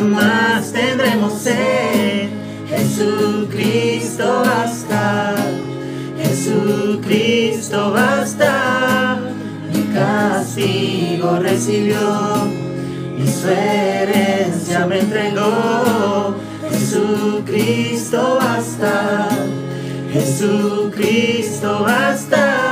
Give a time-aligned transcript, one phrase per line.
[0.00, 2.30] jamás tendremos sed.
[2.68, 5.34] Jesucristo basta,
[6.16, 9.18] Jesucristo basta.
[9.72, 12.48] Mi castigo recibió
[13.18, 16.34] y su herencia me entregó.
[16.70, 19.28] Jesucristo basta,
[20.12, 22.69] Jesucristo basta.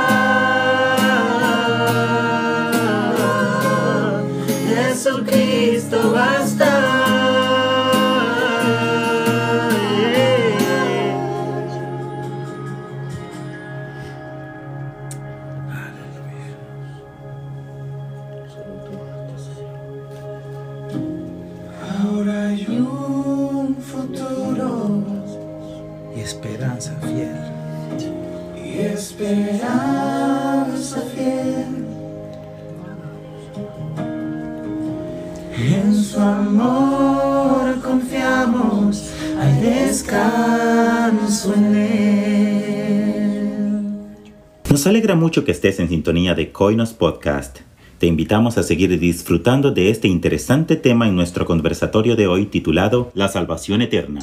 [44.79, 47.59] Nos alegra mucho que estés en sintonía de Coinos Podcast.
[47.97, 53.11] Te invitamos a seguir disfrutando de este interesante tema en nuestro conversatorio de hoy titulado
[53.13, 54.21] La salvación eterna.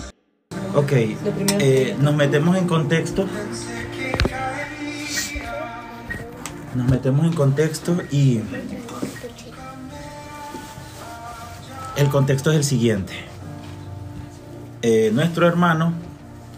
[0.74, 0.92] Ok,
[1.60, 3.26] eh, nos metemos en contexto.
[6.74, 8.40] Nos metemos en contexto y
[11.98, 13.12] el contexto es el siguiente.
[14.80, 15.92] Eh, nuestro hermano,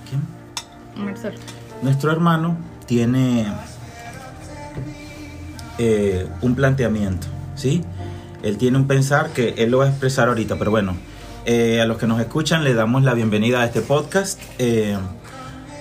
[0.08, 1.04] ¿quién?
[1.04, 1.36] Marcelo.
[1.82, 3.44] Nuestro hermano tiene
[5.79, 7.84] eh, un planteamiento, ¿sí?
[8.43, 10.97] Él tiene un pensar que él lo va a expresar ahorita, pero bueno,
[11.45, 14.41] eh, a los que nos escuchan le damos la bienvenida a este podcast.
[14.59, 14.97] Eh,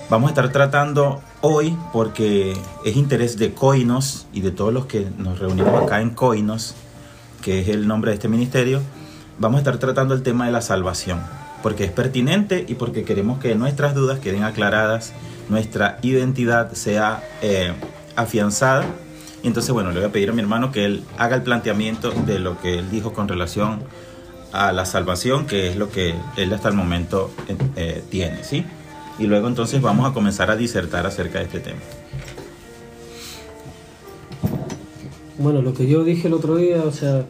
[0.07, 5.07] vamos a estar tratando hoy, porque es interés de Coinos y de todos los que
[5.17, 6.75] nos reunimos acá en Coinos,
[7.41, 8.81] que es el nombre de este ministerio,
[9.39, 11.21] vamos a estar tratando el tema de la salvación,
[11.63, 15.13] porque es pertinente y porque queremos que nuestras dudas queden aclaradas,
[15.49, 17.23] nuestra identidad sea
[18.15, 18.85] afianzada.
[19.43, 22.11] Y entonces, bueno, le voy a pedir a mi hermano que él haga el planteamiento
[22.11, 23.83] de lo que él dijo con relación
[24.51, 28.65] a la salvación, que es lo que él hasta el momento eh, eh, tiene, ¿sí?
[29.19, 31.79] Y luego entonces vamos a comenzar a disertar acerca de este tema.
[35.37, 37.25] Bueno, lo que yo dije el otro día, o sea,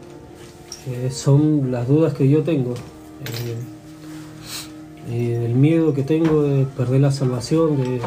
[0.87, 2.73] eh, son las dudas que yo tengo.
[5.09, 7.99] el miedo que tengo de perder la salvación, de,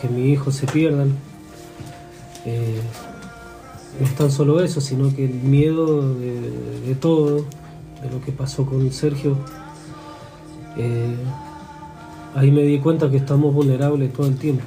[0.00, 1.16] que mis hijos se pierdan.
[3.98, 6.40] No es tan solo eso, sino que el miedo de,
[6.86, 7.36] de todo,
[8.02, 9.36] de lo que pasó con Sergio.
[10.76, 11.14] eh,
[12.34, 14.62] ahí me di cuenta que estamos vulnerables todo el tiempo.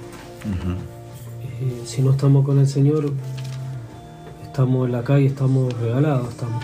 [1.62, 3.12] Eh, si no estamos con el Señor,
[4.44, 6.30] estamos en la calle, estamos regalados.
[6.30, 6.64] Estamos.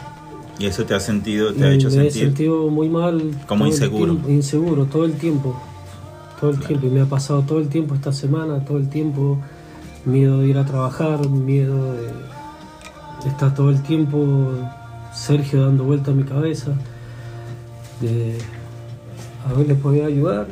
[0.59, 3.31] Y eso te ha sentido, te ha hecho me he sentir sentido muy mal.
[3.47, 4.13] como inseguro.
[4.13, 5.59] tiempo, inseguro todo el tiempo.
[6.39, 6.85] Todo el tiempo.
[6.85, 9.39] Y me ha pasado todo el tiempo esta semana, todo el tiempo.
[10.05, 12.09] Miedo de ir a trabajar, miedo de,
[13.29, 14.53] estar todo el tiempo
[15.13, 16.71] Sergio dando vuelta a mi cabeza.
[17.99, 18.37] De
[19.49, 20.47] a ver, les podía ayudar.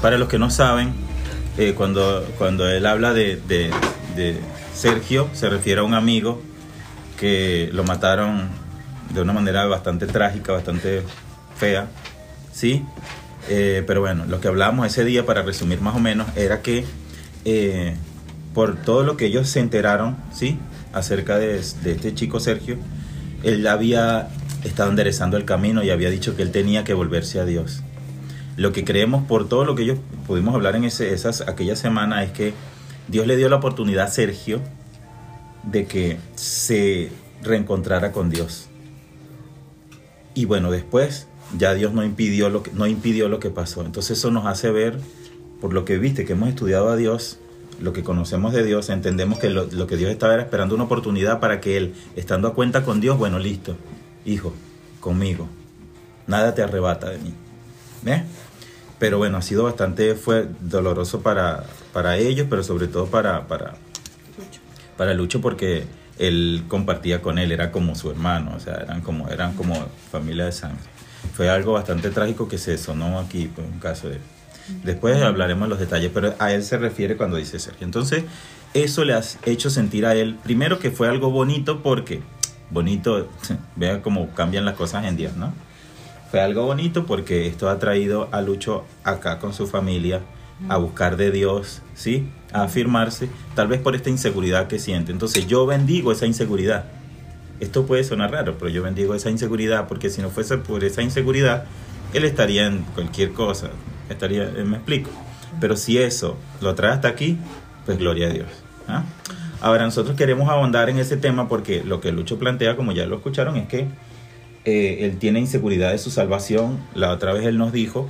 [0.00, 0.92] Para los que no saben,
[1.58, 3.40] eh, cuando, cuando él habla de
[4.74, 6.40] Sergio, se refiere a un amigo
[7.22, 8.48] que lo mataron
[9.14, 11.02] de una manera bastante trágica, bastante
[11.56, 11.86] fea,
[12.52, 12.84] ¿sí?
[13.48, 16.84] Eh, pero bueno, lo que hablábamos ese día, para resumir más o menos, era que
[17.44, 17.96] eh,
[18.54, 20.58] por todo lo que ellos se enteraron, ¿sí?
[20.92, 22.76] Acerca de, este chico Sergio,
[23.42, 24.28] él había
[24.64, 27.82] estado enderezando el camino y había dicho que él tenía que volverse a Dios
[28.56, 32.22] lo que creemos por todo lo que ellos pudimos hablar en ese, esas, aquella semana
[32.22, 32.52] es que
[33.08, 34.60] Dios le dio la oportunidad a Sergio
[35.64, 37.10] de que se
[37.42, 38.68] reencontrara con Dios.
[40.34, 41.26] Y bueno, después
[41.58, 43.84] ya Dios no impidió lo que, no impidió lo que pasó.
[43.84, 44.98] Entonces eso nos hace ver,
[45.60, 47.38] por lo que viste, que hemos estudiado a Dios,
[47.82, 50.84] lo que conocemos de Dios, entendemos que lo, lo que Dios estaba era esperando una
[50.84, 53.76] oportunidad para que Él, estando a cuenta con Dios, bueno, listo,
[54.24, 54.54] hijo,
[55.00, 55.48] conmigo,
[56.26, 57.34] nada te arrebata de mí.
[58.02, 58.22] ¿Ves?
[58.98, 63.74] Pero bueno, ha sido bastante fue doloroso para, para ellos, pero sobre todo para, para,
[64.96, 65.84] para Lucho porque
[66.18, 69.74] él compartía con él, era como su hermano, o sea, eran como, eran como
[70.10, 70.84] familia de sangre.
[71.34, 74.18] Fue algo bastante trágico que se sonó aquí, pues, un caso de...
[74.84, 77.84] Después hablaremos los detalles, pero a él se refiere cuando dice Sergio.
[77.84, 78.24] Entonces,
[78.74, 82.22] eso le ha hecho sentir a él, primero que fue algo bonito porque,
[82.70, 83.28] bonito,
[83.76, 85.52] vea cómo cambian las cosas en Dios, ¿no?
[86.30, 90.22] Fue algo bonito porque esto ha traído a Lucho acá con su familia
[90.68, 92.26] a buscar de Dios, ¿sí?
[92.52, 95.12] A afirmarse, tal vez por esta inseguridad que siente.
[95.12, 96.84] Entonces yo bendigo esa inseguridad.
[97.60, 101.02] Esto puede sonar raro, pero yo bendigo esa inseguridad porque si no fuese por esa
[101.02, 101.64] inseguridad,
[102.14, 103.70] él estaría en cualquier cosa.
[104.10, 105.10] Eh, me explico.
[105.60, 107.38] Pero si eso lo trae hasta aquí,
[107.84, 108.48] pues gloria a Dios.
[108.88, 109.04] ¿ah?
[109.60, 113.16] Ahora nosotros queremos ahondar en ese tema porque lo que Lucho plantea, como ya lo
[113.16, 113.86] escucharon, es que
[114.64, 116.78] eh, él tiene inseguridad de su salvación.
[116.94, 118.08] La otra vez él nos dijo,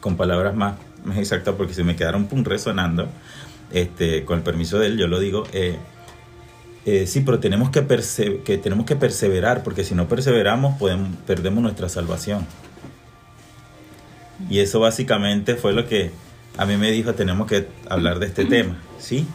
[0.00, 3.08] con palabras más, más exactas, porque se me quedaron pum, resonando,
[3.72, 5.44] este, con el permiso de él, yo lo digo.
[5.52, 7.84] eh, sí, pero tenemos que,
[8.44, 12.46] que tenemos que perseverar, porque si no perseveramos, podemos, perdemos nuestra salvación.
[14.50, 16.10] Y eso básicamente fue lo que
[16.56, 19.26] a mí me dijo, tenemos que hablar de este tema, ¿sí?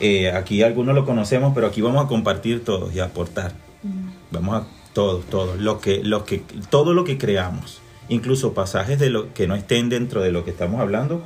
[0.00, 3.52] Eh, aquí algunos lo conocemos, pero aquí vamos a compartir todos y a aportar.
[4.30, 9.10] Vamos a todos, todos, lo que, lo que, todo lo que creamos, incluso pasajes de
[9.10, 11.22] lo que no estén dentro de lo que estamos hablando,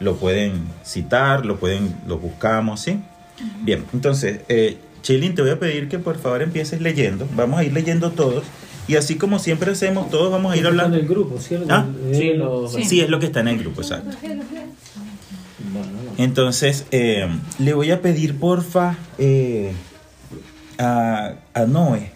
[0.00, 3.00] lo pueden citar, lo pueden, lo buscamos, ¿sí?
[3.62, 7.28] Bien, entonces, eh, Chilin, te voy a pedir que por favor empieces leyendo.
[7.34, 8.44] Vamos a ir leyendo todos.
[8.86, 10.96] Y así como siempre hacemos, todos vamos a ir Está en hablando.
[10.98, 11.66] el grupo, ¿cierto?
[11.70, 11.86] ¿Ah?
[12.12, 13.00] Sí, lo- Sí.
[13.00, 14.16] es lo que está en el grupo, exacto.
[16.18, 17.28] Entonces, eh,
[17.58, 19.72] le voy a pedir, porfa, eh,
[20.78, 22.12] a, a Noé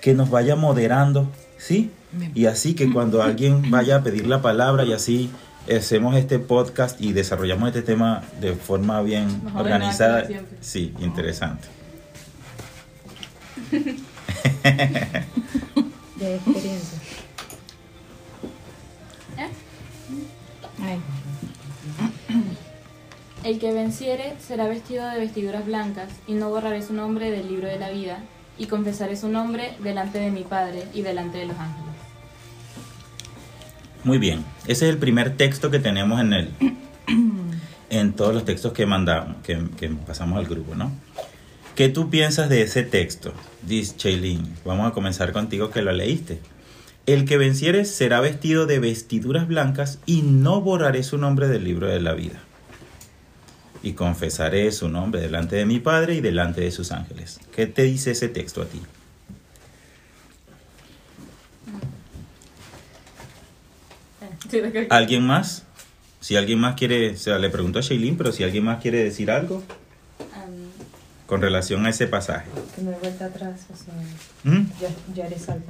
[0.00, 1.28] que nos vaya moderando,
[1.58, 1.90] ¿sí?
[2.34, 5.28] Y así que cuando alguien vaya a pedir la palabra y así
[5.76, 10.26] hacemos este podcast y desarrollamos este tema de forma bien organizada.
[10.60, 11.68] Sí, interesante.
[16.16, 16.98] de experiencia.
[19.38, 19.48] ¿Eh?
[20.82, 21.00] Ay,
[23.44, 27.68] El que venciere será vestido de vestiduras blancas, y no borraré su nombre del libro
[27.68, 28.18] de la vida,
[28.58, 31.88] y confesaré su nombre delante de mi Padre y delante de los ángeles.
[34.04, 36.50] Muy bien, ese es el primer texto que tenemos en el
[37.90, 40.92] en todos los textos que mandamos, que, que pasamos al grupo, ¿no?
[41.78, 43.32] ¿Qué tú piensas de ese texto?
[43.62, 46.40] Dice Chaylin, vamos a comenzar contigo que lo leíste.
[47.06, 51.86] El que venciere será vestido de vestiduras blancas y no borraré su nombre del libro
[51.86, 52.40] de la vida.
[53.84, 57.38] Y confesaré su nombre delante de mi Padre y delante de sus ángeles.
[57.54, 58.82] ¿Qué te dice ese texto a ti?
[64.90, 65.62] ¿Alguien más?
[66.18, 69.04] Si alguien más quiere, o sea, le pregunto a Shailene, pero si alguien más quiere
[69.04, 69.62] decir algo
[71.28, 72.48] con relación a ese pasaje.
[72.74, 73.94] que no hay vuelta atrás, o sea,
[74.52, 74.66] ¿Mm?
[74.80, 75.66] ya, ya eres salvo.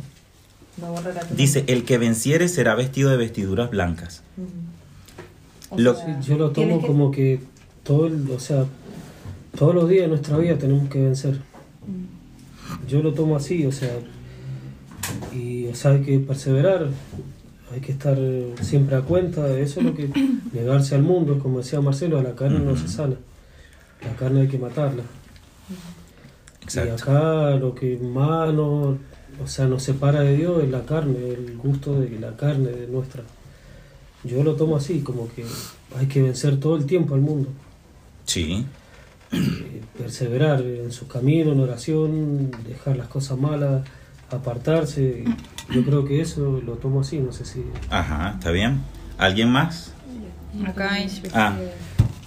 [0.81, 4.23] No borrará tu Dice, el que venciere será vestido de vestiduras blancas.
[5.71, 7.41] O lo- sea, Yo lo tomo que- como que
[7.83, 8.65] todo, el- o sea,
[9.59, 11.35] todos los días de nuestra vida tenemos que vencer.
[11.87, 12.87] Mm.
[12.89, 13.91] Yo lo tomo así, o sea,
[15.35, 16.87] y o sea, hay que perseverar,
[17.73, 18.17] hay que estar
[18.63, 20.09] siempre a cuenta de eso, es lo que
[20.53, 23.17] negarse al mundo, como decía Marcelo, a la carne no se sana,
[24.05, 25.03] la carne hay que matarla.
[26.75, 28.97] Y acá lo que más nos,
[29.43, 32.87] o sea, nos separa de Dios es la carne, el gusto de la carne de
[32.87, 33.23] nuestra.
[34.25, 35.45] Yo lo tomo así, como que
[35.99, 37.49] hay que vencer todo el tiempo al mundo,
[38.27, 38.67] Sí,
[39.33, 43.83] eh, perseverar en su camino, en oración, dejar las cosas malas,
[44.31, 45.25] apartarse.
[45.71, 47.65] Yo creo que eso lo tomo así, no sé si...
[47.89, 48.83] ajá, está bien.
[49.17, 49.93] ¿Alguien más?
[50.67, 51.57] Acá es Ah.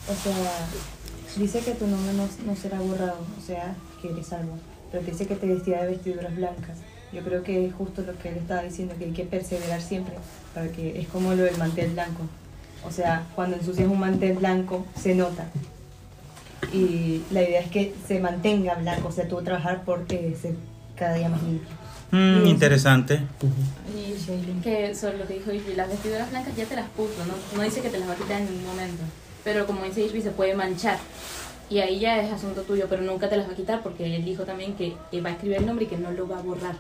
[0.08, 0.34] O sea,
[1.36, 4.58] dice que tu nombre no, no será borrado, o sea, que eres salvo.
[4.92, 6.78] Pero dice que te vestía de vestiduras blancas.
[7.14, 10.16] Yo creo que es justo lo que él estaba diciendo, que hay que perseverar siempre,
[10.54, 12.24] para que es como lo del mantel blanco.
[12.86, 15.48] O sea, cuando ensucias un mantel blanco, se nota.
[16.74, 20.56] Y la idea es que se mantenga blanco, o sea, tú trabajar porque se
[20.96, 21.68] cada día más limpio.
[22.12, 23.22] Mm, interesante.
[24.62, 27.34] que sobre lo que dijo las vestiduras blancas ya te las puso, ¿no?
[27.58, 29.04] No dice que te las va a quitar en ningún momento.
[29.44, 31.00] Pero como dice Ishvi, se puede manchar.
[31.70, 34.26] Y ahí ya es asunto tuyo, pero nunca te las va a quitar porque él
[34.26, 36.76] dijo también que va a escribir el nombre y que no lo va a borrar.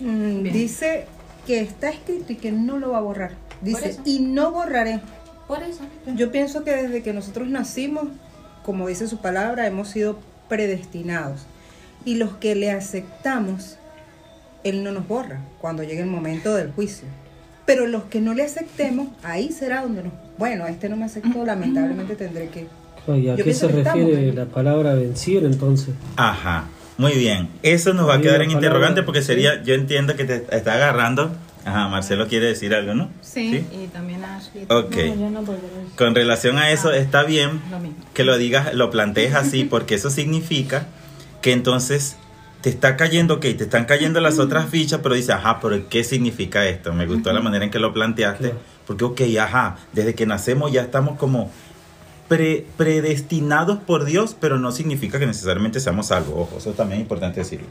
[0.00, 1.06] Mm, dice
[1.46, 3.32] que está escrito y que no lo va a borrar.
[3.60, 5.00] Dice, y no borraré.
[5.46, 5.80] Por eso.
[6.14, 8.04] Yo pienso que desde que nosotros nacimos,
[8.64, 11.42] como dice su palabra, hemos sido predestinados.
[12.04, 13.76] Y los que le aceptamos,
[14.62, 17.06] Él no nos borra cuando llegue el momento del juicio.
[17.66, 20.12] Pero los que no le aceptemos, ahí será donde nos...
[20.38, 22.66] Bueno, este no me aceptó, lamentablemente tendré que...
[23.06, 25.94] ¿Y a Yo qué se refiere la palabra vencir entonces?
[26.16, 26.64] Ajá,
[26.96, 27.50] muy bien.
[27.62, 29.26] Eso nos va a quedar en palabra, interrogante porque sí.
[29.26, 31.30] sería, yo entiendo que te está agarrando.
[31.66, 33.10] Ajá, Marcelo quiere decir algo, ¿no?
[33.20, 34.64] Sí, y también Ashley.
[34.68, 34.96] Ok.
[34.96, 35.66] No, yo no volveré.
[35.96, 37.78] Con relación a eso, está bien Lo
[38.12, 40.86] que lo digas, lo plantees así, porque eso significa
[41.40, 42.16] que entonces
[42.60, 46.02] te está cayendo, ok, te están cayendo las otras fichas, pero dices, ajá, pero ¿qué
[46.04, 46.94] significa esto?
[46.94, 48.73] Me gustó la manera en que lo planteaste, Claro.
[48.86, 51.50] Porque, ok, ajá, desde que nacemos ya estamos como
[52.28, 56.34] pre- predestinados por Dios, pero no significa que necesariamente seamos salvos.
[56.36, 57.66] Ojo, eso también es importante decirlo.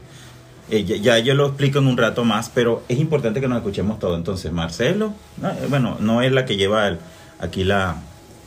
[0.70, 3.98] Eh, ya, yo lo explico en un rato más, pero es importante que nos escuchemos
[3.98, 4.16] todo.
[4.16, 6.98] Entonces, Marcelo, eh, bueno, no es la que lleva el-
[7.38, 7.96] aquí la,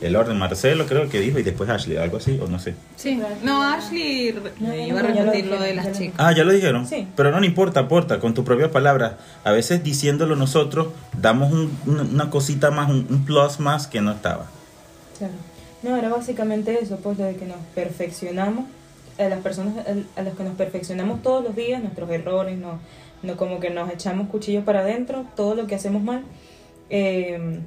[0.01, 0.37] el orden.
[0.37, 2.75] Marcelo creo que dijo y después Ashley, algo así, o no sé.
[2.95, 6.15] Sí, no, Ashley No, iba a lo repetir lo de las chicas.
[6.17, 6.85] Ah, ya lo dijeron.
[6.87, 7.07] Sí.
[7.15, 9.13] Pero no, no importa, aporta con tus propias palabras.
[9.43, 10.87] A veces diciéndolo nosotros,
[11.19, 14.45] damos un- una, cosita más, un, un plus más que no estaba.
[15.17, 15.33] Claro.
[15.83, 18.65] No, era básicamente eso, pues, lo de que nos perfeccionamos,
[19.19, 19.73] a las personas
[20.15, 22.79] a las que nos perfeccionamos todos los días, nuestros errores, no,
[23.23, 26.23] no como que nos echamos cuchillos para adentro, todo lo que hacemos mal.
[26.89, 27.59] eh,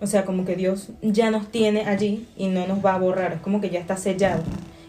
[0.00, 3.32] o sea, como que Dios ya nos tiene allí y no nos va a borrar,
[3.34, 4.42] es como que ya está sellado.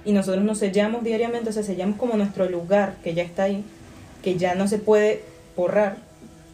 [0.04, 3.64] Y nosotros nos sellamos diariamente, o sea, sellamos como nuestro lugar que ya está ahí,
[4.22, 5.24] que ya no se puede
[5.56, 5.98] borrar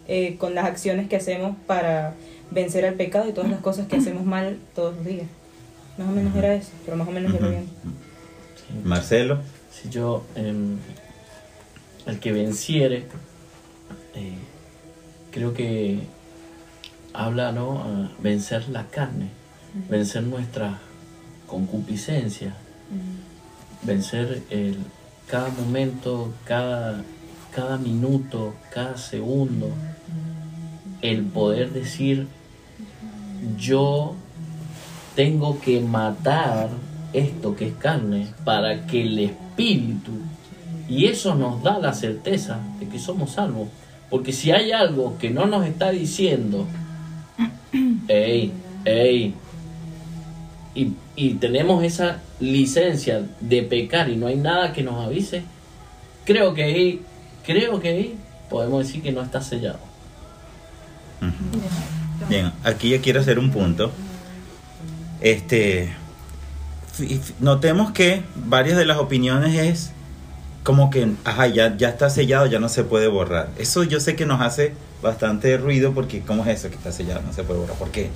[0.07, 2.13] eh, con las acciones que hacemos para
[2.49, 5.27] vencer al pecado y todas las cosas que hacemos mal todos los días.
[5.97, 7.47] Más o menos era eso, pero más o menos Ujú.
[7.47, 7.65] bien.
[8.83, 9.39] Marcelo.
[9.71, 10.77] Si yo, em,
[12.05, 13.05] el que venciere,
[14.15, 14.33] eh,
[15.31, 15.99] creo que
[17.13, 17.79] habla, ¿no?
[17.79, 19.29] A vencer la carne,
[19.89, 20.79] vencer nuestra
[21.47, 22.53] concupiscencia,
[23.83, 24.77] vencer el,
[25.27, 27.03] cada momento, cada,
[27.53, 29.69] cada minuto, cada segundo,
[31.01, 32.27] el poder decir,
[33.57, 34.15] yo
[35.15, 36.69] tengo que matar
[37.13, 40.11] esto que es carne para que el espíritu
[40.87, 43.69] y eso nos da la certeza de que somos salvos.
[44.09, 46.67] Porque si hay algo que no nos está diciendo
[48.07, 48.51] ey,
[48.85, 49.33] ey.
[50.73, 55.43] Y, y tenemos esa licencia de pecar y no hay nada que nos avise.
[56.25, 57.01] Creo que ahí
[57.45, 58.15] creo que ahí
[58.49, 59.79] podemos decir que no está sellado.
[62.29, 63.91] Bien, aquí yo quiero hacer un punto.
[65.21, 65.93] Este,
[67.39, 69.91] notemos que varias de las opiniones es
[70.63, 73.49] como que, ajá, ya, ya está sellado, ya no se puede borrar.
[73.57, 77.21] Eso yo sé que nos hace bastante ruido porque, ¿cómo es eso que está sellado?
[77.25, 77.77] No se puede borrar.
[77.77, 78.09] ¿Por qué?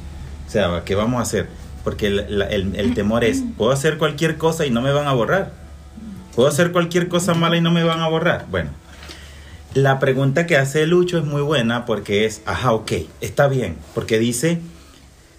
[0.47, 1.47] O sea, ¿qué vamos a hacer?
[1.83, 5.07] Porque el, la- el- el temor es, puedo hacer cualquier cosa y no me van
[5.07, 5.53] a borrar.
[6.35, 8.45] Puedo hacer cualquier cosa mala y no me van a borrar.
[8.51, 8.69] Bueno,
[9.73, 14.19] la pregunta que hace Lucho es muy buena porque es, ajá, ok, está bien, porque
[14.19, 14.59] dice,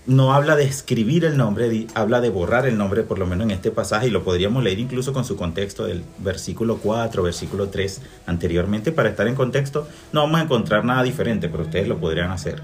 [0.07, 3.51] no habla de escribir el nombre, habla de borrar el nombre, por lo menos en
[3.51, 8.03] este pasaje, y lo podríamos leer incluso con su contexto del versículo 4, versículo 3
[8.27, 12.31] anteriormente, para estar en contexto, no vamos a encontrar nada diferente, pero ustedes lo podrían
[12.31, 12.63] hacer.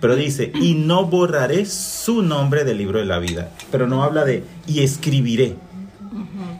[0.00, 4.24] Pero dice, y no borraré su nombre del libro de la vida, pero no habla
[4.24, 5.56] de, y escribiré.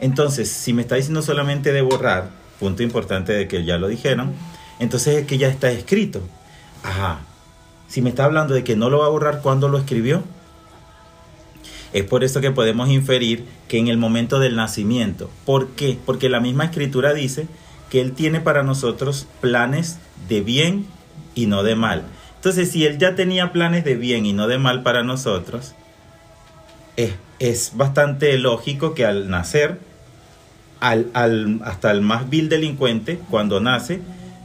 [0.00, 4.32] Entonces, si me está diciendo solamente de borrar, punto importante de que ya lo dijeron,
[4.78, 6.20] entonces es que ya está escrito.
[6.82, 7.20] Ajá.
[7.90, 10.22] Si me está hablando de que no lo va a borrar cuando lo escribió,
[11.92, 15.28] es por eso que podemos inferir que en el momento del nacimiento.
[15.44, 15.98] ¿Por qué?
[16.06, 17.48] Porque la misma escritura dice
[17.90, 20.86] que Él tiene para nosotros planes de bien
[21.34, 22.04] y no de mal.
[22.36, 25.74] Entonces, si Él ya tenía planes de bien y no de mal para nosotros,
[26.96, 29.80] es, es bastante lógico que al nacer,
[30.78, 34.00] al, al- hasta el más vil delincuente, cuando nace,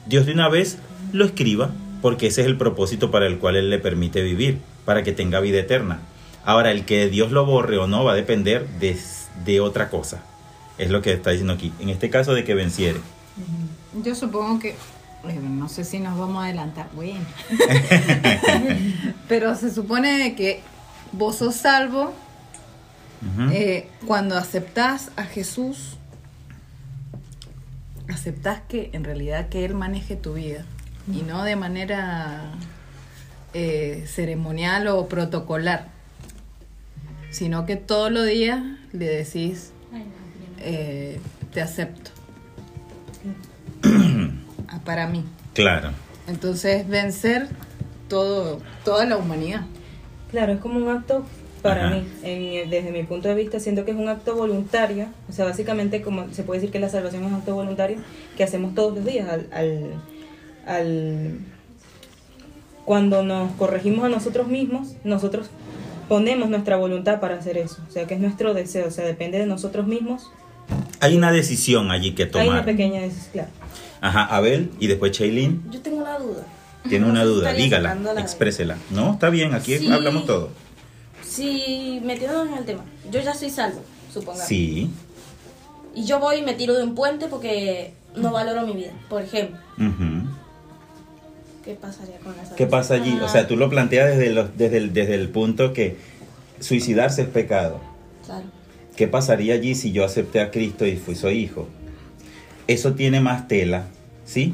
[0.07, 0.79] Dios de una vez
[1.13, 1.69] lo escriba,
[2.05, 5.39] porque ese es el propósito para el cual Él le permite vivir, para que tenga
[5.39, 6.01] vida eterna.
[6.43, 8.95] Ahora, el que Dios lo borre o no va a depender de,
[9.43, 10.21] de otra cosa.
[10.77, 11.74] Es lo que está diciendo aquí.
[11.79, 13.00] En este caso de que venciere.
[14.03, 14.75] Yo supongo que,
[15.41, 17.25] no sé si nos vamos a adelantar, bueno.
[19.27, 20.62] Pero se supone que
[21.12, 22.13] vos sos salvo
[23.51, 25.97] eh, cuando aceptás a Jesús,
[28.07, 30.65] aceptás que en realidad que Él maneje tu vida
[31.12, 32.51] y no de manera
[33.53, 35.88] eh, ceremonial o protocolar,
[37.29, 39.71] sino que todos los días le decís,
[40.59, 41.19] eh,
[41.53, 42.12] te acepto.
[44.67, 45.24] Ah, Para mí.
[45.53, 45.91] Claro.
[46.27, 47.47] Entonces, vencer
[48.09, 49.62] todo, toda la humanidad.
[50.31, 51.24] Claro, es como un acto
[51.62, 51.95] para Ajá.
[51.97, 55.45] mí, en- desde mi punto de vista, siento que es un acto voluntario, o sea,
[55.45, 57.97] básicamente como se puede decir que la salvación es un acto voluntario
[58.35, 59.91] que hacemos todos los días al, al,
[60.65, 61.38] al-
[62.86, 65.48] cuando nos corregimos a nosotros mismos, nosotros
[66.07, 69.39] ponemos nuestra voluntad para hacer eso, o sea, que es nuestro deseo, o sea, depende
[69.39, 70.29] de nosotros mismos.
[71.00, 72.65] Hay una decisión allí que Hay una tomar.
[72.65, 73.50] pequeña decisión, claro.
[74.01, 76.43] Ajá, Abel y después Chaylin Yo tengo una duda.
[76.88, 77.53] tiene una duda.
[77.53, 78.77] Dígala, exprésela.
[78.91, 79.91] No, está bien, aquí Sí.
[79.91, 80.50] hablamos todo.
[81.24, 83.81] Si metiéndonos en el tema, yo ya soy salvo,
[84.13, 84.48] supongamos.
[84.48, 84.91] Sí.
[85.95, 89.24] Y yo voy y me tiro de un puente porque no valoro mi vida, por
[89.24, 89.57] ejemplo.
[89.77, 90.14] Ujú.
[91.65, 93.17] ¿Qué pasaría con esa ¿Qué pasa allí?
[93.24, 95.98] O sea, tú lo planteas desde, los- desde, el, desde el punto que
[96.60, 97.81] suicidarse es pecado.
[98.25, 98.43] Claro.
[98.95, 101.67] ¿Qué pasaría allí si yo acepté a Cristo y fui soy hijo?
[102.67, 103.86] Eso tiene más tela,
[104.25, 104.53] ¿sí?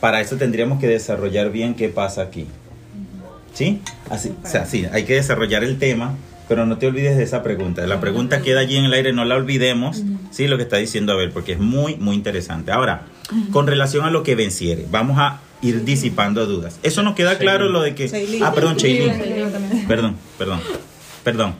[0.00, 2.46] Para eso tendríamos que desarrollar bien qué pasa aquí.
[3.52, 3.80] ¿Sí?
[4.08, 6.14] Así, o sea, sí, hay que desarrollar el tema,
[6.48, 7.86] pero no te olvides de esa pregunta.
[7.86, 10.48] La pregunta queda allí en el aire, no la olvidemos, ¿sí?
[10.48, 12.72] Lo que está diciendo Abel, porque es muy, muy interesante.
[12.72, 13.02] Ahora,
[13.52, 16.78] con relación a lo que venciere, vamos a ir disipando dudas.
[16.82, 18.40] Eso nos queda claro lo de que...
[18.42, 18.76] Ah, perdón.
[18.76, 19.86] Sheilin.
[19.86, 20.60] Perdón, perdón,
[21.24, 21.54] perdón.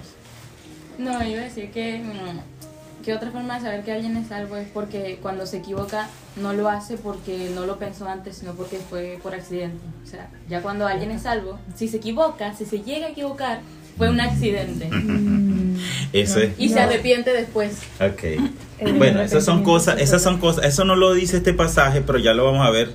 [0.98, 4.56] No, iba a decir que, mm, que otra forma de saber que alguien es salvo
[4.56, 8.78] es porque cuando se equivoca no lo hace porque no lo pensó antes, sino porque
[8.78, 9.78] fue por accidente.
[10.04, 13.60] O sea, ya cuando alguien es salvo, si se equivoca, si se llega a equivocar,
[13.96, 14.88] fue un accidente.
[16.12, 16.52] Eso es...
[16.58, 17.78] Y se arrepiente después.
[18.00, 18.92] Ok.
[18.96, 22.32] Bueno, esas son cosas, esas son cosas, eso no lo dice este pasaje, pero ya
[22.32, 22.94] lo vamos a ver.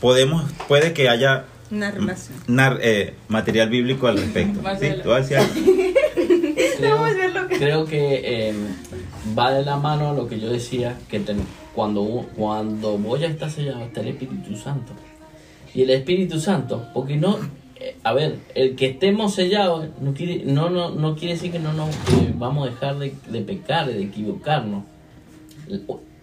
[0.00, 2.38] Podemos, puede que haya Una relación.
[2.46, 4.60] nar- eh, material bíblico al respecto.
[4.80, 4.86] ¿Sí?
[5.02, 5.54] ¿Tú vas a decir algo?
[6.78, 8.54] Creo, creo que eh,
[9.38, 13.28] va de la mano a lo que yo decía, que ten- cuando, cuando voy a
[13.28, 14.92] estar sellado está el Espíritu Santo.
[15.74, 17.38] Y el Espíritu Santo, porque no,
[17.76, 21.58] eh, a ver, el que estemos sellados no quiere, no, no, no quiere decir que
[21.60, 21.94] no nos
[22.34, 24.84] vamos a dejar de, de pecar, de equivocarnos.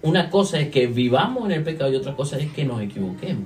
[0.01, 3.45] Una cosa es que vivamos en el pecado y otra cosa es que nos equivoquemos.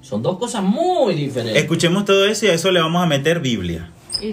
[0.00, 1.62] Son dos cosas muy diferentes.
[1.62, 3.90] Escuchemos todo eso y a eso le vamos a meter Biblia.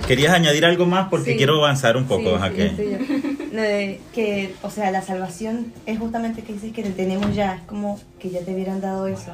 [0.08, 1.08] ¿Querías añadir algo más?
[1.10, 1.38] Porque Sí.
[1.38, 2.40] quiero avanzar un poco.
[2.40, 7.62] Sí, que- o sea, la salvación es justamente que dices que te tenemos ya, es
[7.64, 9.32] como que ya te hubieran dado eso.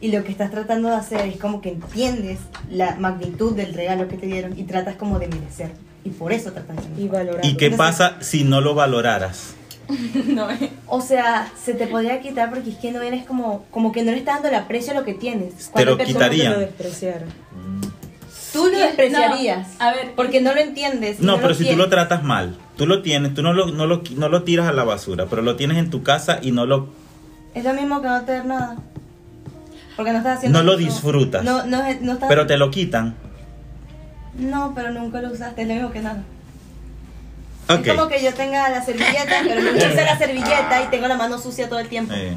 [0.00, 2.38] Y lo que estás tratando de hacer es como que entiendes
[2.70, 5.70] la magnitud del regalo que te dieron y tratas como de merecer.
[6.04, 7.44] Y por eso tratas de Y valorar.
[7.44, 9.54] ¿Y qué pasa si no lo valoraras?
[10.26, 10.70] No, eh.
[10.86, 14.12] O sea, se te podría quitar porque es que no eres como, como que no
[14.12, 15.54] le estás dando el aprecio a lo que tienes.
[15.54, 16.52] Te Cuando lo quitarían.
[16.52, 17.28] lo despreciaron.
[18.52, 19.68] Tú lo despreciarías.
[19.78, 21.20] no, a ver, porque no lo entiendes.
[21.20, 24.02] No, pero si tú lo tratas mal, tú lo tienes, tú no lo, no, lo,
[24.16, 26.88] no lo tiras a la basura, pero lo tienes en tu casa y no lo...
[27.54, 28.76] Es lo mismo que no tener nada.
[29.96, 30.58] Porque no estás haciendo.
[30.58, 31.44] No lo disfrutas.
[31.44, 32.28] No, no, no estás.
[32.28, 33.14] Pero te lo quitan.
[34.34, 36.22] No, pero nunca lo usaste, es lo mismo que nada.
[37.74, 37.86] Ok.
[37.86, 41.16] Es como que yo tenga la servilleta, pero nunca usé la servilleta y tengo la
[41.16, 42.12] mano sucia todo el tiempo.
[42.14, 42.36] Eh,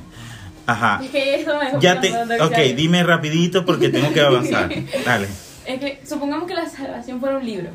[0.65, 1.01] ajá.
[1.03, 2.11] Es que eso me Ya te...
[2.41, 4.69] Ok, dime rapidito porque tengo que avanzar.
[5.05, 5.27] Dale.
[5.65, 7.69] Es que supongamos que la salvación fuera un libro,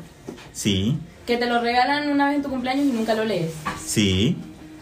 [0.53, 3.51] Sí, que te lo regalan una vez en tu cumpleaños y nunca lo lees.
[3.85, 4.37] sí,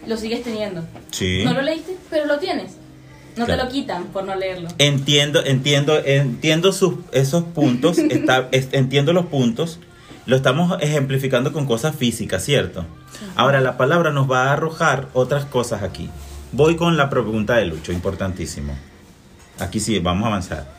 [0.07, 0.83] Lo sigues teniendo.
[1.11, 1.43] sí.
[1.43, 2.73] No lo leíste, pero lo tienes.
[3.35, 3.61] No Claro.
[3.61, 4.67] te lo quitan por no leerlo.
[4.79, 9.79] Entiendo, entiendo, entiendo sus, esos puntos, está, es- entiendo los puntos,
[10.29, 12.85] lo estamos ejemplificando con cosas físicas, ¿cierto?
[13.35, 16.07] Ahora la palabra nos va a arrojar otras cosas aquí.
[16.51, 18.77] Voy con la pregunta de Lucho, importantísimo.
[19.57, 20.71] Aquí sí, vamos a avanzar.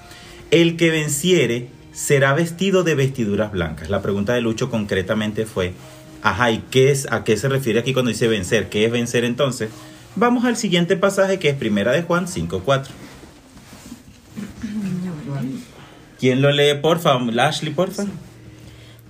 [0.52, 3.90] El que venciere será vestido de vestiduras blancas.
[3.90, 5.74] La pregunta de Lucho concretamente fue,
[6.22, 8.68] ajá, ¿y qué es, a qué se refiere aquí cuando dice vencer?
[8.68, 9.70] ¿Qué es vencer entonces?
[10.14, 12.86] Vamos al siguiente pasaje que es Primera de Juan 5.4.
[16.20, 17.18] ¿Quién lo lee, porfa?
[17.40, 18.04] Ashley, porfa.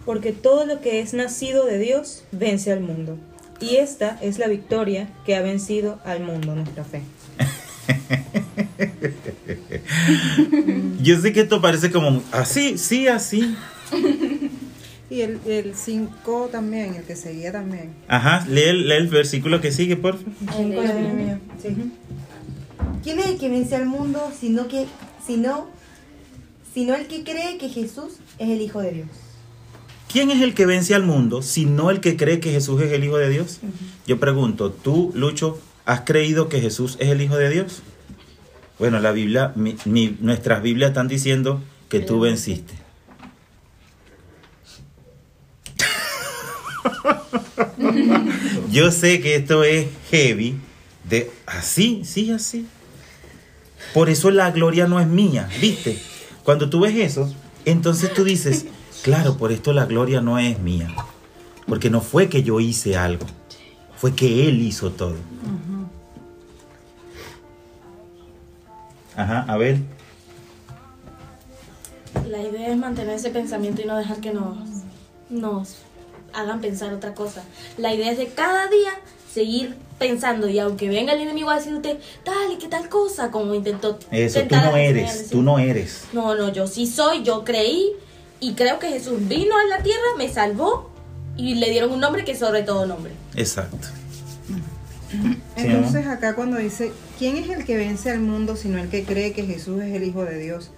[0.05, 3.17] Porque todo lo que es nacido de Dios vence al mundo.
[3.61, 7.03] Y esta es la victoria que ha vencido al mundo, nuestra fe.
[11.03, 13.55] Yo sé que esto parece como así, sí, así.
[15.11, 17.93] Y el 5 también, el que seguía también.
[18.07, 20.23] Ajá, lee el, lee el versículo que sigue, porfa.
[20.47, 21.39] Ay, Dios mío.
[23.03, 24.87] ¿Quién es el que vence al mundo sino que
[25.27, 25.69] sino
[26.73, 29.09] sino el que cree que Jesús es el hijo de Dios?
[30.11, 32.93] ¿Quién es el que vence al mundo si no el que cree que Jesús es
[32.93, 33.61] el Hijo de Dios?
[34.07, 37.83] Yo pregunto, ¿tú, Lucho, has creído que Jesús es el Hijo de Dios?
[38.79, 42.75] Bueno, la Biblia, mi- mi- nuestras Biblias están diciendo que tú venciste.
[48.71, 50.57] Yo sé que esto es heavy,
[51.09, 52.67] de así, sí, así.
[53.95, 55.99] Por eso la gloria no es mía, ¿viste?
[56.45, 57.33] Cuando tú ves eso,
[57.65, 58.67] entonces tú dices,
[59.03, 60.95] claro, por esto la gloria no es mía.
[61.67, 63.27] Porque no fue que yo hice algo,
[63.97, 65.15] fue que Él hizo todo.
[69.17, 69.79] Ajá, a ver.
[72.27, 74.57] La idea es mantener ese pensamiento y no dejar que nos,
[75.29, 75.77] nos
[76.33, 77.45] hagan pensar otra cosa.
[77.77, 78.91] La idea es de cada día
[79.33, 83.55] seguir pensando y aunque venga el enemigo a decirte tal y que tal cosa, como
[83.55, 86.05] intentó Eso, tú no eres, tú no eres.
[86.13, 87.93] No, no, yo sí soy, yo creí
[88.41, 90.91] y creo que Jesús vino a la tierra, me salvó
[91.37, 93.13] y le dieron un nombre que es sobre todo nombre.
[93.35, 93.89] Exacto.
[95.57, 99.33] Entonces acá cuando dice, ¿quién es el que vence al mundo sino el que cree
[99.33, 100.71] que Jesús es el Hijo de Dios?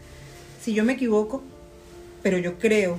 [0.63, 1.43] Si yo me equivoco,
[2.23, 2.99] pero yo creo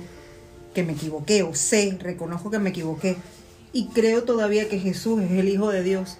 [0.74, 3.16] que me equivoqué o sé, reconozco que me equivoqué,
[3.72, 6.18] y creo todavía que Jesús es el Hijo de Dios,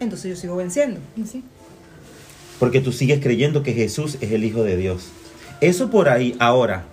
[0.00, 1.00] entonces yo sigo venciendo.
[1.30, 1.44] Sí.
[2.58, 5.08] Porque tú sigues creyendo que Jesús es el Hijo de Dios.
[5.60, 6.34] Eso por ahí.
[6.38, 6.86] Ahora,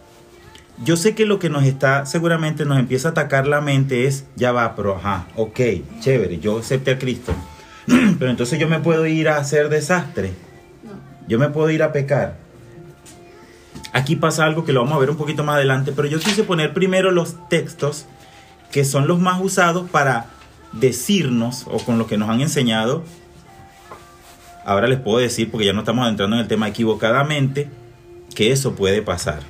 [0.83, 4.25] yo sé que lo que nos está, seguramente nos empieza a atacar la mente es,
[4.35, 5.59] ya va, pero ajá, ok,
[5.99, 7.33] chévere, yo acepté a Cristo.
[8.19, 10.33] pero entonces yo me puedo ir a hacer desastre.
[11.27, 12.37] Yo me puedo ir a pecar.
[13.93, 16.43] Aquí pasa algo que lo vamos a ver un poquito más adelante, pero yo quise
[16.43, 18.07] poner primero los textos
[18.71, 20.25] que son los más usados para
[20.71, 23.03] decirnos o con lo que nos han enseñado
[24.65, 27.69] ahora les puedo decir, porque ya no estamos entrando en el tema equivocadamente,
[28.35, 29.41] que eso puede pasar.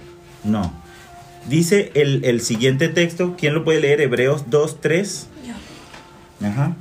[0.44, 0.83] No.
[1.48, 4.02] Dice el, el siguiente texto, ¿quién lo puede leer?
[4.02, 5.28] Hebreos 2, 3.
[6.44, 6.74] Ajá.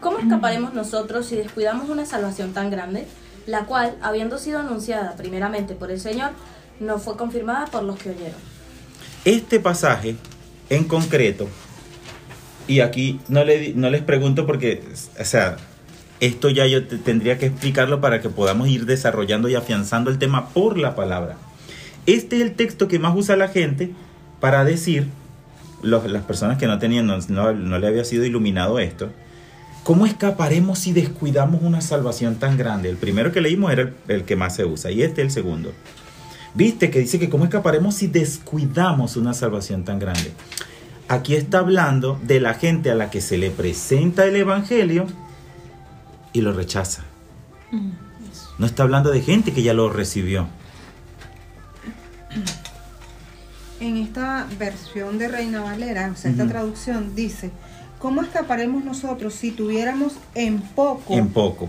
[0.00, 3.06] ¿Cómo escaparemos nosotros si descuidamos una salvación tan grande,
[3.46, 6.30] la cual, habiendo sido anunciada primeramente por el Señor,
[6.80, 8.38] no fue confirmada por los que oyeron?
[9.24, 10.16] Este pasaje
[10.70, 11.48] en concreto,
[12.66, 14.82] y aquí no, le, no les pregunto porque,
[15.20, 15.56] o sea,
[16.20, 20.18] esto ya yo te- tendría que explicarlo para que podamos ir desarrollando y afianzando el
[20.18, 21.36] tema por la palabra.
[22.08, 23.90] Este es el texto que más usa la gente
[24.40, 25.06] para decir,
[25.82, 29.10] los- las personas que no tenían, no, no- no le había sido iluminado esto,
[29.84, 32.88] ¿cómo escaparemos si descuidamos una salvación tan grande?
[32.88, 35.30] El primero que leímos era el, el que más se usa y este es el
[35.32, 35.72] segundo.
[36.54, 40.32] ¿Viste que dice que cómo escaparemos si descuidamos una salvación tan grande?
[41.08, 45.06] Aquí está hablando de la gente a la que se le presenta el Evangelio
[46.32, 47.02] y lo rechaza.
[48.58, 50.48] No está hablando de gente que ya lo recibió.
[53.80, 56.50] En esta versión de Reina Valera, o sea, esta Ujú.
[56.52, 57.52] traducción dice,
[58.00, 61.68] ¿cómo escaparemos nosotros si tuviéramos en poco En poco.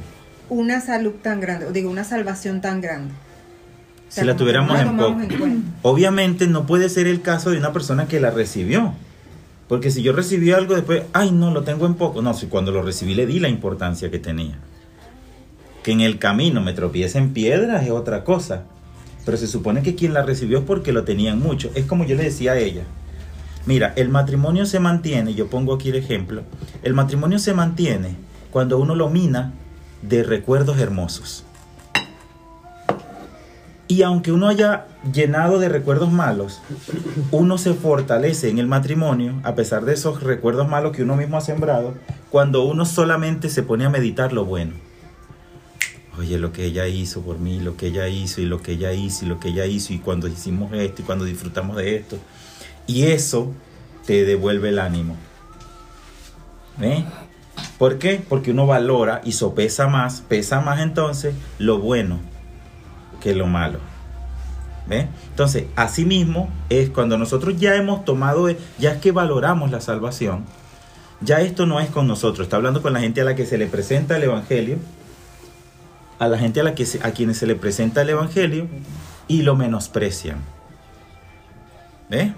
[0.49, 3.13] una salud tan grande, o digo, una salvación tan grande?
[3.13, 5.45] O sea, Si la tuviéramos la en poco.
[5.45, 5.63] en.
[5.83, 8.93] Obviamente no puede ser el caso de una persona que la recibió.
[9.67, 12.23] Porque si yo recibí algo después, ay no, lo tengo en poco.
[12.23, 14.57] No, si cuando lo recibí le di la importancia que tenía.
[15.83, 18.63] Que en el camino me tropiece en piedras es otra cosa.
[19.25, 21.71] Pero se supone que quien la recibió es porque lo tenían mucho.
[21.75, 22.83] Es como yo le decía a ella.
[23.65, 26.43] Mira, el matrimonio se mantiene, yo pongo aquí el ejemplo,
[26.81, 28.15] el matrimonio se mantiene
[28.51, 29.53] cuando uno lo mina
[30.01, 31.43] de recuerdos hermosos.
[33.87, 36.61] Y aunque uno haya llenado de recuerdos malos,
[37.31, 41.37] uno se fortalece en el matrimonio, a pesar de esos recuerdos malos que uno mismo
[41.37, 41.95] ha sembrado,
[42.29, 44.73] cuando uno solamente se pone a meditar lo bueno.
[46.19, 48.91] Oye, lo que ella hizo por mí, lo que ella hizo y lo que ella
[48.91, 52.17] hizo y lo que ella hizo y cuando hicimos esto y cuando disfrutamos de esto.
[52.87, 53.53] Y eso
[54.05, 55.15] te devuelve el ánimo.
[56.77, 57.05] ¿Ve?
[57.77, 58.21] ¿Por qué?
[58.27, 62.19] Porque uno valora y sopesa más, pesa más entonces lo bueno
[63.21, 63.79] que lo malo.
[64.87, 65.07] ¿Ve?
[65.29, 70.43] Entonces, asimismo, es cuando nosotros ya hemos tomado, ya es que valoramos la salvación,
[71.21, 73.57] ya esto no es con nosotros, está hablando con la gente a la que se
[73.57, 74.79] le presenta el Evangelio,
[76.19, 78.67] a la gente a, la que se- a quienes se le presenta el Evangelio
[79.27, 80.39] y lo menosprecian.
[82.09, 82.33] ¿Ve?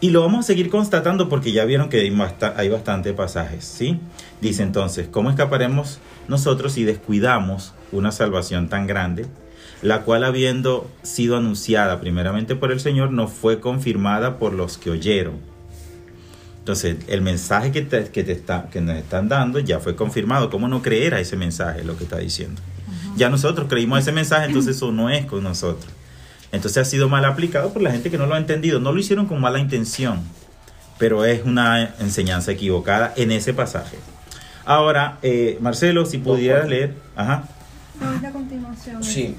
[0.00, 3.64] Y lo vamos a seguir constatando porque ya vieron que hay, basta- hay bastantes pasajes,
[3.64, 4.00] ¿sí?
[4.40, 9.26] Dice entonces, ¿cómo escaparemos nosotros si descuidamos una salvación tan grande,
[9.82, 14.90] la cual habiendo sido anunciada primeramente por el Señor, no fue confirmada por los que
[14.90, 15.53] oyeron?
[16.64, 20.48] Entonces, el mensaje que, te- que, te está, que nos están dando ya fue confirmado.
[20.48, 22.62] ¿Cómo no creer a ese mensaje, lo que está diciendo?
[23.16, 25.92] Ya nosotros creímos ese mensaje, entonces eso no es con nosotros.
[26.52, 28.80] Entonces ha sido mal aplicado por la gente que no lo ha entendido.
[28.80, 30.20] No lo hicieron con mala intención,
[30.98, 33.98] pero es una enseñanza equivocada en ese pasaje.
[34.64, 36.94] Ahora, eh, Marcelo, si pudieras leer.
[37.14, 37.44] Ajá.
[38.00, 39.04] No, es la continuación.
[39.04, 39.34] Sí.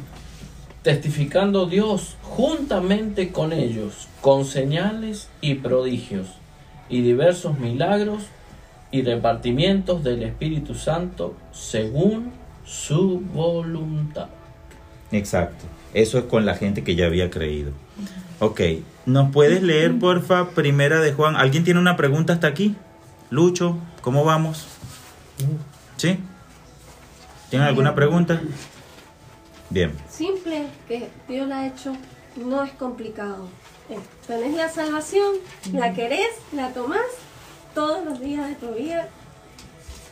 [0.84, 6.28] Testificando Dios juntamente con ellos, con señales y prodigios,
[6.90, 8.24] y diversos milagros
[8.92, 12.32] y repartimientos del Espíritu Santo según
[12.66, 14.28] su voluntad.
[15.12, 15.66] Exacto.
[15.94, 17.72] Eso es con la gente que ya había creído.
[18.40, 18.62] Ok.
[19.06, 21.36] ¿Nos puedes leer, porfa, primera de Juan?
[21.36, 22.76] ¿Alguien tiene una pregunta hasta aquí?
[23.30, 24.66] Lucho, ¿cómo vamos?
[25.98, 26.18] ¿Sí?
[27.50, 28.42] ¿Tienen alguna pregunta?
[29.70, 29.92] Bien.
[30.10, 31.96] Simple, que Dios la ha hecho,
[32.36, 33.48] no es complicado.
[33.90, 35.36] Eh, Tenés la salvación,
[35.74, 37.02] la querés, la tomás
[37.76, 39.08] todos los días de tu vida,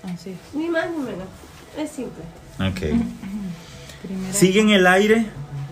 [0.04, 0.38] Así es.
[0.54, 1.28] ni más ni menos.
[1.78, 2.24] Es simple.
[2.60, 3.00] Ok.
[4.32, 5.26] ¿Sigue en el aire?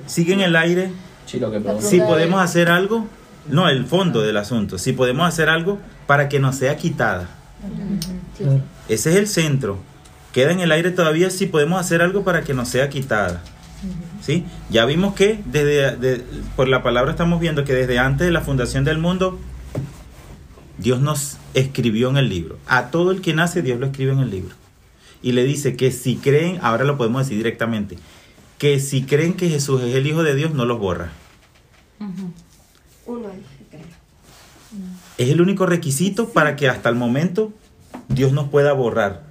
[0.07, 0.91] ¿Sigue en el aire?
[1.25, 1.87] Sí, lo que pregunto.
[1.87, 3.05] Si podemos hacer algo,
[3.47, 7.29] no, el fondo del asunto, si podemos hacer algo para que no sea quitada.
[8.89, 9.77] Ese es el centro.
[10.33, 13.41] Queda en el aire todavía si podemos hacer algo para que no sea quitada.
[14.21, 14.45] ¿Sí?
[14.69, 16.23] Ya vimos que desde de-
[16.55, 19.39] por la palabra estamos viendo que desde antes de la fundación del mundo
[20.77, 22.57] Dios nos escribió en el libro.
[22.67, 24.55] A todo el que nace, Dios lo escribe en el libro.
[25.23, 27.97] Y le dice que si creen, ahora lo podemos decir directamente,
[28.57, 31.12] que si creen que Jesús es el Hijo de Dios, no los borra.
[35.17, 37.51] Es el único requisito para que hasta el momento
[38.07, 39.23] Dios nos pueda borrar.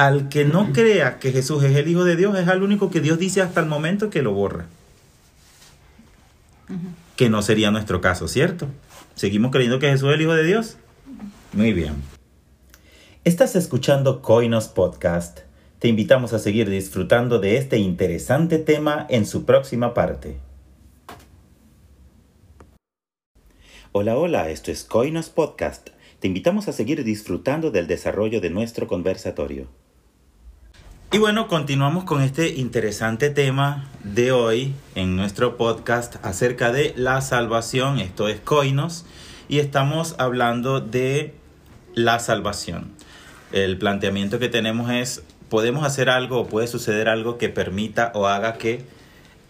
[0.00, 3.02] Al que no crea que Jesús es el Hijo de Dios, es al único que
[3.02, 4.64] Dios dice hasta el momento que lo borra.
[7.16, 8.66] Que no sería nuestro caso, ¿cierto?
[9.14, 10.78] ¿Seguimos creyendo que Jesús es el Hijo de Dios?
[11.52, 11.96] Muy bien.
[13.24, 15.40] Estás escuchando Coinos Podcast.
[15.80, 20.38] Te invitamos a seguir disfrutando de este interesante tema en su próxima parte.
[23.92, 25.90] Hola, hola, esto es Coinos Podcast.
[26.20, 29.68] Te invitamos a seguir disfrutando del desarrollo de nuestro conversatorio.
[31.12, 37.20] Y bueno, continuamos con este interesante tema de hoy en nuestro podcast acerca de la
[37.20, 37.98] salvación.
[37.98, 39.04] Esto es Coinos
[39.48, 41.34] y estamos hablando de
[41.94, 42.92] la salvación.
[43.50, 48.28] El planteamiento que tenemos es, ¿podemos hacer algo o puede suceder algo que permita o
[48.28, 48.84] haga que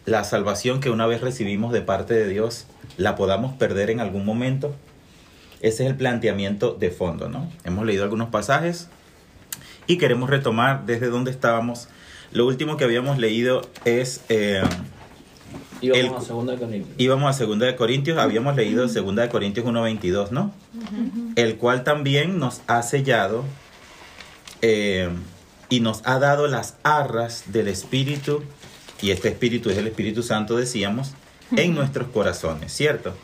[0.06, 4.24] la salvación que una vez recibimos de parte de Dios la podamos perder en algún
[4.24, 4.74] momento?
[5.60, 7.52] Ese es el planteamiento de fondo, ¿no?
[7.64, 8.88] Hemos leído algunos pasajes
[9.92, 11.88] y queremos retomar desde donde estábamos.
[12.33, 14.20] Lo último que habíamos leído es...
[14.29, 14.62] eh,
[15.83, 16.94] Íbamos El- a segunda de Corintios.
[16.98, 20.53] íbamos a Segunda de Corintios, habíamos leído Segunda de Corintios 1.22, ¿no?
[21.37, 23.44] El cual también nos ha sellado
[24.62, 25.09] eh,
[25.70, 28.42] y nos ha dado las arras del Espíritu,
[29.00, 31.12] y este Espíritu es el Espíritu Santo, decíamos,
[31.57, 33.14] en nuestros corazones, ¿cierto?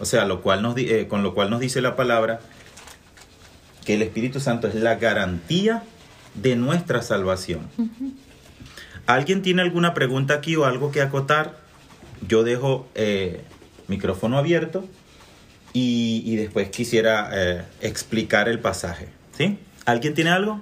[0.00, 2.40] O sea, lo cual nos, di- eh, con lo cual nos dice la palabra
[3.84, 5.82] que el Espíritu Santo es la garantía
[6.42, 7.68] de nuestra salvación.
[9.06, 11.56] ¿Alguien tiene alguna pregunta aquí o algo que acotar?
[12.26, 13.42] Yo dejo eh,
[13.86, 14.84] micrófono abierto
[15.72, 19.08] y, y después quisiera eh, explicar el pasaje.
[19.36, 19.58] ¿Sí?
[19.86, 20.60] ¿Alguien tiene algo?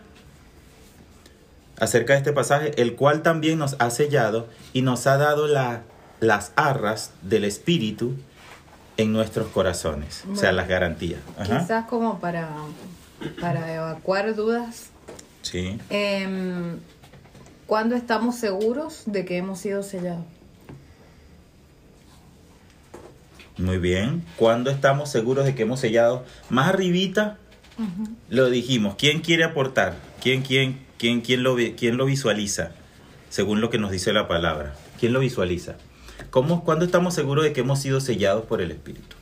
[1.79, 5.83] Acerca de este pasaje, el cual también nos ha sellado y nos ha dado la-
[6.21, 8.15] las arras del Espíritu
[8.97, 10.23] en nuestros corazones.
[10.23, 10.53] O sea, Bueno.
[10.57, 11.21] las garantías.
[11.39, 11.59] Ajá.
[11.61, 12.49] Quizás como para,
[13.41, 14.91] para evacuar dudas.
[15.47, 15.79] Sí.
[15.91, 16.81] Em,
[17.67, 20.25] ¿Cuándo estamos seguros de que hemos sido sellados?
[23.57, 24.25] Muy bien.
[24.37, 27.39] Cuando estamos seguros de que hemos sellado más arribita,
[28.29, 28.97] lo dijimos.
[28.99, 29.95] ¿Quién quiere aportar?
[30.21, 32.73] ¿Quién, quién, quién, quién, lo, quién lo visualiza?
[33.31, 34.75] Según lo que nos dice la palabra.
[34.99, 35.77] ¿Quién lo visualiza?
[36.31, 39.15] ¿Cómo, ¿Cuándo estamos seguros de que hemos sido sellados por el Espíritu?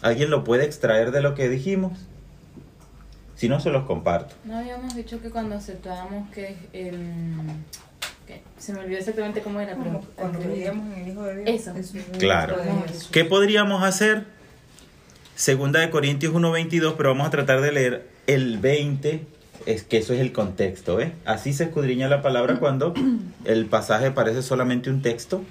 [0.00, 1.98] ¿Alguien lo puede extraer de lo que dijimos?
[3.36, 4.34] Si no, se los comparto.
[4.44, 6.94] No habíamos dicho que cuando aceptábamos que el...
[8.26, 10.00] que se me olvidó exactamente cómo era, pero...
[10.14, 11.68] Cuando creíamos en el Hijo de Dios.
[11.68, 11.98] Eso.
[12.18, 12.56] Claro.
[13.10, 14.26] ¿Qué podríamos hacer?
[15.34, 19.26] Segunda de Corintios 1.22, pero vamos a tratar de leer el 20,
[19.66, 21.12] es que eso es el contexto, ¿eh?
[21.24, 22.94] Así se escudriña la palabra cuando
[23.44, 25.42] el pasaje parece solamente un texto.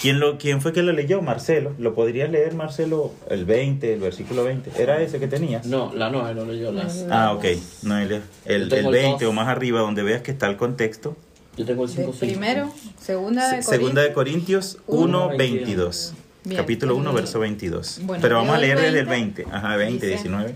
[0.00, 1.20] ¿Quién, lo, ¿Quién fue que lo leyó?
[1.20, 1.74] Marcelo.
[1.78, 3.12] ¿Lo podrías leer, Marcelo?
[3.28, 4.70] El 20, el versículo 20.
[4.82, 5.66] ¿Era ese que tenías?
[5.66, 7.04] No, la no, no leyó las.
[7.10, 7.44] Ah, ok.
[7.82, 9.30] No, el, el, el tengo el 20 dos.
[9.30, 11.16] o más arriba, donde veas que está el contexto.
[11.56, 14.78] Yo tengo el De 5 primero, segunda de Se- Segunda de Corintios.
[14.86, 16.14] Corintios 1, 1, 22.
[16.44, 16.56] Bien.
[16.60, 18.00] Capítulo 1, El- verso 22.
[18.04, 19.42] Bueno, Pero vamos a leer el desde el 20.
[19.42, 19.54] 20.
[19.56, 20.54] Ajá, 20, Dice- 19.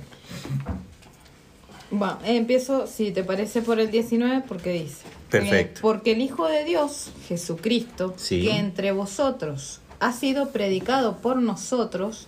[1.90, 5.03] Bueno, empiezo, si te parece, por el 19, porque dice.
[5.31, 5.79] Perfecto.
[5.79, 8.42] eh, porque el Hijo de Dios, Jesucristo, Sí.
[8.42, 12.27] que entre vosotros ha sido predicado por nosotros,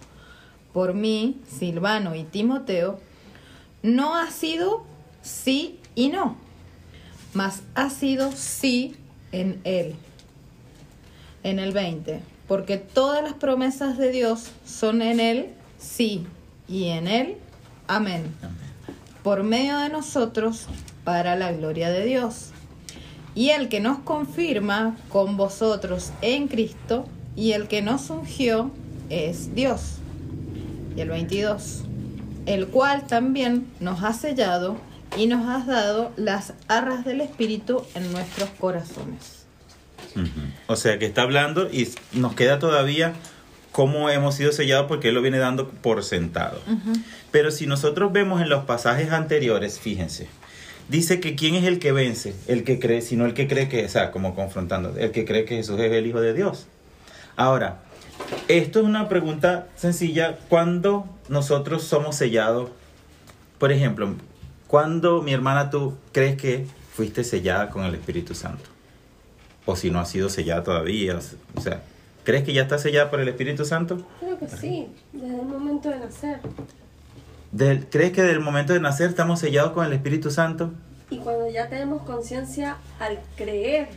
[0.73, 3.01] por mí, Silvano y Timoteo,
[3.83, 4.85] no ha sido
[5.23, 6.37] sí y no,
[7.35, 8.97] mas ha sido sí
[9.33, 9.95] en él.
[11.43, 12.21] En el 20.
[12.49, 15.47] Porque todas las promesas de Dios son en él
[15.79, 16.27] sí
[16.69, 17.37] y en él
[17.89, 18.25] amén
[19.27, 20.67] por medio de nosotros
[21.03, 22.51] para la gloria de Dios.
[23.35, 28.71] Y el que nos confirma con vosotros en Cristo y el que nos ungió
[29.11, 29.97] es Dios.
[30.95, 31.83] Y el 22,
[32.47, 34.77] el cual también nos ha sellado
[35.17, 39.45] y nos ha dado las arras del Espíritu en nuestros corazones.
[40.69, 43.13] O sea que está hablando y nos queda todavía
[43.77, 46.59] cómo hemos sido sellados porque él lo viene dando por sentado.
[47.31, 50.29] Pero si nosotros vemos en los pasajes anteriores, fíjense,
[50.89, 53.85] dice que quién es el que vence, el que cree, sino el que cree que,
[53.85, 56.65] o sea, como confrontando, el que cree que Jesús es el Hijo de Dios.
[57.37, 57.83] Ahora,
[58.49, 60.39] esto es una pregunta sencilla.
[60.49, 62.71] ¿Cuándo nosotros somos sellados?
[63.59, 64.15] Por ejemplo,
[64.69, 68.65] ¿cuándo, mi hermana, tú crees que fuiste sellada con el Espíritu Santo?
[69.67, 71.19] O si no has sido sellada todavía.
[71.55, 71.83] O sea,
[72.27, 74.03] ¿crees que ya está sellada por el Espíritu Santo?
[74.21, 76.41] Creo que sí, desde el momento de nacer.
[77.53, 80.73] Del- ¿Crees que del momento de nacer estamos sellados con el Espíritu Santo?
[81.09, 83.89] Y cuando ya tenemos conciencia al creer,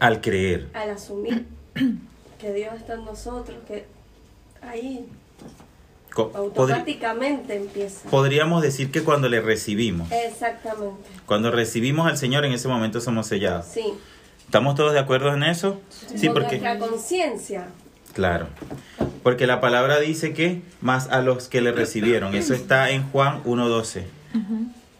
[0.00, 0.68] Al creer.
[0.74, 1.46] al asumir
[2.40, 3.84] que Dios está en nosotros, que
[4.62, 5.06] ahí
[6.14, 8.08] Co- podri- automáticamente empieza.
[8.08, 13.26] podríamos decir que cuando le recibimos, Exactamente, cuando recibimos al Señor, en ese momento somos
[13.26, 13.66] sellados.
[13.66, 13.92] sí.
[14.46, 15.80] ¿Estamos todos de acuerdo en eso?
[15.90, 16.58] Sí, Con porque...
[16.58, 17.68] nuestra conciencia.
[18.14, 18.46] Claro.
[19.22, 22.34] Porque la palabra dice que más a los que le recibieron.
[22.34, 24.04] Eso está en Juan 1.12.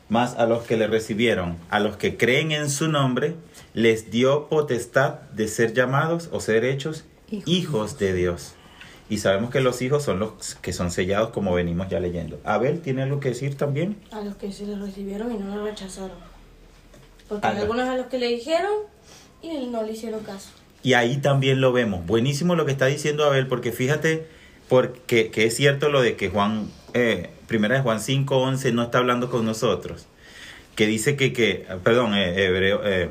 [0.08, 3.34] Más a los que le recibieron, a los que creen en su nombre,
[3.74, 7.48] les dio potestad de ser llamados o ser hechos Hijos.
[7.48, 8.52] hijos de Dios.
[9.08, 12.40] Y sabemos que los hijos son los que son sellados como venimos ya leyendo.
[12.44, 13.96] Abel, ¿tiene algo que decir también?
[14.12, 16.16] A los que se lo recibieron y no lo rechazaron.
[17.28, 18.72] Porque A la- algunos a los que le dijeron
[19.42, 20.50] y no le hicieron caso.
[20.82, 22.06] Y ahí también lo vemos.
[22.06, 24.26] Buenísimo lo que está diciendo Abel, porque fíjate,
[24.68, 28.84] porque que es cierto lo de que Juan, eh, primera de Juan 5, 11 no
[28.84, 30.06] está hablando con nosotros.
[30.74, 33.08] Que dice que, que perdón, eh, Hebreo, eh,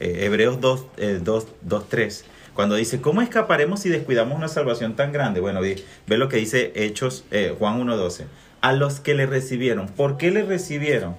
[0.00, 4.96] eh, Hebreos 2, eh, 2, 2, 3, cuando dice, ¿cómo escaparemos si descuidamos una salvación
[4.96, 5.40] tan grande?
[5.40, 7.24] Bueno, ve, ve lo que dice Hechos,
[7.58, 8.26] Juan 1, 12.
[8.60, 9.86] A los que le recibieron.
[9.86, 11.14] ¿Por qué le recibieron?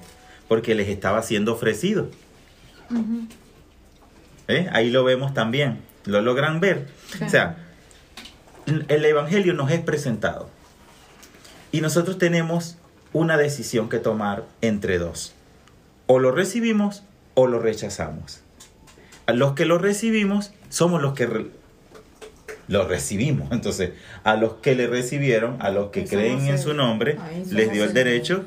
[0.50, 2.10] Porque les estaba siendo ofrecido.
[4.50, 4.68] ¿Eh?
[4.74, 5.80] Ahí lo vemos también.
[6.06, 6.88] ¿Lo logran ver?
[7.26, 7.56] O sea,
[8.66, 10.50] el Evangelio nos es presentado.
[11.72, 12.78] Y nosotros tenemos
[13.14, 15.34] una decisión que tomar entre dos.
[16.08, 17.04] O lo recibimos
[17.36, 18.42] o lo rechazamos.
[19.28, 21.52] A los que lo recibimos somos los que re-
[22.68, 23.50] lo recibimos.
[23.52, 23.92] Entonces,
[24.24, 27.18] a los que le recibieron, a los que creen en su nombre,
[27.52, 28.46] les dio el el- derecho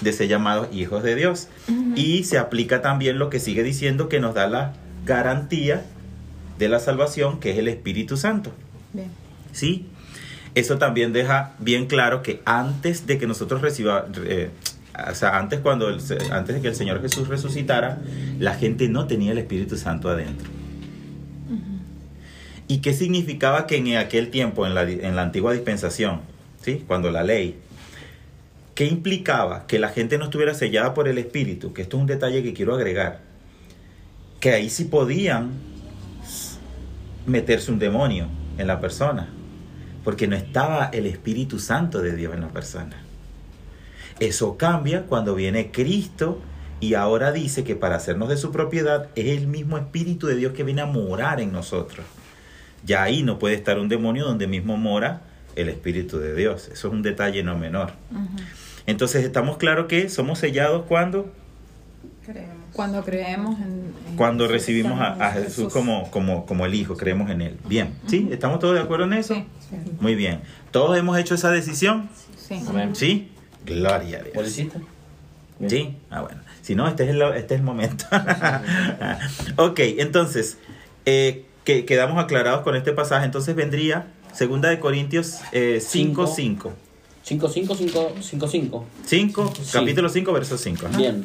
[0.00, 1.46] de ser llamados hijos de Dios.
[1.94, 5.84] Y se aplica también lo que sigue diciendo que nos da la garantía
[6.58, 8.52] de la salvación, que es el Espíritu Santo.
[8.92, 9.08] Bien.
[9.52, 9.86] ¿Sí?
[10.54, 14.50] Eso también deja bien claro que antes de que nosotros reciba, eh,
[15.10, 15.98] o sea, antes, cuando el
[16.30, 17.98] antes de que el Señor Jesús resucitara,
[18.38, 20.48] la gente no tenía el Espíritu Santo adentro.
[22.66, 26.20] ¿Y qué significaba que en aquel tiempo, en la, en la antigua dispensación,
[26.62, 26.82] ¿sí?
[26.86, 27.56] cuando la ley,
[28.74, 31.74] qué implicaba que la gente no estuviera sellada por el Espíritu?
[31.74, 33.20] Que esto es un detalle que quiero agregar.
[34.44, 35.52] Que ahí sí podían
[37.24, 38.26] meterse un demonio
[38.58, 39.30] en la persona,
[40.04, 42.94] porque no estaba el Espíritu Santo de Dios en la persona.
[44.20, 46.42] Eso cambia cuando viene Cristo
[46.78, 50.52] y ahora dice que para hacernos de su propiedad es el mismo Espíritu de Dios
[50.52, 52.04] que viene a morar en nosotros.
[52.84, 55.22] Ya ahí no puede estar un demonio donde mismo mora
[55.56, 56.68] el Espíritu de Dios.
[56.70, 57.92] Eso es un detalle no menor.
[58.84, 61.32] Entonces estamos claros que somos sellados cuando
[62.24, 62.56] Creemos.
[62.72, 66.74] Cuando creemos en, en cuando Jesús, recibimos a, a en Jesús como, como, como el
[66.74, 67.58] Hijo, creemos en Él.
[67.66, 68.28] Bien, ¿sí?
[68.30, 69.34] ¿Estamos todos de acuerdo en eso?
[69.34, 69.44] Sí,
[70.00, 70.40] Muy bien.
[70.70, 72.08] ¿Todos hemos hecho esa decisión?
[72.36, 72.60] sí.
[72.68, 72.94] Amén.
[72.94, 73.30] ¿Sí?
[73.64, 74.72] Gloria a ¿Vos lo Dios.
[75.68, 75.96] ¿Sí?
[76.10, 76.40] Ah, bueno.
[76.62, 78.04] Si no, este es el, este es el momento.
[79.56, 80.58] ok, entonces,
[81.06, 83.24] eh, que, quedamos aclarados con este pasaje.
[83.24, 86.72] Entonces vendría Segunda de Corintios eh, 5, 5.
[87.22, 88.84] 5, 5, 5, 5, 5.
[89.06, 89.70] 5, Sí.
[89.72, 90.86] capítulo 5, verso 5.
[90.96, 91.24] Bien.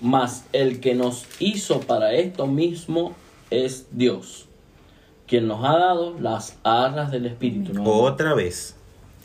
[0.00, 3.14] Mas el que nos hizo para esto mismo
[3.50, 4.46] es Dios,
[5.26, 7.72] quien nos ha dado las arras del Espíritu.
[7.84, 8.76] Otra vez,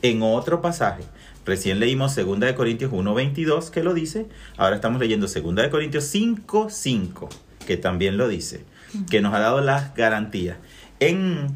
[0.01, 1.03] en otro pasaje.
[1.45, 4.27] Recién leímos 2 de Corintios 1.22 que lo dice.
[4.57, 7.29] Ahora estamos leyendo 2 de Corintios 5.5
[7.69, 8.65] que también lo dice.
[9.11, 10.57] Que nos ha dado las garantías.
[10.99, 11.55] En,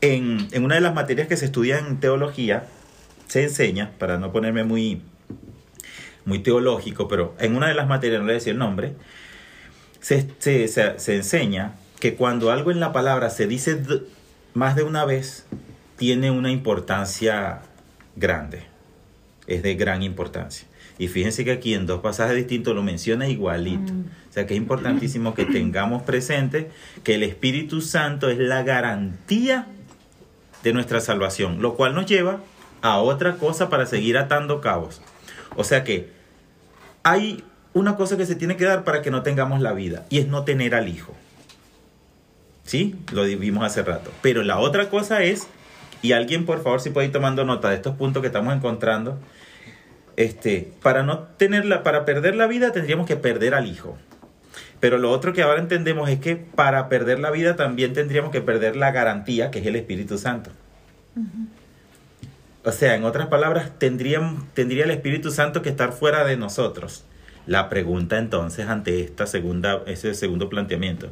[0.00, 2.66] en, en una de las materias que se estudia en teología,
[3.26, 5.02] se enseña, para no ponerme muy,
[6.28, 8.92] muy teológico, pero en una de las materias, no le voy a decir el nombre,
[10.00, 13.80] se, se, se- se enseña que cuando algo en la palabra se dice
[14.54, 15.46] más de una vez,
[15.96, 17.60] tiene una importancia
[18.14, 18.62] grande.
[19.46, 20.68] Es de gran importancia.
[20.98, 23.92] Y fíjense que aquí en dos pasajes distintos lo menciona igualito.
[24.28, 26.70] O sea que es importantísimo que tengamos presente
[27.04, 29.66] que el Espíritu Santo es la garantía
[30.62, 32.40] de nuestra salvación, lo cual nos lleva
[32.82, 35.00] a otra cosa para seguir atando cabos.
[35.56, 36.10] O sea que
[37.08, 37.42] hay
[37.72, 40.28] una cosa que se tiene que dar para que no tengamos la vida y es
[40.28, 41.14] no tener al Hijo.
[42.64, 42.96] ¿Sí?
[43.12, 44.10] Lo vimos hace rato.
[44.20, 45.46] Pero la otra cosa es,
[46.02, 49.18] y alguien por favor si puede ir tomando nota de estos puntos que estamos encontrando,
[50.16, 53.96] este, para no tenerla, para perder la vida tendríamos que perder al Hijo.
[54.80, 58.42] Pero lo otro que ahora entendemos es que para perder la vida también tendríamos que
[58.42, 60.50] perder la garantía que es el Espíritu Santo.
[62.68, 67.02] O sea, en otras palabras, tendrían, tendría el Espíritu Santo que estar fuera de nosotros.
[67.46, 71.08] La pregunta entonces ante esta segunda, ese segundo planteamiento,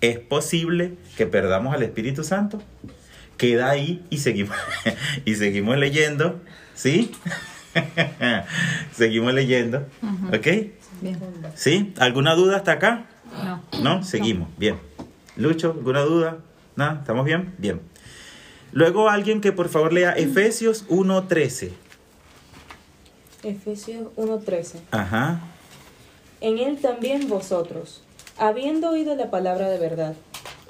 [0.00, 2.60] ¿es posible que perdamos al Espíritu Santo?
[3.36, 4.56] Queda ahí y seguimos,
[5.24, 6.40] y seguimos leyendo,
[6.74, 7.12] ¿sí?
[8.92, 9.86] Seguimos leyendo.
[10.34, 10.46] ¿Ok?
[11.02, 11.20] Bien.
[11.54, 11.94] ¿Sí?
[12.00, 13.06] ¿Alguna duda hasta acá?
[13.44, 13.62] No.
[13.80, 14.02] ¿No?
[14.02, 14.48] Seguimos.
[14.58, 14.80] Bien.
[15.36, 16.38] Lucho, ¿alguna duda?
[16.74, 16.94] ¿Nada?
[16.98, 17.54] ¿Estamos bien?
[17.58, 17.80] Bien.
[18.72, 21.72] Luego alguien que por favor lea Efesios 1.13.
[23.42, 24.80] Efesios 1:13.
[24.90, 25.40] Ajá.
[26.40, 28.02] En él también vosotros,
[28.38, 30.14] habiendo oído la palabra de verdad,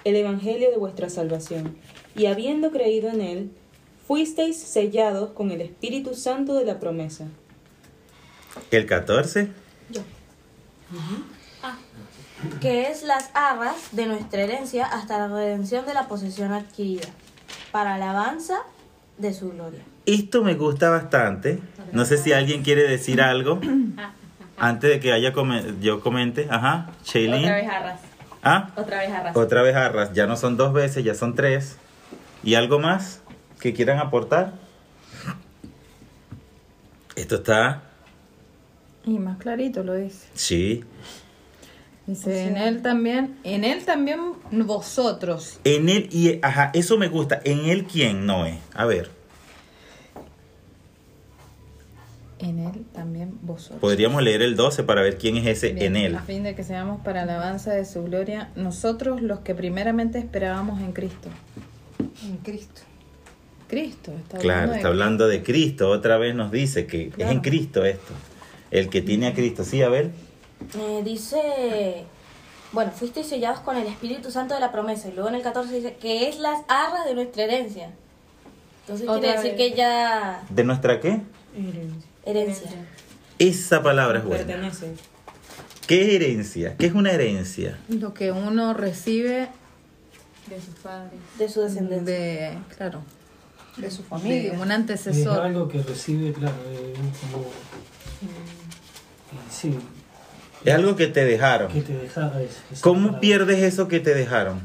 [0.05, 1.76] el evangelio de vuestra salvación,
[2.14, 3.51] y habiendo creído en él,
[4.07, 7.26] fuisteis sellados con el Espíritu Santo de la promesa.
[8.70, 9.51] El 14.
[12.61, 17.09] que es las arras de nuestra herencia hasta la redención de la posesión adquirida,
[17.77, 18.61] para alabanza
[19.18, 19.81] de su gloria.
[20.07, 21.61] Esto me gusta bastante.
[21.93, 23.61] No sé si alguien quiere decir algo
[24.57, 26.49] antes de que haya come- yo comente.
[26.51, 26.89] Ajá.
[27.05, 27.43] Shailene.
[27.45, 28.01] Otra vez arras.
[28.43, 28.70] ¿Ah?
[28.77, 29.37] Otra vez arras.
[29.37, 30.14] Otra vez arras.
[30.14, 31.77] Ya no son dos veces, ya son tres.
[32.43, 33.20] ¿Y algo más
[33.61, 34.55] que quieran aportar?
[37.14, 37.83] Esto está.
[39.05, 40.29] Y más clarito lo dice.
[40.33, 40.83] Sí.
[42.07, 44.20] Dice, en él también, en él también
[44.52, 45.59] vosotros.
[45.64, 47.40] En él, y ajá, eso me gusta.
[47.44, 48.59] ¿En él quién, Noé?
[48.74, 49.11] A ver,
[52.38, 53.80] En él también vosotros.
[53.80, 56.14] podríamos leer el 12 para ver quién es ese Bien, en él.
[56.16, 60.80] A fin de que seamos para alabanza de su gloria, nosotros los que primeramente esperábamos
[60.80, 61.28] en Cristo.
[62.22, 62.82] En Cristo.
[63.68, 65.90] Cristo, está Claro, hablando de está hablando de Cristo.
[65.90, 67.40] Otra vez nos dice que es en.
[67.40, 68.12] Cristo esto.
[68.70, 69.64] El que tiene a Cristo.
[69.64, 70.11] Sí, a ver.
[70.78, 72.04] Eh, dice,
[72.72, 75.09] bueno, fuisteis sellados con el Espíritu Santo de la promesa.
[75.09, 77.90] Y luego en el 14 dice, que es las arras de nuestra herencia.
[78.82, 79.70] Entonces Otra quiere decir vez.
[79.72, 80.42] que ya...
[80.48, 81.20] ¿De nuestra qué?
[82.24, 82.70] Herencia.
[83.38, 84.44] Esa palabra es buena.
[84.46, 84.92] Pertenece.
[85.86, 86.76] ¿Qué es herencia?
[86.76, 87.78] ¿Qué es una herencia?
[87.88, 89.48] Lo que uno recibe
[90.48, 91.20] De sus padres.
[91.38, 92.12] De su descendencia.
[92.14, 93.00] de, claro,
[93.76, 94.52] De su de familia.
[94.54, 95.40] un Es antecesor.
[95.40, 96.94] algo que recibe, claro, eh,
[97.30, 97.44] como...
[99.50, 99.76] sí,
[100.66, 101.68] Es algo que te dejaron.
[101.72, 102.32] que te deja...
[102.72, 103.20] es- ¿Cómo palabra.
[103.20, 104.60] pierdes eso que te dejaron?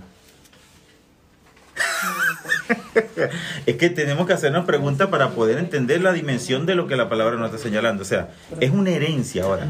[3.65, 7.09] es que tenemos que hacernos preguntas para poder entender la dimensión de lo que la
[7.09, 8.03] palabra nos está señalando.
[8.03, 8.29] O sea,
[8.59, 9.67] es una herencia ahora.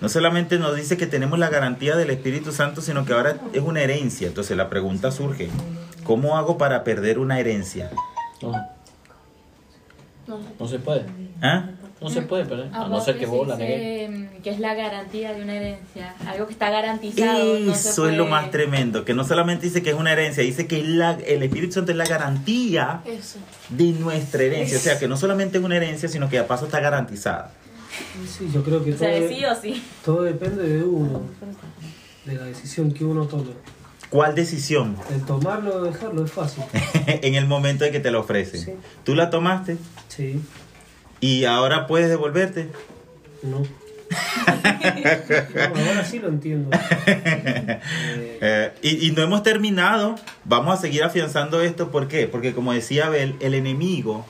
[0.00, 3.62] No solamente nos dice que tenemos la garantía del Espíritu Santo, sino que ahora es
[3.62, 4.26] una herencia.
[4.28, 5.48] Entonces la pregunta surge,
[6.04, 7.90] ¿cómo hago para perder una herencia?
[8.42, 8.52] No.
[10.58, 11.04] No se puede.
[11.42, 11.70] ¿Ah?
[12.04, 12.70] No se puede perder.
[12.72, 14.10] A no ser que vos la negues.
[14.10, 16.14] mm, que es la garantía de una herencia.
[16.28, 17.58] Algo que está garantizado.
[17.60, 20.42] no se Eso es lo más tremendo, que no solamente dice que es una herencia,
[20.42, 23.38] dice que la- el Espíritu Santo es la garantía Eso.
[23.70, 24.76] de nuestra herencia.
[24.76, 27.52] O sea, que no solamente es una herencia, sino que a paso está garantizada.
[28.26, 29.82] Sí, yo creo que O todo, sea, sí o sí.
[30.04, 31.22] todo depende de uno,
[32.24, 33.52] de la decisión que uno tome.
[34.10, 34.96] ¿Cuál decisión?
[35.12, 36.62] El tomarlo o dejarlo es fácil.
[37.06, 38.60] en el momento de que te la ofrecen.
[38.60, 38.72] Sí.
[39.04, 39.76] Tú la tomaste
[40.08, 40.40] Sí,
[41.26, 42.68] y ahora puedes devolverte.
[43.42, 43.62] no.
[45.74, 46.70] No, ahora sí lo entiendo.
[48.46, 50.16] Eh, y, y no hemos terminado.
[50.44, 51.90] Vamos a seguir afianzando esto.
[51.90, 52.26] ¿Por qué?
[52.26, 54.26] Porque como decía Abel, el enemigo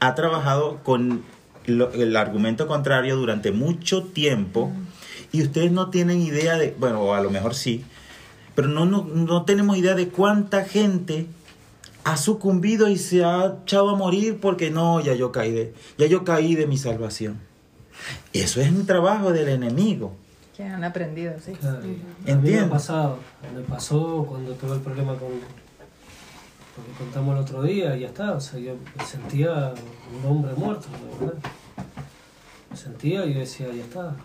[0.00, 1.22] ha trabajado con
[1.66, 4.72] lo- el argumento contrario durante mucho tiempo.
[5.32, 7.84] Y ustedes no tienen idea de, bueno, a lo mejor sí,
[8.54, 11.26] pero no, no, no tenemos idea de cuánta gente
[12.12, 16.06] ha sucumbido y se ha echado a morir porque no, ya yo caí de, ya
[16.06, 17.38] yo caí de mi salvación.
[18.32, 20.12] Eso es un trabajo del enemigo.
[20.56, 21.52] Que han aprendido, sí.
[21.52, 21.80] claro.
[22.24, 22.66] Me Entiendo.
[22.66, 23.18] ha pasado.
[23.54, 25.28] Me pasó cuando tuve el problema con.
[25.28, 28.32] Lo que contamos el otro día y ya está.
[28.32, 29.74] O sea, yo me sentía
[30.16, 31.38] un hombre muerto, la verdad.
[32.70, 34.16] Me sentía y yo decía, ya está.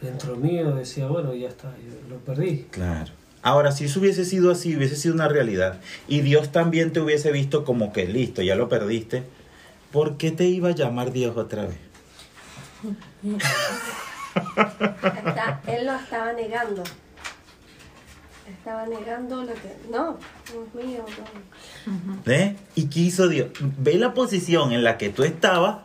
[0.00, 2.66] Dentro mío decía, bueno, ya está, yo lo perdí.
[2.70, 3.12] Claro.
[3.46, 5.78] Ahora, si eso hubiese sido así, hubiese sido una realidad,
[6.08, 9.22] y Dios también te hubiese visto como que listo, ya lo perdiste,
[9.92, 11.76] ¿por qué te iba a llamar Dios otra vez?
[14.34, 16.82] Está- él lo estaba negando.
[18.50, 19.76] Estaba negando lo que.
[19.92, 20.18] No,
[20.50, 21.04] Dios mío,
[21.86, 22.32] no.
[22.32, 22.56] ¿Eh?
[22.74, 23.50] ¿Y qué hizo Dios?
[23.60, 25.78] Ve la posición en la que tú estabas,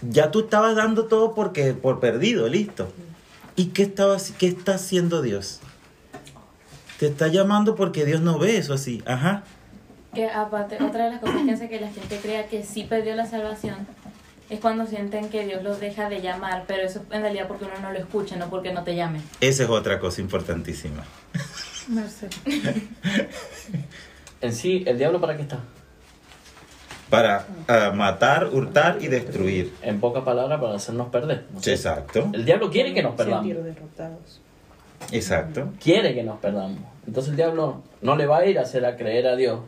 [0.00, 2.88] ya tú estabas dando todo porque, por perdido, listo.
[3.56, 5.58] ¿Y qué, estaba, qué está haciendo Dios?
[6.98, 9.02] Te está llamando porque Dios no ve eso así.
[9.06, 9.42] Ajá.
[10.14, 13.16] Que aparte, otra de las cosas que hace que la gente crea que sí perdió
[13.16, 13.86] la salvación
[14.50, 17.74] es cuando sienten que Dios los deja de llamar, pero eso en realidad porque uno
[17.80, 19.20] no lo escucha, no porque no te llame.
[19.40, 21.02] Esa es otra cosa importantísima.
[21.88, 22.32] Marcelo.
[24.40, 25.60] En sí, ¿el diablo para qué está?
[27.08, 29.72] Para ah, matar, hurtar y destruir.
[29.80, 31.46] En pocas palabras, para hacernos perder.
[31.50, 31.60] ¿no?
[31.64, 32.28] Exacto.
[32.30, 33.46] El diablo quiere que nos perdamos.
[33.46, 34.42] Sentir derrotados.
[35.12, 35.72] Exacto.
[35.82, 36.78] Quiere que nos perdamos.
[37.06, 39.60] Entonces el diablo no le va a ir a hacer a creer a Dios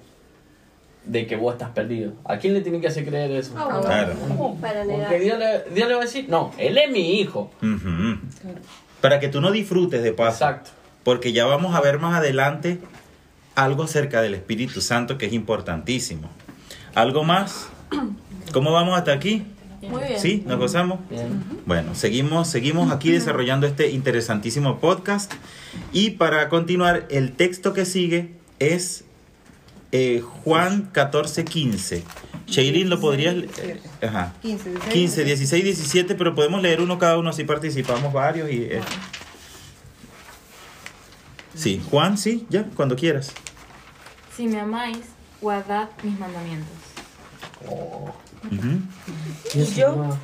[1.04, 2.12] de que vos estás perdido.
[2.24, 3.52] ¿A quién le tiene que hacer creer eso?
[3.52, 3.80] Bueno.
[3.80, 4.14] Claro.
[4.60, 4.84] Para.
[4.84, 7.50] Porque Dios le, Dios le va a decir, no, él es mi hijo.
[9.00, 10.44] Para que tú no disfrutes de paso.
[10.44, 10.70] Exacto.
[11.04, 12.80] Porque ya vamos a ver más adelante
[13.54, 16.28] algo acerca del Espíritu Santo que es importantísimo.
[16.94, 17.68] ¿Algo más?
[18.52, 19.46] ¿Cómo vamos hasta aquí?
[19.88, 20.20] Muy bien.
[20.20, 20.42] ¿Sí?
[20.46, 21.00] ¿Nos gozamos?
[21.08, 21.42] Bien.
[21.66, 25.32] Bueno, seguimos, seguimos aquí desarrollando este interesantísimo podcast.
[25.92, 29.04] Y para continuar, el texto que sigue es
[29.92, 32.04] eh, Juan 14, 15.
[32.46, 33.80] Shailin, ¿lo podrías leer?
[34.02, 34.34] Ajá.
[34.42, 38.50] 15, 16, 15, 16, 17, pero podemos leer uno cada uno, así participamos varios.
[38.50, 38.80] y eh.
[41.54, 43.32] Sí, Juan, sí, ya, cuando quieras.
[44.36, 44.98] Si me amáis,
[45.40, 46.95] guardad mis mandamientos.
[47.64, 48.80] Ujú.
[49.54, 50.16] Y eso Yo- más-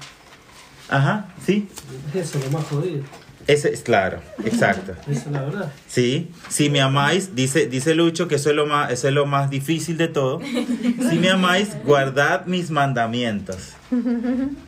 [0.89, 1.68] Ajá, sí.
[2.14, 3.03] Eso es lo más jodido.
[3.47, 4.93] Ese es claro, exacto.
[5.09, 5.72] Esa es la verdad.
[5.89, 9.26] Sí, si me amáis, dice, dice Lucho que eso es, lo más, eso es lo
[9.26, 10.41] más difícil de todo.
[10.41, 13.70] Si me amáis, guardad mis mandamientos.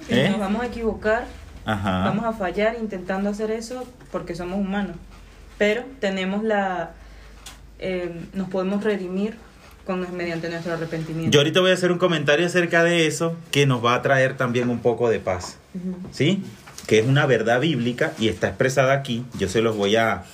[0.09, 0.29] ¿Eh?
[0.31, 1.27] Nos vamos a equivocar,
[1.65, 2.05] Ajá.
[2.07, 4.97] vamos a fallar intentando hacer eso porque somos humanos.
[5.57, 6.93] Pero tenemos la...
[7.79, 9.37] eh, nos podemos redimir
[9.87, 11.30] con, mediante nuestro arrepentimiento.
[11.30, 14.37] Yo ahorita voy a hacer un comentario acerca de eso que nos va a traer
[14.37, 15.59] también un poco de paz.
[16.12, 16.43] ¿Sí?
[16.87, 19.24] Que es una verdad bíblica y está expresada aquí.
[19.39, 20.24] Yo se los voy a,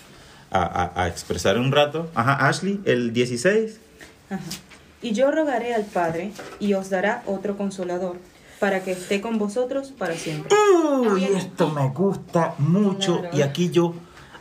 [0.50, 2.10] a, a- a expresar un rato.
[2.14, 3.78] Ajá, Ashley, el 16.
[4.30, 4.40] Ajá.
[5.02, 8.16] Y yo rogaré al Padre y os dará otro consolador
[8.58, 10.54] para que esté con vosotros para siempre.
[11.10, 13.20] Uy, esto me gusta mucho.
[13.20, 13.36] Claro.
[13.38, 13.94] Y aquí yo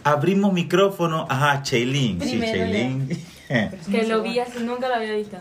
[0.03, 1.26] abrimos micrófono.
[1.30, 2.20] Ajá, Chaylin.
[2.22, 3.07] Sí, Chaylin.
[3.50, 5.38] Que lo vi así, nunca lo había visto.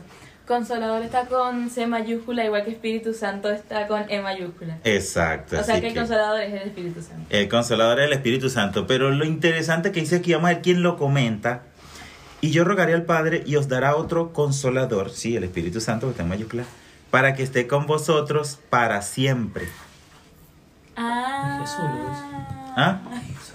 [0.46, 4.78] Consolador está con C mayúscula, igual que Espíritu Santo está con E mayúscula.
[4.82, 5.60] Exacto.
[5.60, 7.26] O sea que el que consolador es el Espíritu Santo.
[7.28, 8.86] el consolador es el Espíritu Santo.
[8.86, 11.64] Pero lo interesante que dice aquí, vamos a ver quién lo comenta.
[12.40, 16.12] Y yo rogaré al Padre y os dará otro consolador, sí, el Espíritu Santo, que
[16.12, 16.64] está en mayúscula,
[17.10, 19.68] para que esté con vosotros para siempre.
[20.96, 21.58] Ah.
[21.60, 22.28] Jesús.
[22.74, 23.00] ¿Ah?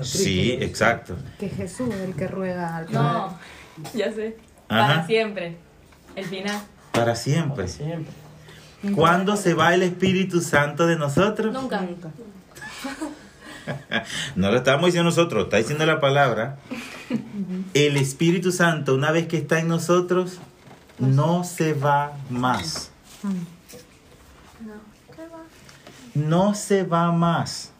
[0.03, 1.15] Sí, exacto.
[1.39, 2.99] Que Jesús es el que ruega al Padre.
[2.99, 3.39] No,
[3.93, 4.37] ya sé.
[4.69, 4.87] Ajá.
[4.87, 5.57] Para siempre.
[6.15, 6.61] El final.
[6.91, 7.67] Para siempre.
[7.67, 8.13] Siempre.
[8.95, 11.53] ¿Cuándo se va el Espíritu Santo de nosotros?
[11.53, 11.81] Nunca.
[11.81, 12.09] Nunca.
[14.35, 16.57] No lo estamos diciendo nosotros, está diciendo la palabra.
[17.73, 20.39] El Espíritu Santo, una vez que está en nosotros,
[20.99, 22.91] no se va más.
[26.13, 27.71] No se va más.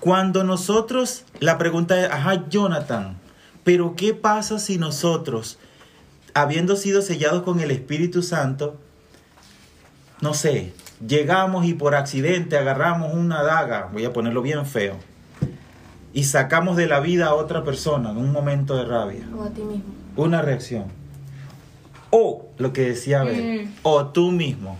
[0.00, 3.16] Cuando nosotros, la pregunta es, ajá, Jonathan,
[3.64, 5.58] pero ¿qué pasa si nosotros,
[6.34, 8.76] habiendo sido sellados con el Espíritu Santo,
[10.20, 10.72] no sé,
[11.06, 14.96] llegamos y por accidente agarramos una daga, voy a ponerlo bien feo,
[16.12, 19.50] y sacamos de la vida a otra persona en un momento de rabia, O a
[19.50, 19.84] ti mismo.
[20.16, 20.84] una reacción.
[22.10, 24.78] O lo que decía Abel, o tú mismo.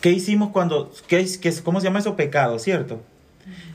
[0.00, 2.16] ¿Qué hicimos cuando, qué, es- qué cómo se llama eso?
[2.16, 3.02] Pecado, ¿cierto?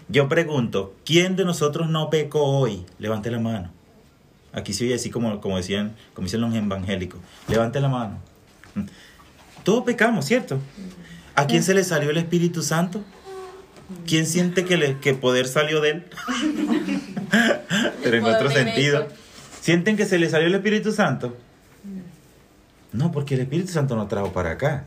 [0.09, 2.86] Yo pregunto, ¿quién de nosotros no pecó hoy?
[2.99, 3.71] Levante la mano.
[4.53, 7.19] Aquí se oye así como, como decían, como dicen los evangélicos.
[7.47, 8.19] Levante la mano.
[9.63, 10.59] Todos pecamos, ¿cierto?
[11.36, 13.01] ¿A quién se le salió el Espíritu Santo?
[14.05, 16.03] ¿Quién siente que, le, que poder salió de él?
[18.03, 19.07] Pero en otro sentido.
[19.61, 21.36] ¿Sienten que se le salió el Espíritu Santo?
[22.91, 24.86] No, porque el Espíritu Santo nos trajo para acá.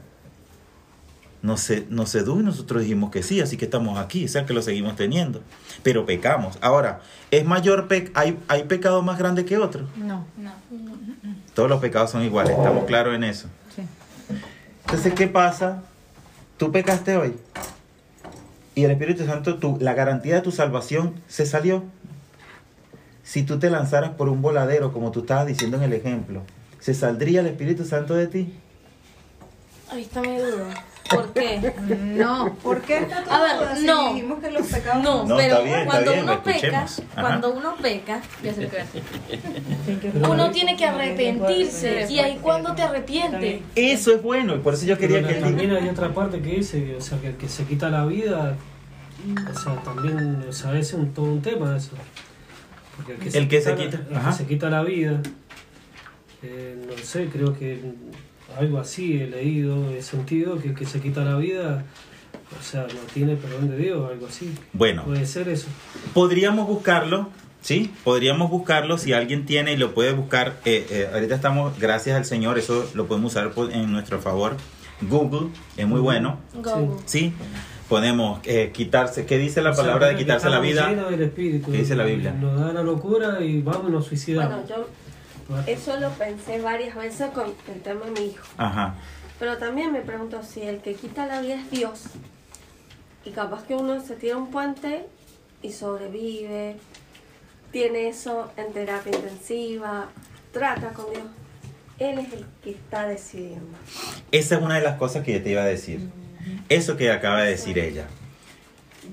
[1.43, 4.47] Nos, se- nos sedujo y nosotros dijimos que sí, así que estamos aquí, o sea
[4.47, 5.43] que lo seguimos teniendo.
[5.82, 6.59] Pero pecamos.
[6.61, 9.87] Ahora, ¿es mayor pe- hay, ¿hay pecado más grande que otro?
[9.97, 10.24] No.
[10.37, 10.53] No.
[11.55, 13.49] Todos los pecados son iguales, estamos claros en eso.
[13.74, 13.82] Sí.
[14.87, 15.82] Entonces, ¿qué pasa?
[16.57, 17.34] Tú pecaste hoy.
[18.74, 21.84] Y el Espíritu Santo, tu, la garantía de tu salvación se salió.
[23.22, 26.43] Si tú te lanzaras por un voladero, como tú estabas diciendo en el ejemplo,
[26.80, 28.55] ¿se saldría el Espíritu Santo de ti?
[29.91, 30.74] Ahí está mi duda.
[31.11, 31.73] ¿Por qué?
[32.17, 32.55] No.
[32.63, 33.87] ¿Por qué está A ver, todo así?
[33.87, 34.15] no.
[34.15, 37.03] Dijimos que los pecados No, No, pero está bien, está cuando bien, uno peca, escuchemos.
[37.13, 37.21] Ajá.
[37.21, 39.03] cuando uno peca, Ya sé lo que voy a decir.
[40.13, 42.07] Pero uno tiene que arrepentirse.
[42.11, 43.61] Y ahí cuando te arrepientes.
[43.75, 45.41] Eso es bueno, y por eso yo quería Pero que...
[45.41, 48.05] también hay otra parte que dice, que, o sea, que el que se quita la
[48.07, 48.57] vida,
[49.55, 51.91] o sea, también, o sea, ese es un, todo un tema eso.
[52.97, 55.21] Porque El que se la- quita, el que se quita la vida,
[56.43, 57.81] eh, no sé, creo que
[58.59, 61.85] algo así he leído, he sentido, que el que se quita la vida,
[62.59, 64.53] o sea, no tiene perdón de Dios, algo así.
[64.73, 65.67] Bueno, Puede ser eso.
[66.15, 67.29] podríamos buscarlo,
[67.61, 67.93] ¿sí?
[68.05, 70.57] Podríamos buscarlo si alguien tiene y lo puede buscar.
[70.65, 74.57] eh, eh, ahorita estamos, gracias al Señor, eso lo podemos usar por- en nuestro favor.
[75.03, 76.99] Google es muy bueno, Go.
[77.05, 77.35] ¿sí?
[77.89, 80.89] Podemos eh, quitarse, ¿qué dice la palabra O sea, de quitarse la vida?
[80.89, 82.33] llenos del Espíritu, ¿Qué dice la Biblia?
[82.33, 84.53] Nos da la locura y vamos nos suicidamos.
[84.67, 84.89] Bueno, yo
[85.67, 88.47] Eso lo pensé varias veces con el tema de mi hijo.
[88.57, 88.95] Ajá.
[89.39, 92.05] Pero también me pregunto si el que quita la vida es Dios.
[93.25, 95.07] Y capaz que uno se tira un puente
[95.63, 96.77] y sobrevive,
[97.71, 100.07] tiene eso en terapia intensiva,
[100.53, 101.27] trata con Dios.
[101.99, 103.77] Él es el que está decidiendo.
[104.31, 106.09] Esa es una de las cosas que yo te iba a decir.
[106.69, 108.07] Eso que acaba de decir ella.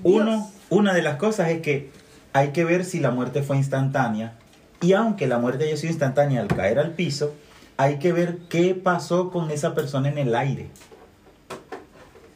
[0.02, 1.90] Uno, una de las cosas es que
[2.32, 4.38] hay que ver si la muerte fue instantánea.
[4.84, 7.34] Y aunque la muerte haya sido instantánea al caer al piso,
[7.78, 10.68] hay que ver qué pasó con esa persona en el aire.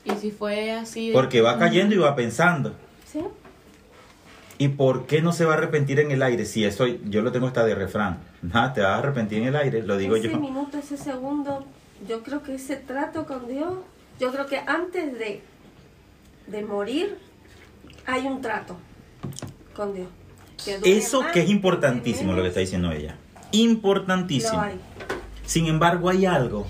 [0.04, 1.08] Y si fue así.
[1.08, 2.72] de- Porque va cayendo y va pensando.
[3.06, 3.20] ¿Sí?
[4.56, 6.46] ¿Y por qué no se va a arrepentir en el aire?
[6.46, 8.18] Si eso yo lo tengo hasta de refrán.
[8.40, 10.38] Nada, te vas a arrepentir en el aire, lo digo ese yo.
[10.40, 11.64] minuto, ese segundo,
[12.08, 13.74] yo creo que ese trato con Dios,
[14.18, 15.42] yo creo que antes de,
[16.46, 17.18] de morir
[18.06, 18.76] hay un trato
[19.76, 20.08] con Dios.
[20.84, 23.16] Eso que es importantísimo lo que está diciendo ella.
[23.52, 24.62] Importantísimo.
[25.44, 26.66] Sin embargo, hay algo,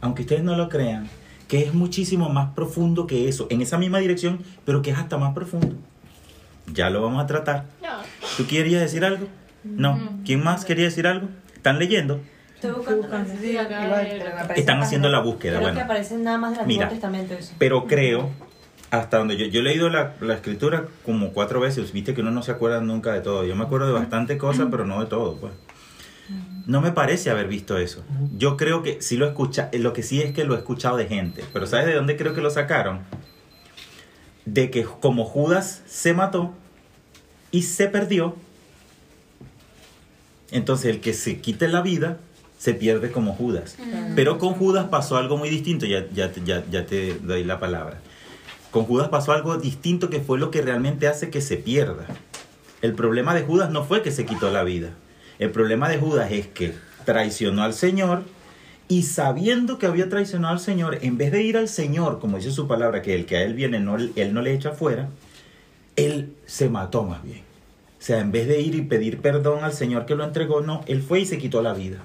[0.00, 1.08] aunque ustedes no lo crean,
[1.48, 5.18] que es muchísimo más profundo que eso, en esa misma dirección, pero que es hasta
[5.18, 5.74] más profundo.
[6.72, 7.66] Ya lo vamos a tratar.
[8.36, 9.26] ¿Tú querías decir algo?
[9.64, 9.98] No.
[10.24, 11.28] ¿Quién más quería decir algo?
[11.54, 12.20] ¿Están leyendo?
[12.54, 13.32] Estoy buscando.
[13.40, 14.22] Sí, acá hay-
[14.56, 15.54] Están haciendo la búsqueda.
[15.56, 16.84] Creo que Bueno, aparecen nada más del Mira.
[16.84, 17.54] Antiguo Testamento eso.
[17.58, 18.30] pero creo,
[18.90, 22.30] hasta donde yo, yo he leído la, la escritura como cuatro veces, viste que uno
[22.30, 23.44] no se acuerda nunca de todo.
[23.44, 25.52] Yo me acuerdo de bastante cosas, pero no de todo, pues.
[26.66, 28.04] No me parece haber visto eso.
[28.36, 31.06] Yo creo que sí lo escucha, lo que sí es que lo he escuchado de
[31.06, 31.44] gente.
[31.52, 33.00] Pero ¿sabes de dónde creo que lo sacaron?
[34.44, 36.52] De que como Judas se mató
[37.50, 38.36] y se perdió,
[40.52, 42.18] entonces el que se quite la vida
[42.58, 43.76] se pierde como Judas.
[44.14, 46.30] Pero con Judas pasó algo muy distinto, ya, ya,
[46.70, 48.00] ya te doy la palabra.
[48.70, 52.06] Con Judas pasó algo distinto que fue lo que realmente hace que se pierda.
[52.82, 54.90] El problema de Judas no fue que se quitó la vida.
[55.38, 58.22] El problema de Judas es que traicionó al Señor
[58.88, 62.50] y sabiendo que había traicionado al Señor, en vez de ir al Señor, como dice
[62.50, 65.08] su palabra, que el que a él viene, no, él no le echa fuera,
[65.96, 67.40] él se mató más bien.
[68.00, 70.82] O sea, en vez de ir y pedir perdón al Señor que lo entregó, no,
[70.86, 71.98] él fue y se quitó la vida.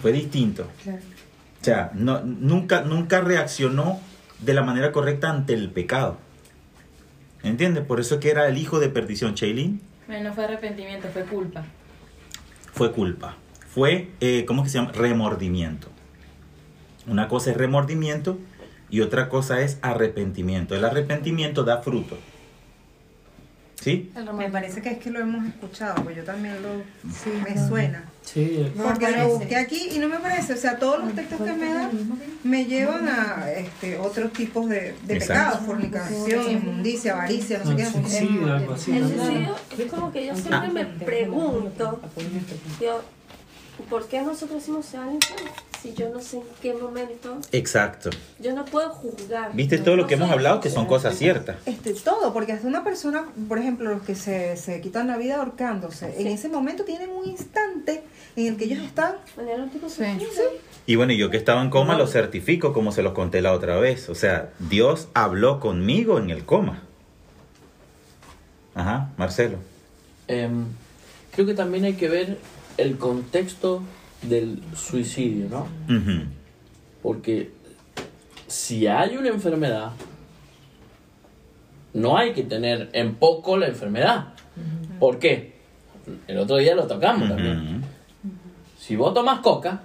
[0.00, 0.66] Fue distinto.
[0.84, 4.00] O sea, no, nunca, nunca reaccionó
[4.42, 6.18] de la manera correcta ante el pecado.
[7.42, 7.84] ¿Entiendes?
[7.84, 9.34] Por eso es que era el hijo de perdición.
[10.06, 11.64] Bueno, no fue arrepentimiento, fue culpa.
[12.72, 13.36] fue culpa.
[13.68, 14.92] Fue, eh, ¿cómo que se llama?
[14.92, 15.88] Remordimiento.
[17.06, 18.38] Una cosa es remordimiento
[18.90, 20.76] y otra cosa es arrepentimiento.
[20.76, 22.18] El arrepentimiento da fruto.
[23.82, 24.12] ¿Sí?
[24.36, 26.84] Me parece que es que lo hemos escuchado, pues yo también lo
[27.42, 28.04] me suena.
[28.22, 31.52] Sí, Porque lo busqué aquí y no me parece, o sea, todos los textos que
[31.52, 31.90] me dan
[32.44, 37.86] me llevan a este, otros tipos de, pecados, fornicación, inmundicia, avaricia, no sé qué.
[37.86, 38.96] suicidio, algo así.
[38.96, 42.00] El suicidio es como que yo siempre me pregunto,
[42.80, 43.02] yo,
[43.90, 45.50] ¿por qué nosotros decimos se al infierno?
[45.82, 48.10] Si yo no sé en qué momento, Exacto.
[48.38, 49.52] yo no puedo juzgar.
[49.52, 51.56] ¿Viste todo lo no que hemos hablado que son cosas ciertas?
[51.66, 55.36] Este, todo, porque hasta una persona, por ejemplo, los que se, se quitan la vida
[55.36, 58.04] ahorcándose, en ese momento tienen un instante
[58.36, 60.04] en el que ellos están En el último Sí.
[60.86, 63.52] Y bueno, y yo que estaba en coma lo certifico como se los conté la
[63.52, 64.08] otra vez.
[64.08, 66.82] O sea, Dios habló conmigo en el coma.
[68.74, 69.58] Ajá, Marcelo.
[70.28, 70.64] Em,
[71.32, 72.38] creo que también hay que ver
[72.78, 73.82] el contexto
[74.22, 75.66] del suicidio, ¿no?
[77.02, 77.50] Porque
[78.46, 79.92] si hay una enfermedad,
[81.94, 84.34] no hay que tener en poco la enfermedad.
[84.98, 85.52] ¿Por qué?
[86.26, 87.82] El otro día lo tocamos también.
[88.78, 89.82] Si vos tomás coca,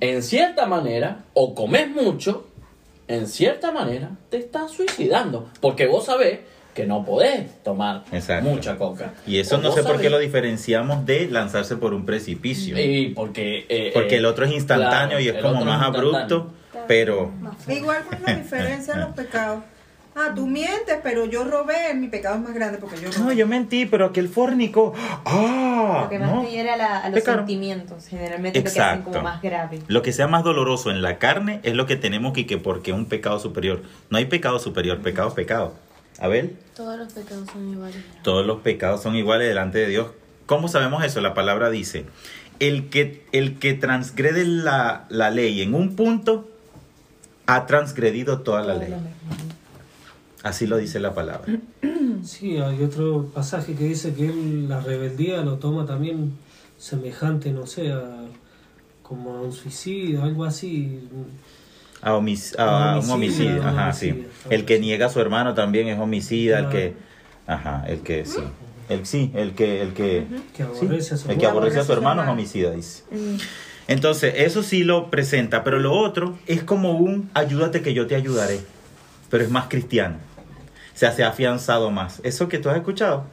[0.00, 2.46] en cierta manera, o comes mucho,
[3.08, 5.48] en cierta manera te estás suicidando.
[5.60, 6.40] Porque vos sabés
[6.74, 8.48] que no podés tomar Exacto.
[8.48, 9.12] mucha coca.
[9.26, 12.78] Y eso O no sé por qué lo diferenciamos de lanzarse por un precipicio.
[12.78, 13.66] Y porque...
[13.68, 16.16] eh, Porque eh, el otro es instantáneo claro, y es como más es instantáneo.
[16.16, 16.50] abrupto,
[16.88, 17.30] pero...
[17.68, 19.62] Igual con la diferencia de los pecados.
[20.14, 23.18] Ah, tú mientes, pero yo robé, mi pecado es más grande porque yo robé.
[23.24, 24.92] No, yo mentí, pero aquel fornico...
[25.24, 26.00] ¡Ah!
[26.04, 26.42] Lo que más no.
[26.42, 27.40] te hiera la- a los Pecaron.
[27.46, 29.10] sentimientos, generalmente es lo que hacen Exacto.
[29.12, 29.78] como más grave.
[29.88, 32.92] Lo que sea más doloroso en la carne es lo que tenemos que, que porque
[32.92, 33.82] un pecado superior.
[34.10, 35.72] No hay pecado superior, pecado es pecado.
[36.22, 37.96] Abel, Todos los pecados son iguales.
[38.22, 40.08] todos los pecados son iguales delante de Dios.
[40.46, 41.20] ¿Cómo sabemos eso?
[41.20, 42.06] La palabra dice,
[42.60, 46.48] el que, el que transgrede la, la ley en un punto,
[47.46, 48.94] ha transgredido toda la ley.
[50.42, 51.52] Así lo dice la palabra.
[52.24, 56.34] Sí, hay otro pasaje que dice que él la rebeldía lo toma también
[56.78, 58.26] semejante, no sé, a,
[59.02, 61.00] como a un suicidio, algo así.
[62.02, 64.14] A, homic- a Un un homicidio, un ajá, homicidio.
[64.14, 64.48] sí.
[64.50, 66.94] El que niega a su hermano también es homicida, el que...
[67.46, 68.40] Ajá, el que sí.
[68.88, 70.26] El sí, el que, el que,
[70.62, 71.58] aborrece a su el que hermano.
[71.60, 73.04] aborrece a su hermano es homicida, dice.
[73.88, 78.14] Entonces, eso sí lo presenta, pero lo otro es como un ayúdate que yo te
[78.16, 78.60] ayudaré,
[79.30, 80.16] pero es más cristiano.
[80.94, 82.20] O sea, se ha afianzado más.
[82.22, 83.24] Eso que tú has escuchado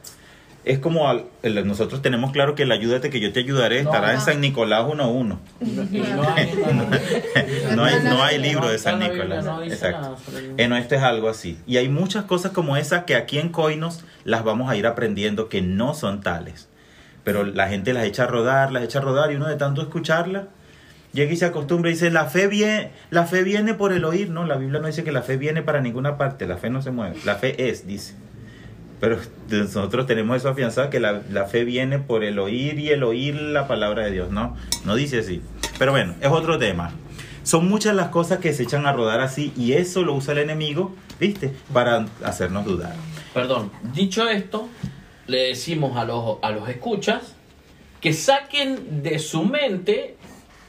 [0.64, 3.90] es como al- el- nosotros tenemos claro que el ayúdate que yo te ayudaré No,
[3.90, 4.20] estará en.
[4.20, 5.38] San Nicolás 1.1.
[5.60, 5.66] Y
[6.00, 9.46] no hay, No hay, no hay libro de San Nicolás.
[9.66, 10.16] Exacto.
[10.56, 11.58] En esto es algo así.
[11.66, 15.48] Y hay muchas cosas como esas que aquí en Coinos las vamos a ir aprendiendo
[15.48, 16.68] que no son tales.
[17.24, 19.82] Pero la gente las echa a rodar, las echa a rodar y uno de tanto
[19.82, 20.44] escucharlas
[21.12, 24.30] llega y se acostumbra y dice, la fe, viene, la fe viene por el oír.
[24.30, 26.82] No, la Biblia no dice que la fe viene para ninguna parte, la fe no
[26.82, 27.16] se mueve.
[27.24, 28.14] La fe es, dice.
[29.00, 33.02] Pero nosotros tenemos eso afianzado, que la, la fe viene por el oír y el
[33.02, 34.30] oír la palabra de Dios.
[34.30, 35.40] No, no dice así.
[35.78, 36.92] Pero bueno, es otro tema.
[37.42, 40.40] Son muchas las cosas que se echan a rodar así y eso lo usa el
[40.40, 41.52] enemigo, ¿viste?
[41.72, 42.94] Para hacernos dudar.
[43.32, 44.68] Perdón, dicho esto,
[45.26, 47.34] le decimos a los, a los escuchas
[48.00, 50.16] que saquen de su mente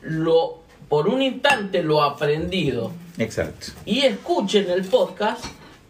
[0.01, 3.67] lo por un instante lo aprendido Exacto.
[3.85, 5.45] y escuchen el podcast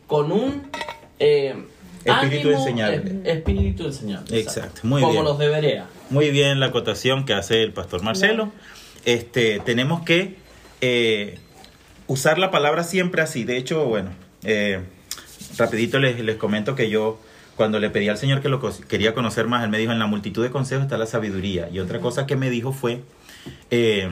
[0.05, 0.69] con un
[1.17, 1.55] eh,
[2.05, 3.31] Espíritu ánimo, enseñable.
[3.31, 4.39] espíritu enseñable.
[4.39, 5.23] Exacto, muy Como bien.
[5.25, 5.85] los de Berea.
[6.09, 8.51] Muy bien la acotación que hace el pastor Marcelo.
[9.05, 10.35] Este, tenemos que
[10.81, 11.37] eh,
[12.07, 13.43] usar la palabra siempre así.
[13.43, 14.11] De hecho, bueno,
[14.43, 14.81] eh,
[15.57, 17.19] rapidito les, les comento que yo
[17.55, 20.07] cuando le pedí al Señor que lo quería conocer más, Él me dijo, en la
[20.07, 21.69] multitud de consejos está la sabiduría.
[21.71, 23.01] Y otra cosa que me dijo fue
[23.69, 24.09] eh,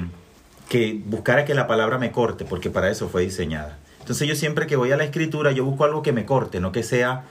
[0.70, 3.80] que buscara que la palabra me corte, porque para eso fue diseñada.
[4.02, 6.72] Entonces yo siempre que voy a la escritura, yo busco algo que me corte, no
[6.72, 7.24] que sea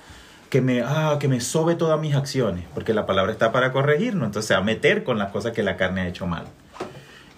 [0.49, 4.27] que me, ah, que me sobe todas mis acciones, porque la palabra está para corregirnos,
[4.27, 6.45] entonces a meter con las cosas que la carne ha hecho mal.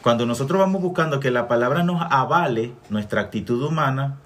[0.02, 4.16] Cuando nosotros vamos buscando que la palabra nos avale nuestra actitud humana,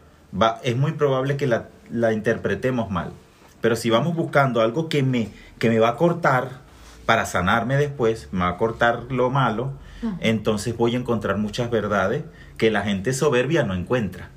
[0.40, 3.12] va, es muy probable que la, la interpretemos mal.
[3.60, 6.64] Pero si vamos buscando algo que me, que me va a cortar
[7.06, 9.72] para sanarme después, me va a cortar lo malo,
[10.20, 12.24] entonces voy a encontrar muchas verdades
[12.58, 14.28] que la gente soberbia no encuentra.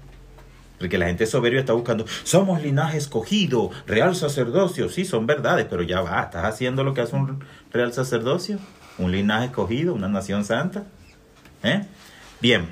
[0.77, 4.89] Porque la gente soberbia está buscando, somos linaje escogido, real sacerdocio.
[4.89, 8.59] Sí, son verdades, pero ya va, ¿estás haciendo lo que hace un real sacerdocio?
[8.97, 10.83] ¿Un linaje escogido, una nación santa?
[11.63, 11.85] ¿Eh?
[12.41, 12.67] Bien.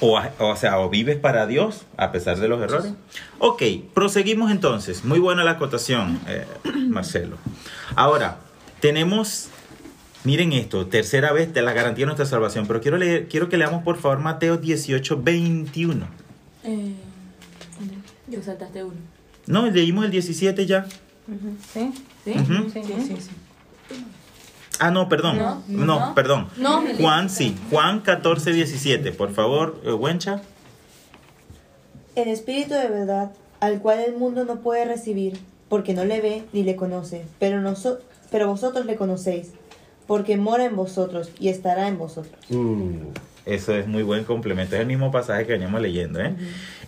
[0.00, 2.92] O, o sea, o vives para Dios a pesar de los errores.
[3.38, 3.62] Ok,
[3.94, 5.04] proseguimos entonces.
[5.04, 6.46] Muy buena la acotación, eh,
[6.88, 7.36] Marcelo.
[7.94, 8.38] Ahora,
[8.80, 9.48] tenemos,
[10.24, 13.56] miren esto, tercera vez de la garantía de nuestra salvación, pero quiero, leer, quiero que
[13.56, 16.21] leamos por favor Mateo 18, 21.
[16.64, 16.94] Eh,
[18.28, 18.94] yo saltaste uno.
[19.46, 20.86] No, leímos el 17 ya.
[21.72, 21.92] ¿Sí?
[22.24, 22.30] ¿Sí?
[22.38, 22.70] Ujú.
[22.70, 23.30] Sí, sí, sí.
[24.78, 25.38] Ah, no, perdón.
[25.38, 26.14] No, No, no.
[26.14, 26.48] perdón.
[26.56, 26.82] No.
[26.98, 27.56] Juan sí.
[27.70, 29.12] Juan 14, 17.
[29.12, 30.42] Por favor, eh, Wencha.
[32.14, 35.38] El Espíritu de verdad, al cual el mundo no puede recibir,
[35.68, 37.98] porque no le ve ni le conoce, pero, noso-
[38.30, 39.48] pero vosotros le conocéis,
[40.06, 42.34] porque mora en vosotros y estará en vosotros.
[43.44, 44.76] Eso es muy buen complemento.
[44.76, 46.20] Es el mismo pasaje que veníamos leyendo.
[46.20, 46.34] ¿eh?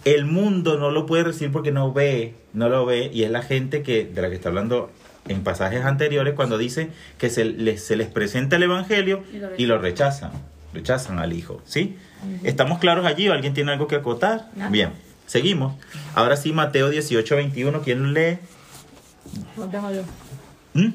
[0.04, 3.42] El mundo no lo puede recibir porque no ve, no lo ve, y es la
[3.42, 4.90] gente que de la que está hablando
[5.26, 9.48] en pasajes anteriores cuando dice que se les, se les presenta el Evangelio Y lo
[9.56, 10.32] y lo rechazan.
[10.72, 11.62] Rechazan al Hijo.
[11.64, 11.96] ¿Sí?
[12.42, 13.28] ¿Estamos claros allí?
[13.28, 14.50] ¿O ¿Alguien tiene algo que acotar?
[14.70, 14.90] Bien,
[15.26, 15.74] seguimos.
[16.14, 17.82] Ahora sí, Mateo 18, 21.
[17.82, 18.38] ¿Quién lo lee?
[19.56, 20.02] Lo tengo yo.
[20.74, 20.92] ¿Mm?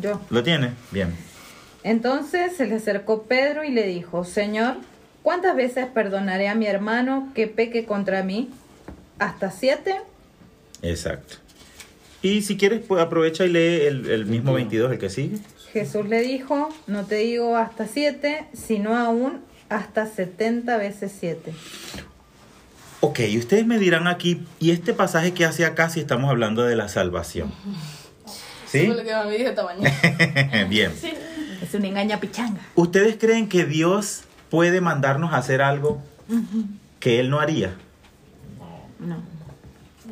[0.00, 0.20] Yo.
[0.30, 0.72] ¿Lo tiene?
[0.90, 1.14] Bien.
[1.82, 4.76] Entonces se le acercó Pedro y le dijo, Señor,
[5.22, 8.50] ¿cuántas veces perdonaré a mi hermano que peque contra mí?
[9.18, 9.96] ¿Hasta siete?
[10.82, 11.36] Exacto.
[12.22, 15.38] Y si quieres, pues aprovecha y lee el, el mismo 22, el que sigue.
[15.72, 21.52] Jesús le dijo, no te digo hasta siete, sino aún hasta setenta veces siete.
[23.00, 26.64] Ok, y ustedes me dirán aquí, ¿y este pasaje que hace acá si estamos hablando
[26.64, 27.52] de la salvación?
[28.66, 28.86] ¿Sí?
[28.86, 30.64] Fue lo que me dije esta mañana.
[30.68, 30.92] Bien.
[31.62, 32.60] Es una engaña pichanga.
[32.74, 36.02] ¿Ustedes creen que Dios puede mandarnos a hacer algo
[37.00, 37.74] que Él no haría?
[38.98, 39.16] No.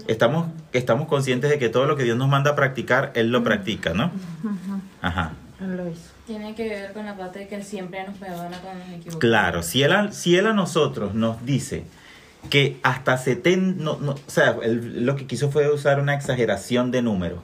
[0.07, 3.43] Estamos, estamos conscientes de que todo lo que Dios nos manda a practicar, Él lo
[3.43, 4.11] practica, ¿no?
[5.03, 5.32] Ajá.
[5.61, 6.12] Él lo hizo.
[6.26, 9.18] Tiene que ver con la parte de que Él siempre nos perdona cuando nos equivocamos.
[9.18, 11.84] Claro, si él, a, si él a nosotros nos dice
[12.51, 16.91] que hasta 70, no, no, o sea, él lo que quiso fue usar una exageración
[16.91, 17.43] de número.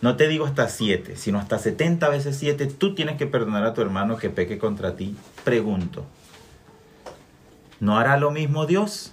[0.00, 3.74] No te digo hasta 7, sino hasta 70 veces 7, tú tienes que perdonar a
[3.74, 5.16] tu hermano que peque contra ti.
[5.42, 6.06] Pregunto,
[7.80, 9.12] ¿no hará lo mismo Dios?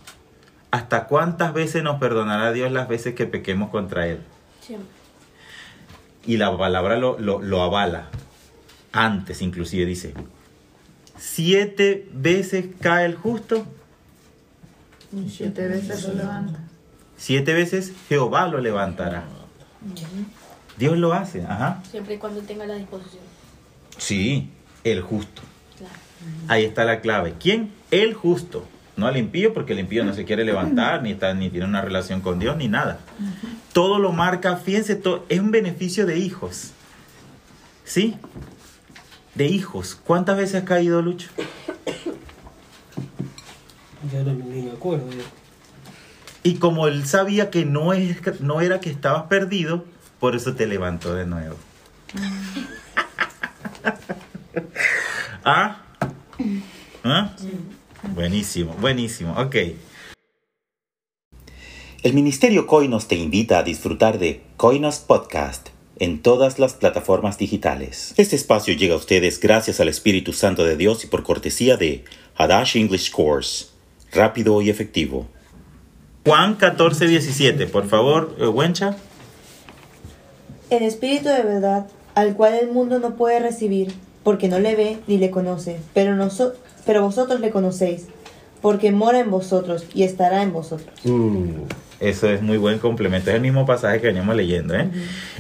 [0.72, 4.20] ¿Hasta cuántas veces nos perdonará Dios las veces que pequemos contra Él?
[4.62, 4.90] Siempre.
[6.26, 8.10] Y la palabra lo, lo, lo avala.
[8.92, 10.14] Antes inclusive dice,
[11.18, 13.66] siete veces cae el justo,
[15.30, 16.60] Siete veces lo levanta.
[17.16, 19.24] siete veces Jehová lo levantará.
[20.78, 21.82] Dios lo hace, ajá.
[21.90, 23.24] Siempre y cuando tenga la disposición.
[23.98, 24.50] Sí,
[24.84, 25.42] el justo.
[26.48, 27.36] Ahí está la clave.
[27.40, 27.72] ¿Quién?
[27.92, 28.68] El justo.
[28.98, 31.82] No al impío, porque el impío no se quiere levantar, ni, está, ni tiene una
[31.82, 33.00] relación con Dios, ni nada.
[33.74, 36.72] Todo lo marca, fíjense, todo, es un beneficio de hijos.
[37.84, 38.16] ¿Sí?
[39.34, 40.00] De hijos.
[40.02, 41.28] ¿Cuántas veces has caído, Lucho?
[44.14, 45.08] Ya no, me acuerdo.
[46.44, 49.84] Y como él sabía que no, es, no era que estabas perdido,
[50.20, 51.58] por eso te levantó de nuevo.
[55.44, 55.82] ¿Ah?
[57.04, 57.36] ¿Ah?
[58.14, 59.34] Buenísimo, buenísimo.
[59.38, 59.56] Ok.
[62.04, 68.14] El Ministerio Coinos te invita a disfrutar de Coinos Podcast en todas las plataformas digitales.
[68.18, 72.04] Este espacio llega a ustedes gracias al Espíritu Santo de Dios y por cortesía de
[72.36, 73.68] Hadash English Course.
[74.12, 75.28] Rápido y efectivo.
[76.26, 78.98] Juan 14, 17, por favor, eh, Wencha.
[80.70, 83.94] El Espíritu de verdad, al cual el mundo no puede recibir,
[84.26, 86.52] porque no le ve ni le conoce, pero, noso-
[86.86, 88.08] pero vosotros le conocéis,
[88.62, 90.90] porque mora en vosotros y estará en vosotros.
[92.02, 93.30] Eso es muy buen complemento.
[93.30, 94.76] Es el mismo pasaje que veníamos leyendo.
[94.76, 94.90] ¿eh?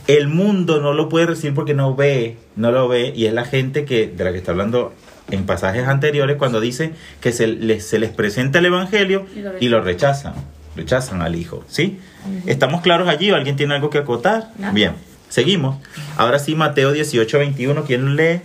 [0.07, 3.43] El mundo no lo puede recibir porque no ve, no lo ve, y es la
[3.43, 4.93] gente que de la que está hablando
[5.31, 9.51] en pasajes anteriores cuando dice que se les, se les presenta el evangelio Y lo
[9.59, 10.36] y lo rechazan,
[10.75, 11.97] rechazan al hijo, ¿sí?
[12.45, 14.51] ¿Estamos claros allí o alguien tiene algo que acotar?
[14.59, 14.71] Nada.
[14.73, 14.91] Bien,
[15.29, 15.77] seguimos.
[16.15, 18.41] Ahora sí, Mateo 18, 21, ¿quién lee?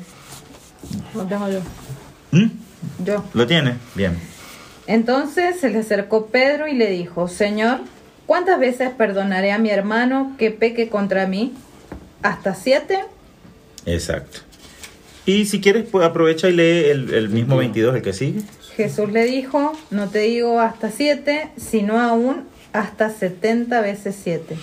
[1.15, 1.61] Lo tengo yo.
[2.33, 2.51] ¿Mm?
[3.05, 3.25] Yo.
[3.35, 3.75] ¿Lo tiene?
[3.95, 4.17] Bien.
[4.87, 7.81] Entonces se le acercó Pedro y le dijo, Señor,
[8.27, 11.53] ¿cuántas veces perdonaré a mi hermano que peque contra mí?
[12.23, 13.01] ¿Hasta siete?
[13.87, 14.41] Exacto.
[15.27, 18.41] Y si quieres, pues aprovecha y lee el, el mismo 22, el que sigue.
[18.77, 24.57] Jesús le dijo, no te digo hasta siete, sino aún hasta setenta veces siete.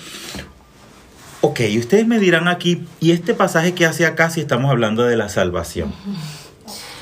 [1.41, 5.03] Ok, y ustedes me dirán aquí, ¿y este pasaje que hace acá si estamos hablando
[5.03, 5.93] de la salvación?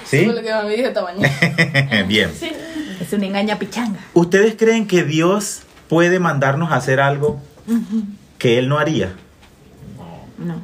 [0.05, 0.17] ¿Sí?
[0.17, 2.03] Eso fue lo que me dije esta mañana.
[2.07, 2.29] Bien.
[2.99, 3.99] Es una engaña pichanga.
[4.13, 7.39] ¿Ustedes creen que Dios puede mandarnos a hacer algo
[8.38, 9.13] que Él no haría?
[10.38, 10.59] No.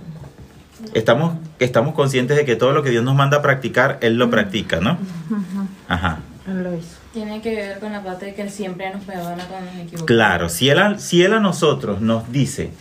[0.93, 4.29] Estamos, estamos conscientes de que todo lo que Dios nos manda a practicar, Él lo
[4.29, 4.97] practica, ¿no?
[5.87, 6.19] Ajá.
[6.47, 6.97] Él lo hizo.
[7.13, 10.05] Tiene que ver con la parte de que Él siempre nos perdona cuando nos equivocamos.
[10.05, 12.71] Claro, si él, a, si él a nosotros nos dice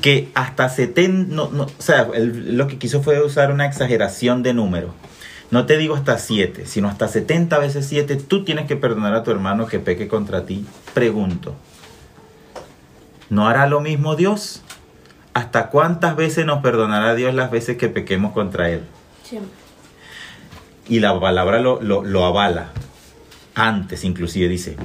[0.00, 4.54] que hasta 70, no, no, o sea, lo que quiso fue usar una exageración de
[4.54, 4.94] número.
[5.50, 9.22] No te digo hasta 7, sino hasta 70 veces 7, tú tienes que perdonar a
[9.22, 10.66] tu hermano que peque contra ti.
[10.92, 11.54] Pregunto,
[13.30, 14.62] ¿no hará lo mismo Dios?
[15.34, 18.82] ¿Hasta cuántas veces nos perdonará Dios las veces que pequemos contra Él?
[19.22, 19.52] Siempre.
[20.88, 22.70] Y la palabra lo, lo, lo avala.
[23.54, 24.76] Antes inclusive dice,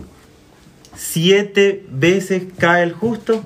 [0.95, 3.43] siete veces cae el justo,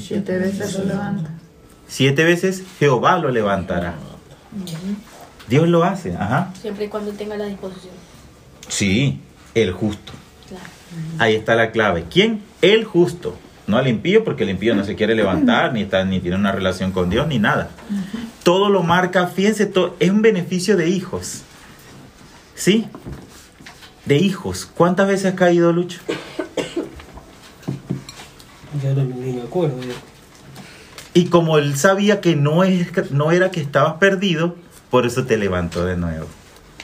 [0.00, 1.30] Siete veces lo levanta.
[1.86, 3.94] siete veces Jehová lo levantará.
[5.48, 6.52] Dios lo hace, ajá.
[6.60, 7.94] Siempre y cuando tenga la disposición.
[8.68, 9.20] Sí,
[9.54, 10.12] el justo.
[10.48, 10.64] Claro.
[11.18, 12.06] Ahí está la clave.
[12.10, 12.42] ¿Quién?
[12.62, 13.36] El justo.
[13.66, 16.52] No al impío, porque el impío no se quiere levantar, ni, está, ni tiene una
[16.52, 17.70] relación con Dios, ni nada.
[18.42, 21.42] Todo lo marca, fíjense, todo, es un beneficio de hijos.
[22.54, 22.86] ¿Sí?
[24.04, 24.66] De hijos.
[24.66, 26.00] ¿Cuántas veces has caído, Lucho?
[28.84, 29.80] Ya no, ni me acuerdo.
[29.80, 29.94] ya.
[31.14, 34.56] Y como él sabía que no, es, no era que estabas perdido,
[34.90, 36.26] por eso te levantó de nuevo.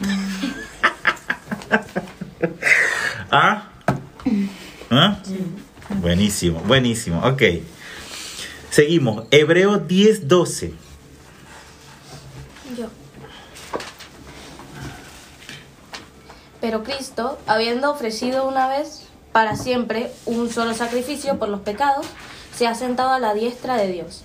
[3.31, 3.69] ¿Ah?
[4.91, 5.19] ¿Ah?
[6.01, 7.21] Buenísimo, buenísimo.
[7.23, 7.43] Ok.
[8.71, 9.27] Seguimos.
[9.31, 10.73] Hebreo 10, 12.
[12.79, 12.87] Yo.
[16.63, 22.07] Pero Cristo, habiendo ofrecido una vez para siempre un solo sacrificio por los pecados,
[22.57, 24.23] se ha sentado a la diestra de Dios.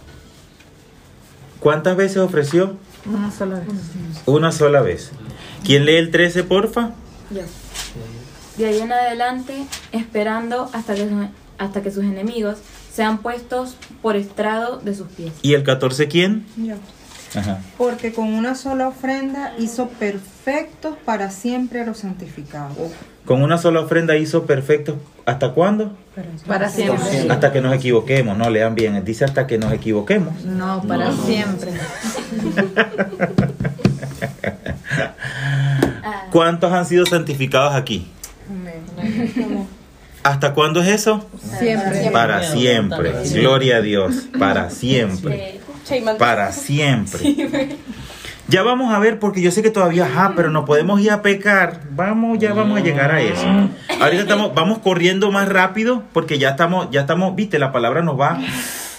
[1.60, 2.76] ¿Cuántas veces ofreció?
[3.06, 3.68] Una sola vez.
[4.26, 5.12] Una sola vez.
[5.64, 6.91] ¿Quién lee el 13, porfa?
[7.32, 7.41] Yo.
[8.58, 11.28] De ahí en adelante, esperando hasta que, su-
[11.58, 12.58] hasta que sus enemigos
[12.93, 15.34] sean puestos por estrado de sus pies.
[15.41, 16.45] ¿Y el 14 quién?
[16.56, 16.76] Yo.
[17.36, 17.62] Ajá.
[17.78, 22.91] Porque con una sola ofrenda hizo perfectos para siempre a los santificados.
[23.26, 24.97] Con una sola ofrenda hizo perfecto.
[25.26, 25.91] ¿Hasta cuándo?
[26.47, 27.28] Para siempre.
[27.30, 30.43] Hasta que nos equivoquemos, no lean bien, dice hasta que nos equivoquemos.
[30.43, 31.71] No, para siempre.
[36.32, 38.07] ¿Cuántos han sido santificados aquí?
[40.23, 41.26] ¿Hasta cuándo es eso?
[41.59, 42.09] Siempre.
[42.11, 43.13] Para siempre.
[43.34, 44.28] Gloria a Dios.
[44.38, 45.59] Para siempre.
[46.17, 47.78] Para siempre.
[48.48, 51.22] Ya vamos a ver, porque yo sé que todavía, ajá, pero no podemos ir a
[51.22, 51.82] pecar.
[51.91, 53.46] Vamos, ya vamos a llegar a eso.
[54.00, 58.20] Ahorita estamos, vamos corriendo más rápido, porque ya estamos, ya estamos, viste, la palabra nos
[58.20, 58.39] va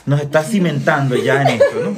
[0.06, 1.96] nos está cimentando ya en esto, ¿no?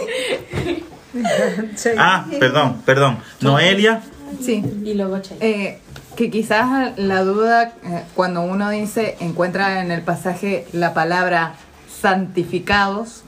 [1.99, 3.19] Ah, perdón, perdón.
[3.41, 4.01] Noelia,
[4.41, 4.63] Sí.
[4.85, 5.21] Y luego.
[5.41, 5.79] Eh,
[6.17, 11.55] que quizás la duda eh, cuando uno dice, encuentra en el pasaje la palabra
[12.01, 13.23] santificados,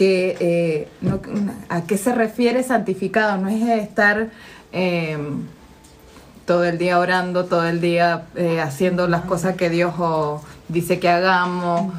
[0.00, 1.20] que eh, no-
[1.68, 4.30] a qué se refiere santificado, no es estar
[4.72, 5.18] eh,
[6.46, 10.98] todo el día orando, todo el día eh, haciendo las cosas que Dios oh, dice
[11.00, 11.92] que hagamos.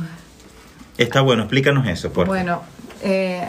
[0.98, 2.26] está bueno, explícanos eso, por.
[2.26, 2.64] Bueno,
[3.04, 3.46] eh,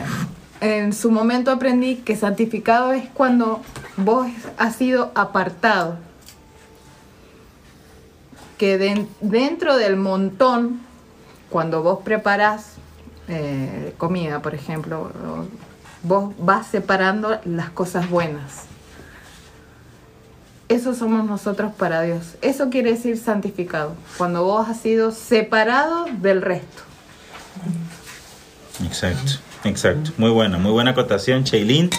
[0.61, 3.63] en su momento aprendí que santificado es cuando
[3.97, 4.27] vos
[4.59, 5.97] has sido apartado.
[8.59, 10.81] Que den- dentro del montón,
[11.49, 12.75] cuando vos preparás
[13.29, 15.11] eh, comida, por ejemplo,
[16.03, 18.65] vos vas separando las cosas buenas.
[20.69, 22.37] Eso somos nosotros para Dios.
[22.41, 23.95] Eso quiere decir santificado.
[24.17, 26.83] Cuando vos has sido separado del resto.
[28.83, 29.33] Exacto,
[29.65, 30.13] exacto.
[30.17, 31.91] Muy buena, muy buena acotación, Cheilin.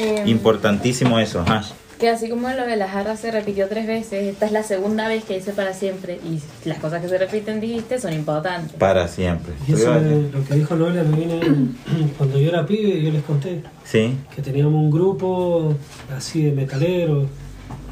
[0.00, 1.62] Eh, Importantísimo eso, ajá.
[1.98, 5.08] Que así como lo de la jarra se repitió tres veces, esta es la segunda
[5.08, 6.20] vez que dice para siempre.
[6.24, 8.74] Y las cosas que se repiten, dijiste, son importantes.
[8.74, 9.54] Para siempre.
[9.66, 11.40] Y eso de lo que dijo Noelia me viene
[12.18, 15.74] cuando yo era pibe, yo les conté Sí, que teníamos un grupo
[16.14, 17.28] así de metaleros,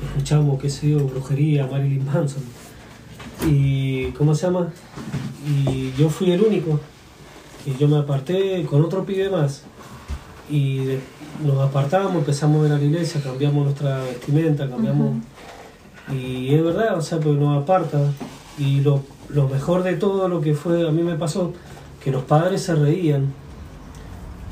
[0.09, 2.43] escuchamos, qué sé yo, brujería, Marilyn Manson.
[3.47, 4.73] Y, ¿cómo se llama?
[5.47, 6.81] Y yo fui el único.
[7.67, 9.63] Y yo me aparté con otro pibe más.
[10.51, 10.99] Y
[11.43, 15.17] nos apartamos, empezamos a ir a la iglesia, cambiamos nuestra vestimenta, cambiamos...
[16.13, 17.99] Y es verdad, o sea, pues nos aparta.
[18.59, 21.53] Y lo, lo mejor de todo lo que fue, a mí me pasó,
[22.03, 23.33] que los padres se reían.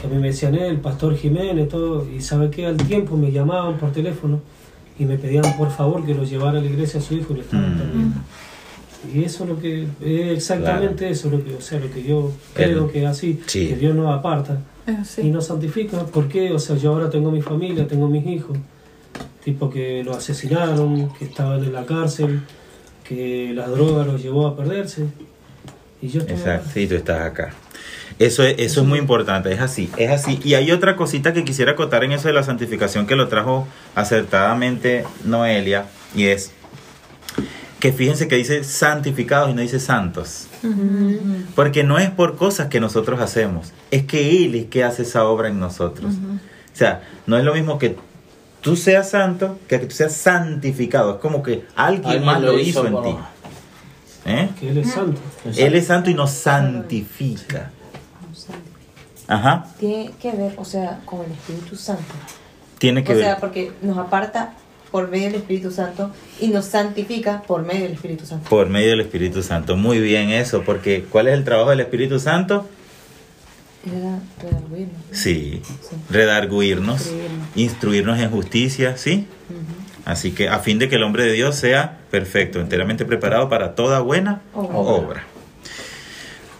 [0.00, 2.06] Que a mí me decían, "Eh, el pastor Jiménez, todo.
[2.10, 4.40] Y sabe que al tiempo me llamaban por teléfono
[4.98, 7.36] y me pedían por favor que lo llevara a la iglesia a su hijo y
[7.36, 7.78] le estaban Mm.
[7.78, 8.14] también.
[9.14, 12.32] Y eso es lo que, es exactamente eso, lo que, o sea, lo que yo
[12.54, 13.68] creo El- que es así, sí.
[13.68, 16.04] que Dios nos aparta Eh, y nos santifica.
[16.06, 16.52] ¿Por qué?
[16.52, 18.56] O sea, yo ahora tengo mi familia, tengo mis hijos,
[19.44, 22.40] tipo que lo asesinaron, que estaban en la cárcel,
[23.04, 25.06] que la droga los llevó a perderse.
[26.00, 26.70] Y yo estaba- exacto.
[26.74, 27.54] Sí, tú estás acá.
[28.18, 30.38] Eso es, eso es muy importante, es así, es así.
[30.44, 33.66] Y hay otra cosita que quisiera acotar en eso de la santificación que lo trajo
[33.94, 36.52] acertadamente Noelia, y es
[37.82, 40.46] que fíjense que dice santificados y no dice santos.
[41.56, 45.24] Porque no es por cosas que nosotros hacemos, es que Él es que hace esa
[45.24, 46.14] obra en nosotros.
[46.14, 47.96] O sea, no es lo mismo que
[48.60, 51.14] tú seas santo que que tú seas santificado.
[51.14, 53.20] Es como que alguien, Alguien más lo lo hizo hizo en ti.
[54.26, 54.48] ¿Eh?
[54.60, 55.20] que Él es santo.
[55.56, 57.72] Él es santo y nos santifica.
[59.26, 62.14] Ajá, Tiene que ver, o sea, con el Espíritu Santo.
[62.78, 63.40] tiene que O sea, ver.
[63.40, 64.54] porque nos aparta
[64.92, 68.48] por medio del Espíritu Santo y nos santifica por medio del Espíritu Santo.
[68.48, 69.74] Por medio del Espíritu Santo.
[69.76, 72.68] Muy bien eso, porque ¿cuál es el trabajo del Espíritu Santo?
[73.84, 75.00] Era redarguirnos.
[75.10, 75.62] Sí,
[76.10, 77.48] redarguirnos, Instruirnos.
[77.56, 79.26] instruirnos en justicia, ¿sí?
[80.04, 83.74] Así que a fin de que el hombre de Dios sea perfecto, enteramente preparado para
[83.74, 84.76] toda buena Obra.
[84.78, 85.24] obra.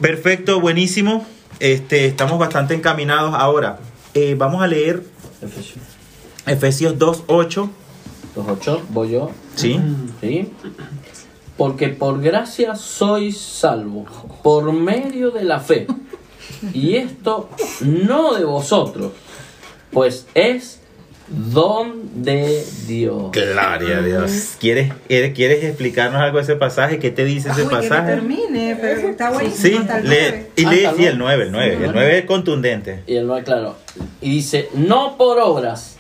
[0.01, 1.25] Perfecto, buenísimo.
[1.61, 3.35] Este, estamos bastante encaminados.
[3.35, 3.79] Ahora,
[4.15, 5.03] eh, vamos a leer
[5.41, 5.85] Efesios
[6.47, 7.71] Efesios 2.8.
[8.37, 9.31] 2.8, voy yo.
[9.55, 9.79] ¿Sí?
[10.21, 10.51] ¿Sí?
[11.57, 14.09] Porque por gracia sois salvos,
[14.43, 15.87] por medio de la fe.
[16.73, 17.49] Y esto
[17.81, 19.13] no de vosotros,
[19.91, 20.81] pues es
[21.29, 23.31] don de Dios.
[23.33, 24.57] Gloria a Dios.
[24.61, 26.99] ¿Quieres, eh, ¿Quieres explicarnos algo de ese pasaje?
[26.99, 28.13] ¿Qué te dice ese Uy, que no pasaje?
[28.13, 29.63] termine, pero está buenísimo.
[29.63, 30.07] Sí, hasta el
[30.57, 31.73] y lee, Hasta sí, el el 9, el 9.
[31.85, 33.03] El 9 es contundente.
[33.07, 33.77] Y el 9, claro.
[34.21, 35.92] Y dice, no por obras,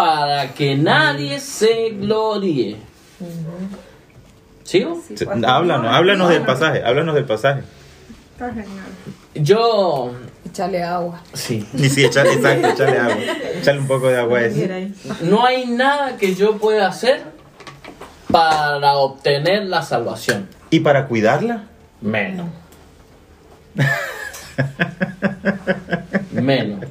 [0.00, 2.78] para que nadie se gloríe.
[4.64, 4.98] ¿Sigo?
[5.06, 5.14] Sí,
[5.46, 7.64] Háblanos, háblanos del pasaje, háblanos del pasaje.
[8.32, 8.86] Está genial.
[9.34, 10.14] Yo...
[10.46, 11.20] Echarle agua.
[11.34, 11.68] Sí.
[11.74, 13.16] Y sí, échale, exacto, échale agua.
[13.56, 14.66] Échale un poco de agua a eso.
[15.20, 17.22] No hay nada que yo pueda hacer
[18.32, 20.48] para obtener la salvación.
[20.70, 21.64] ¿Y para cuidarla?
[22.00, 22.48] Menos.
[26.32, 26.86] Menos.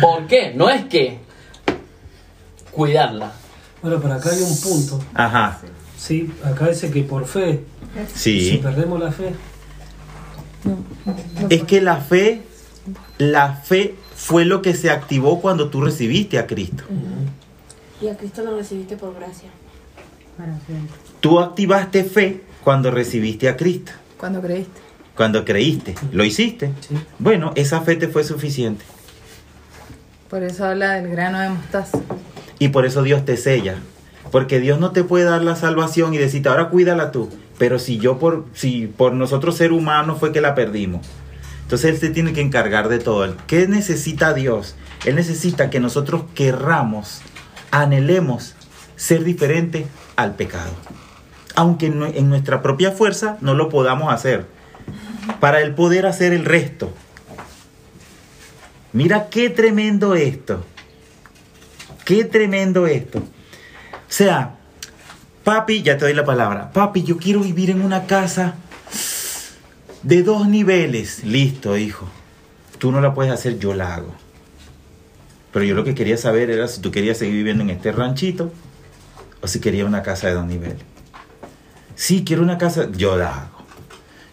[0.00, 0.52] ¿Por qué?
[0.54, 1.23] No es que
[2.74, 3.32] cuidarla.
[3.82, 5.00] Bueno, pero acá hay un punto.
[5.14, 5.60] Ajá,
[5.98, 7.64] Sí, acá dice que por fe.
[8.14, 8.58] Si sí.
[8.58, 9.32] perdemos la fe,
[11.48, 12.42] Es que la fe,
[13.18, 16.84] la fe fue lo que se activó cuando tú recibiste a Cristo.
[18.02, 19.48] Y a Cristo lo recibiste por gracia.
[21.20, 24.80] Tú activaste fe cuando recibiste a Cristo, Cuando creíste.
[25.16, 25.94] cuando creíste.
[26.12, 26.72] ¿Lo hiciste?
[26.86, 26.96] Sí.
[27.18, 28.84] Bueno, esa fe te fue suficiente.
[30.28, 31.98] Por eso habla del grano de mostaza.
[32.58, 33.76] Y por eso Dios te sella.
[34.30, 37.30] Porque Dios no te puede dar la salvación y decirte, ahora cuídala tú.
[37.58, 41.06] Pero si yo por, si por nosotros ser humanos fue que la perdimos.
[41.62, 43.34] Entonces Él se tiene que encargar de todo.
[43.46, 44.76] ¿Qué necesita Dios?
[45.04, 47.20] Él necesita que nosotros querramos,
[47.70, 48.54] anhelemos
[48.96, 49.86] ser diferente
[50.16, 50.72] al pecado.
[51.54, 54.46] Aunque en nuestra propia fuerza no lo podamos hacer.
[55.40, 56.92] Para Él poder hacer el resto.
[58.92, 60.64] Mira qué tremendo esto.
[62.04, 63.18] Qué tremendo esto.
[63.18, 63.22] O
[64.08, 64.56] sea,
[65.42, 66.70] papi, ya te doy la palabra.
[66.70, 68.56] Papi, yo quiero vivir en una casa
[70.02, 71.24] de dos niveles.
[71.24, 72.06] Listo, hijo.
[72.78, 74.14] Tú no la puedes hacer, yo la hago.
[75.52, 78.52] Pero yo lo que quería saber era si tú querías seguir viviendo en este ranchito
[79.40, 80.82] o si querías una casa de dos niveles.
[81.94, 83.64] Sí, quiero una casa, yo la hago.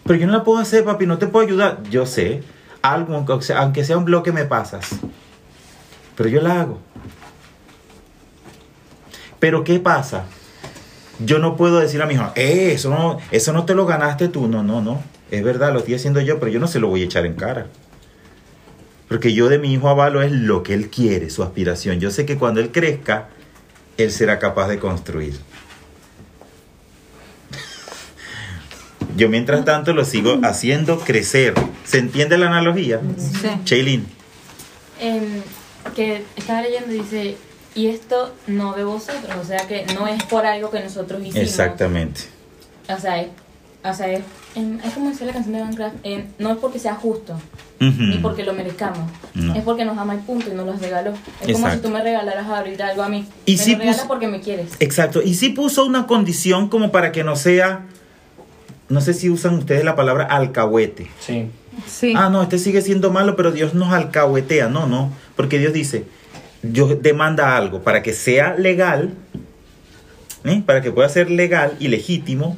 [0.04, 1.82] Pero yo no la puedo hacer, papi, no te puedo ayudar.
[1.90, 2.42] Yo sé,
[2.82, 4.88] algo, aunque sea un bloque me pasas.
[6.16, 6.80] Pero yo la hago.
[9.42, 10.26] Pero ¿qué pasa?
[11.18, 14.28] Yo no puedo decir a mi hijo, eh, eso no, eso no te lo ganaste
[14.28, 14.46] tú.
[14.46, 15.02] No, no, no.
[15.32, 17.34] Es verdad, lo estoy haciendo yo, pero yo no se lo voy a echar en
[17.34, 17.66] cara.
[19.08, 21.98] Porque yo de mi hijo avalo es lo que él quiere, su aspiración.
[21.98, 23.30] Yo sé que cuando él crezca,
[23.96, 25.34] él será capaz de construir.
[29.16, 31.54] Yo mientras tanto lo sigo haciendo crecer.
[31.82, 33.00] ¿Se entiende la analogía?
[33.16, 33.48] Sí.
[33.64, 34.04] Shailene.
[35.00, 35.42] Em,
[35.96, 37.36] que estaba leyendo y dice,
[37.74, 41.36] y esto no de vosotros, o sea que no es por algo que nosotros hicimos.
[41.48, 42.22] Exactamente.
[42.88, 43.28] O sea, es,
[43.84, 44.22] o sea, es,
[44.54, 47.32] es como decía la canción de Van Craft, em, no es porque sea justo,
[47.80, 48.02] Ujú.
[48.02, 49.54] ni porque lo merezcamos, No.
[49.54, 51.10] es porque nos ama y punto y nos los regaló.
[51.12, 51.88] Es como si Exacto.
[51.88, 53.26] tú me regalaras ahorita algo a mí.
[53.46, 54.72] Y me sí lo regalas puso- porque me quieres.
[54.80, 55.22] Exacto.
[55.22, 57.86] Y sí puso una condición como para que no sea,
[58.88, 61.10] no sé si usan ustedes la palabra alcahuete.
[61.20, 61.48] Sí.
[61.88, 62.12] Sí.
[62.14, 64.68] Ah, no, este sigue siendo malo, pero Dios nos alcahuetea.
[64.68, 66.04] No, no, porque Dios dice,
[66.62, 69.14] Dios demanda algo para que sea legal,
[70.44, 70.62] ¿eh?
[70.64, 72.56] para que pueda ser legal y legítimo,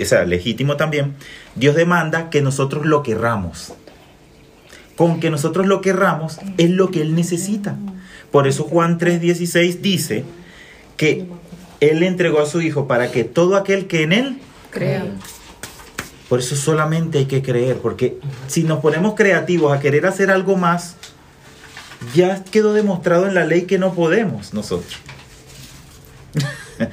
[0.00, 1.14] o sea, legítimo también,
[1.54, 3.74] Dios demanda que nosotros lo querramos.
[4.96, 7.76] Con que nosotros lo querramos es lo que Él necesita.
[8.30, 10.24] Por eso Juan 3:16 dice
[10.96, 11.26] que
[11.80, 14.38] Él le entregó a su Hijo para que todo aquel que en Él
[14.70, 15.04] Creo.
[16.28, 20.56] por eso solamente hay que creer, porque si nos ponemos creativos a querer hacer algo
[20.56, 20.96] más,
[22.14, 24.98] ya quedó demostrado en la ley que no podemos nosotros.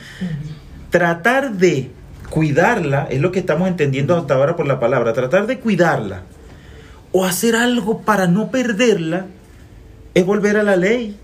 [0.90, 1.92] tratar de
[2.30, 6.24] cuidarla, es lo que estamos entendiendo hasta ahora por la palabra, tratar de cuidarla
[7.12, 9.26] o hacer algo para no perderla,
[10.14, 11.18] es volver a la ley.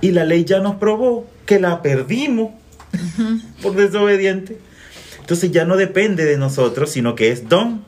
[0.00, 2.52] Y la ley ya nos probó que la perdimos
[3.62, 4.58] por desobediente.
[5.20, 7.84] Entonces ya no depende de nosotros, sino que es don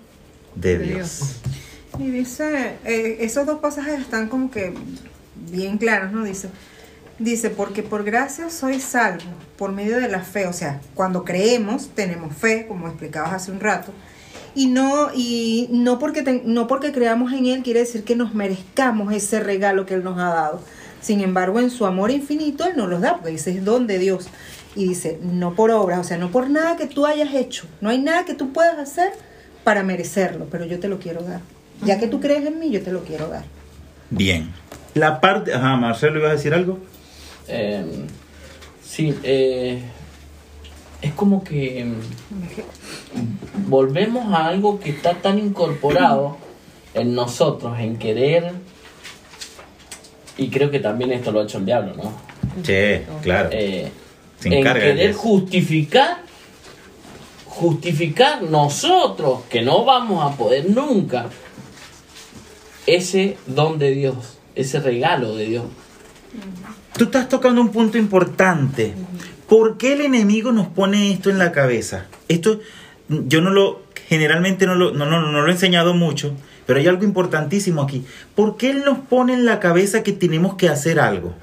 [0.54, 1.36] de Dios.
[1.98, 4.74] Y dice, eh, esos dos pasajes están como que
[5.50, 6.24] bien claros, ¿no?
[6.24, 6.48] Dice,
[7.18, 9.24] dice, porque por gracia soy salvo
[9.56, 13.60] por medio de la fe, o sea, cuando creemos tenemos fe, como explicabas hace un
[13.60, 13.92] rato,
[14.54, 18.34] y no y no porque ten- no porque creamos en él quiere decir que nos
[18.34, 20.60] merezcamos ese regalo que él nos ha dado.
[21.00, 23.98] Sin embargo, en su amor infinito él nos los da, porque dice es don de
[23.98, 24.28] Dios.
[24.74, 27.66] Y dice, no por obras, o sea, no por nada que tú hayas hecho.
[27.80, 29.12] No hay nada que tú puedas hacer
[29.64, 31.40] para merecerlo, pero yo te lo quiero dar.
[31.82, 33.44] Ya que tú crees en mí, yo te lo quiero dar.
[34.10, 34.52] Bien.
[34.96, 35.52] La parte...
[35.52, 36.78] Ajá, Marcelo, ¿ibas a decir algo?
[37.48, 37.84] Eh,
[38.82, 39.82] sí, eh,
[41.02, 46.38] es como que mm, volvemos a algo que está tan incorporado
[46.94, 48.52] en nosotros, en querer,
[50.38, 52.62] y creo que también esto lo ha hecho el diablo, ¿no?
[52.62, 53.50] Che, claro.
[53.52, 53.92] Eh,
[54.44, 56.22] en querer justificar,
[57.44, 61.26] justificar nosotros, que no vamos a poder nunca,
[62.86, 65.64] ese don de Dios, ese regalo de Dios.
[66.96, 68.94] Tú estás tocando un punto importante.
[69.48, 72.06] ¿Por qué el enemigo nos pone esto en la cabeza?
[72.28, 72.60] Esto
[73.08, 76.34] yo no lo, generalmente no lo, no, no, no lo he enseñado mucho,
[76.66, 78.04] pero hay algo importantísimo aquí.
[78.34, 81.34] ¿Por qué él nos pone en la cabeza que tenemos que hacer algo?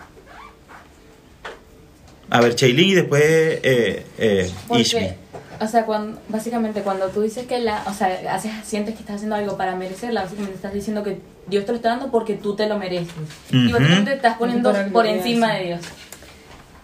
[2.30, 5.23] A ver, Chaylin y después eh, eh, Ishmi.
[5.64, 9.16] O sea, cuando, básicamente cuando tú dices que la, o sea, haces, sientes que estás
[9.18, 12.56] haciendo algo para merecerla, básicamente estás diciendo que Dios te lo está dando porque tú
[12.56, 13.14] te lo mereces.
[13.52, 15.82] Y básicamente te estás poniendo por encima de Dios.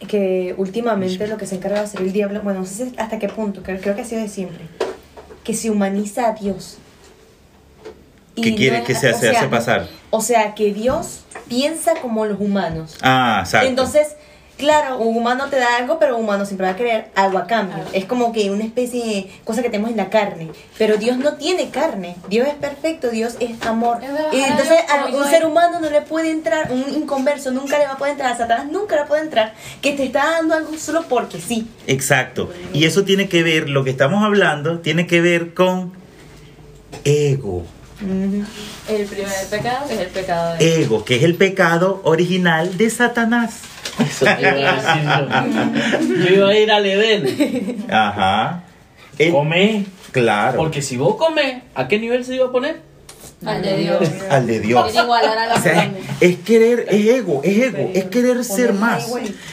[0.08, 3.28] que últimamente lo que se encarga de hacer el diablo, bueno, no sé hasta qué
[3.28, 4.66] punto, creo, creo que ha sido de siempre,
[5.44, 6.78] que se humaniza a Dios.
[8.36, 9.88] ¿Qué no quiere es- que se o hace, sea, hace pasar?
[10.12, 12.96] O sea, que Dios piensa como los humanos.
[13.02, 13.68] Ah, exacto.
[13.68, 14.16] Entonces,
[14.60, 17.48] claro, un humano te da algo, pero un humano siempre va a querer algo a
[17.48, 17.84] cambio.
[17.94, 20.50] Es como que una especie de cosa que tenemos en la carne.
[20.78, 22.18] Pero Dios no tiene carne.
[22.30, 24.04] Dios es perfecto, Dios es amor.
[24.04, 27.80] Es verdad, Y entonces a un ser humano no le puede entrar, un inconverso nunca
[27.80, 30.54] le va a poder entrar, a Satanás nunca le puede entrar, que te está dando
[30.54, 31.68] algo solo porque sí.
[31.88, 32.52] Exacto.
[32.74, 35.94] Y eso tiene que ver, lo que estamos hablando, tiene que ver con
[37.06, 37.64] ego.
[38.02, 42.90] El primer pecado que es el pecado de Ego, que es el pecado original de
[42.90, 43.60] Satanás.
[44.00, 46.26] Eso te iba a decir yo.
[46.30, 47.86] Yo iba a ir al Edén.
[47.90, 48.64] Ajá.
[49.18, 49.86] El- Comé.
[50.14, 50.58] claro.
[50.60, 52.82] Porque si vos comés, ¿a qué nivel se iba a poner?
[53.46, 54.00] al de Dios.
[54.30, 54.92] al de Dios.
[54.98, 59.08] O sea, es querer, es ego, es ego, es querer ser más.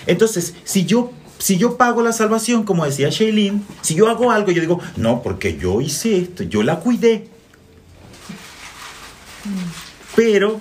[0.07, 4.51] Entonces, si yo, si yo pago la salvación, como decía Shailene, si yo hago algo,
[4.53, 7.29] yo digo, no, porque yo hice esto, yo la cuidé.
[10.15, 10.61] Pero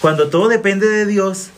[0.00, 1.50] cuando todo depende de Dios,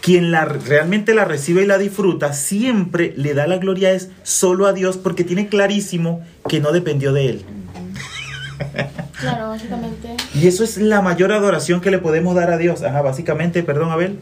[0.00, 4.66] quien la, realmente la recibe y la disfruta, siempre le da la gloria es solo
[4.66, 7.44] a Dios porque tiene clarísimo que no dependió de él.
[9.18, 10.14] Claro, básicamente.
[10.34, 12.82] Y eso es la mayor adoración que le podemos dar a Dios.
[12.82, 14.18] Ajá, básicamente, perdón, Abel.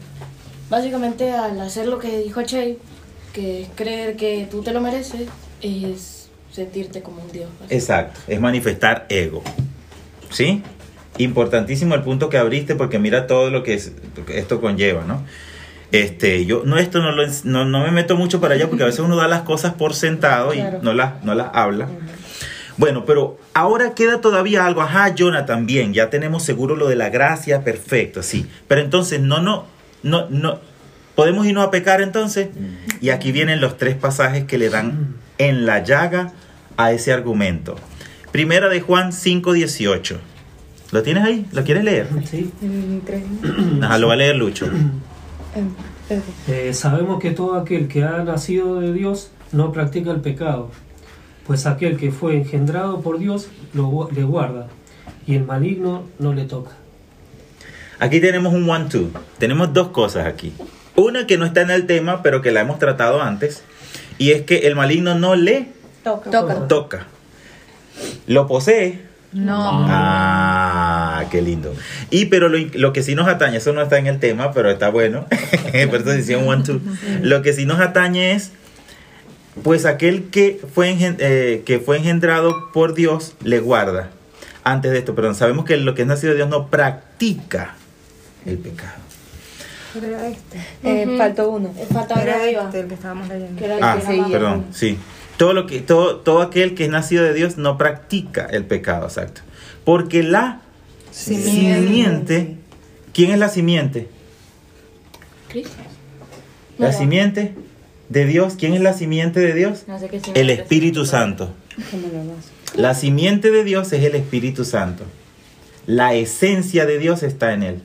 [0.69, 2.77] Básicamente al hacer lo que dijo Che,
[3.33, 5.27] que es creer que tú te lo mereces,
[5.61, 7.49] es sentirte como un Dios.
[7.69, 9.43] Exacto, es manifestar ego.
[10.29, 10.63] ¿Sí?
[11.17, 13.93] Importantísimo el punto que abriste porque mira todo lo que es-
[14.33, 15.23] esto conlleva, ¿no?
[15.91, 18.87] Este, yo no esto no, lo no, no me meto mucho para allá porque a
[18.87, 21.87] veces uno da las cosas por sentado y no las no las habla.
[22.77, 24.81] Bueno, pero ahora queda todavía algo.
[24.81, 28.45] Ajá, Jonathan, bien, ya tenemos seguro lo de la gracia, perfecto, sí.
[28.67, 29.65] Pero entonces no no
[30.03, 30.59] no no
[31.15, 32.49] podemos irnos a pecar entonces.
[32.99, 36.33] Y aquí vienen los tres pasajes que le dan en la llaga
[36.75, 37.75] a ese argumento.
[38.33, 40.17] Primera de Juan 5:18.
[40.95, 41.45] ¿Lo tienes ahí?
[41.51, 42.07] ¿Lo quieres leer?
[42.23, 42.49] Sí.
[43.81, 44.69] Ajá, lo va a leer Lucho.
[46.47, 50.71] Eh, sabemos que todo aquel que ha nacido de Dios no practica el pecado,
[51.45, 54.67] pues aquel que fue engendrado por Dios lo, le guarda,
[55.27, 56.71] y el maligno no le toca.
[57.99, 59.09] Aquí tenemos un one-two.
[59.37, 60.53] Tenemos dos cosas aquí.
[60.95, 63.63] Una que no está en el tema, pero que la hemos tratado antes.
[64.17, 65.67] Y es que el maligno no le
[66.05, 66.31] Toca.
[66.31, 66.67] Toca.
[66.69, 67.07] toca.
[68.27, 69.13] Lo posee.
[69.35, 69.85] No.
[69.89, 71.75] Ah, qué lindo.
[72.09, 74.71] Y pero lo, lo que sí nos atañe, eso no está en el tema, pero
[74.71, 75.25] está bueno.
[75.89, 76.79] Por eso decía un one-two.
[77.21, 78.53] Lo que sí nos atañe es,
[79.61, 84.09] pues aquel que fue, eh, que fue engendrado por Dios le guarda.
[84.63, 87.75] Antes de esto, perdón, sabemos que lo que es nacido de Dios no practica
[88.45, 89.03] el pecado.
[89.95, 90.59] Era este.
[90.83, 91.17] Eh, Ujú.
[91.17, 91.73] Faltó uno.
[92.21, 92.63] Era arriba.
[92.65, 93.57] este el que estábamos leyendo.
[93.59, 93.97] Que era el Ah,
[94.31, 94.97] perdón, sí.
[95.37, 99.05] Todo lo que todo todo aquel que es nacido de Dios no practica el pecado,
[99.07, 99.41] exacto.
[99.83, 100.61] Porque la
[101.11, 101.51] Simiente.
[101.51, 102.55] simiente,
[103.13, 104.07] ¿quién es la simiente?
[105.49, 105.75] Cristo.
[106.77, 106.97] La Mira.
[106.99, 107.53] simiente
[108.09, 109.83] de Dios, ¿quién es la simiente de Dios?
[109.87, 110.59] No sé qué El es.
[110.59, 111.53] Espíritu Santo.
[112.75, 115.03] La simiente de Dios es el Espíritu Santo.
[115.87, 117.81] La esencia de Dios está en él.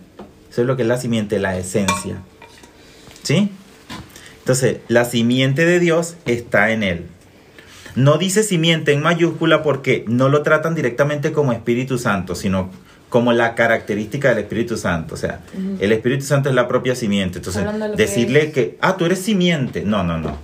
[0.50, 2.16] Eso es lo que es la simiente, la esencia.
[3.22, 3.50] ¿Sí?
[4.40, 7.06] Entonces, la simiente de Dios está en él.
[8.00, 12.70] No dice simiente en mayúscula porque no lo tratan directamente como Espíritu Santo, sino
[13.10, 15.14] como la característica del Espíritu Santo.
[15.14, 15.40] O sea,
[15.80, 17.38] el Espíritu Santo es la propia simiente.
[17.38, 19.82] Entonces, de decirle que, ah, tú eres simiente.
[19.82, 20.38] No, no, no.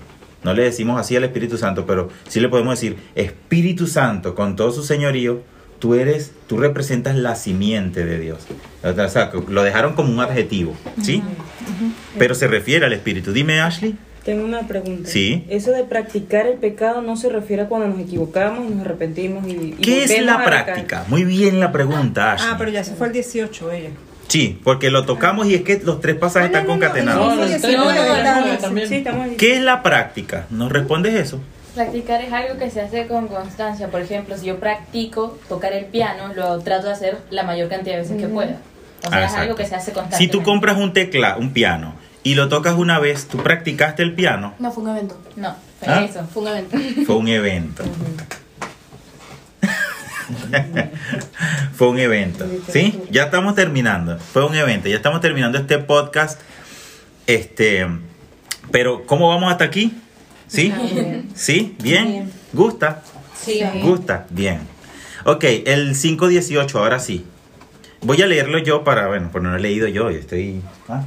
[0.45, 4.55] No le decimos así al Espíritu Santo, pero sí le podemos decir, Espíritu Santo, con
[4.55, 5.41] todo su señorío,
[5.79, 8.41] tú eres, tú representas la simiente de Dios.
[8.83, 11.23] O sea, lo dejaron como un adjetivo, ¿sí?
[12.19, 13.33] Pero se refiere al Espíritu.
[13.33, 13.97] Dime, Ashley.
[14.27, 15.09] Tengo una pregunta.
[15.09, 15.45] Sí.
[15.49, 19.47] Eso de practicar el pecado no se refiere a cuando nos equivocamos y nos arrepentimos
[19.47, 21.05] y, y ¿Qué es la práctica?
[21.09, 22.51] Muy bien la pregunta, Ashley.
[22.53, 23.91] Ah, pero ya se fue el 18 ella.
[24.27, 27.39] Sí, porque lo tocamos y es que los tres pasajes están concatenados.
[29.39, 30.47] ¿Qué es la práctica?
[30.51, 31.41] ¿Nos respondes eso?
[31.75, 33.89] Practicar es algo que se hace con constancia.
[33.89, 37.97] Por ejemplo, si yo practico tocar el piano, lo trato de hacer la mayor cantidad
[37.97, 38.57] de veces que pueda.
[39.07, 39.57] O sea, Ah, es algo exacto.
[39.57, 40.37] que se hace Si constantemente.
[40.39, 41.95] tú compras un tecla, un piano,
[42.27, 44.53] y lo tocas una vez, ¿tú practicaste el piano?
[44.59, 45.17] No, fue un evento.
[45.37, 46.03] No, fue ¿Ah?
[46.03, 46.27] eso.
[46.27, 46.77] Fue un evento.
[47.07, 47.85] Fue un evento.
[51.77, 52.45] Fue un evento.
[52.69, 53.01] ¿Sí?
[53.13, 54.19] Ya estamos terminando.
[54.19, 54.89] Fue un evento.
[54.89, 56.41] Ya estamos terminando este podcast.
[57.29, 57.87] Este.
[58.73, 59.97] Pero, ¿cómo vamos hasta aquí?
[60.49, 60.75] ¿Sí?
[61.37, 61.77] ¿Sí?
[61.81, 62.33] ¿Bien?
[62.53, 63.05] ¿Gusta?
[63.41, 63.63] Sí.
[63.85, 64.27] ¿Gusta?
[64.31, 64.63] Bien.
[65.25, 67.25] Ok, el 518, ahora sí.
[68.01, 70.61] Voy a leerlo yo para, bueno, pues no lo he leído yo, yo estoy...
[70.89, 71.05] ah.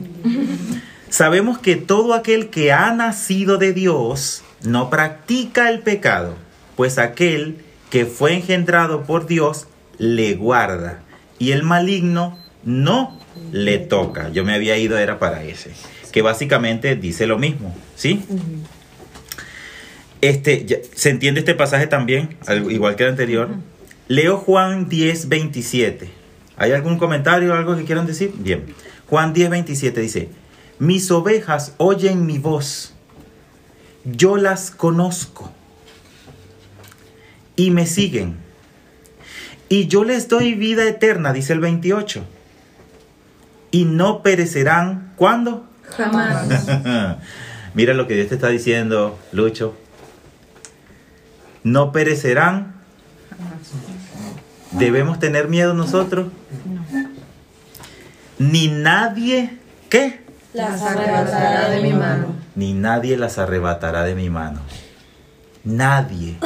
[1.10, 6.36] Sabemos que todo aquel que ha nacido de Dios no practica el pecado,
[6.76, 7.58] pues aquel
[7.90, 9.68] que fue engendrado por Dios
[9.98, 11.02] le guarda
[11.40, 13.20] y el maligno no
[13.52, 14.30] le toca.
[14.30, 15.72] Yo me había ido, era para ese,
[16.12, 18.22] que básicamente dice lo mismo, ¿sí?
[20.22, 22.38] Este, ya- ¿Se entiende este pasaje también?
[22.46, 23.50] Al- igual que el anterior.
[24.08, 26.10] Leo Juan 10, 27.
[26.58, 28.34] ¿Hay algún comentario o algo que quieran decir?
[28.38, 28.66] Bien.
[29.08, 30.30] Juan 10, 27 dice,
[30.80, 32.94] mis ovejas oyen mi voz,
[34.06, 35.52] yo las conozco
[37.56, 38.38] y me siguen.
[39.68, 42.24] Y yo les doy vida eterna, dice el 28.
[43.72, 45.68] Y no perecerán, ¿cuándo?
[45.84, 46.48] Jamás.
[47.76, 49.78] Mira lo que Dios te está diciendo, Lucho.
[51.64, 52.74] No perecerán.
[54.72, 56.32] ¿Debemos tener miedo nosotros?
[58.40, 59.58] Ni nadie,
[59.90, 60.29] ¿qué?
[60.54, 62.28] Las arrebatará de mi mano.
[62.56, 64.60] Ni nadie las arrebatará de mi mano.
[65.64, 66.38] Nadie.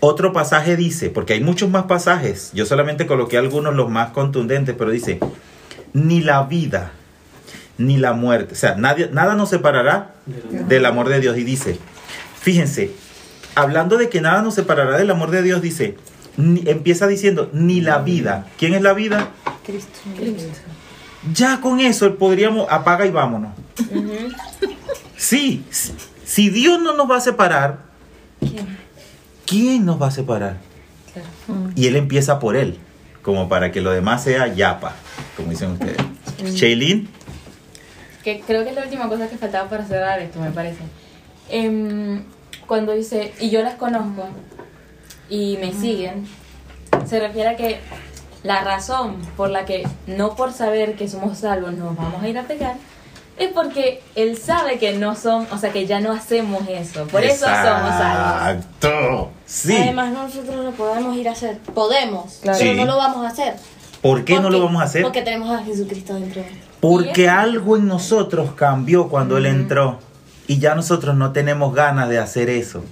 [0.00, 4.74] Otro pasaje dice, porque hay muchos más pasajes, yo solamente coloqué algunos los más contundentes,
[4.78, 5.18] pero dice,
[5.94, 6.92] ni la vida,
[7.78, 10.10] ni la muerte, o sea, nadie, nada nos separará
[10.68, 11.38] del amor de Dios.
[11.38, 11.78] Y dice,
[12.38, 12.92] fíjense,
[13.54, 15.96] hablando de que nada nos separará del amor de Dios, dice,
[16.36, 18.46] ni- empieza diciendo, ni la vida.
[18.58, 19.30] ¿Quién es la vida?
[19.64, 19.98] Cristo.
[21.32, 23.52] Ya con eso podríamos, apaga y vámonos.
[25.16, 25.64] Sí,
[26.24, 27.78] si- Dios no nos va a separar,
[29.46, 30.58] ¿quién nos va a separar?
[31.76, 32.78] Y Él empieza por Él,
[33.22, 34.94] como para que lo demás sea yapa,
[35.36, 35.96] como dicen ustedes.
[36.54, 37.06] Shailene,
[38.22, 40.80] que creo que es la última cosa que faltaba para cerrar esto, me parece.
[41.48, 42.22] Em,
[42.66, 44.26] cuando dice, y yo las conozco
[45.30, 46.26] y me siguen,
[47.06, 47.80] se refiere a que
[48.44, 52.38] la razón por la que, no por saber que somos salvos, nos vamos a ir
[52.38, 52.76] a pecar,
[53.36, 57.04] es porque él sabe que no son, o sea, que ya no hacemos eso.
[57.08, 58.54] Por eso somos salvos.
[58.60, 59.30] Exacto.
[59.44, 59.76] Sí.
[59.76, 61.58] Además, nosotros lo podemos ir a hacer.
[61.74, 62.58] Podemos, Claro.
[62.60, 62.76] pero Sí.
[62.78, 63.56] no lo vamos a hacer.
[64.00, 65.02] ¿Por qué no lo vamos a hacer?
[65.02, 66.68] Porque tenemos a Jesucristo dentro de nosotros.
[66.80, 69.98] Porque algo en nosotros cambió cuando Él entró.
[70.46, 72.84] Y ya nosotros no tenemos ganas de hacer eso.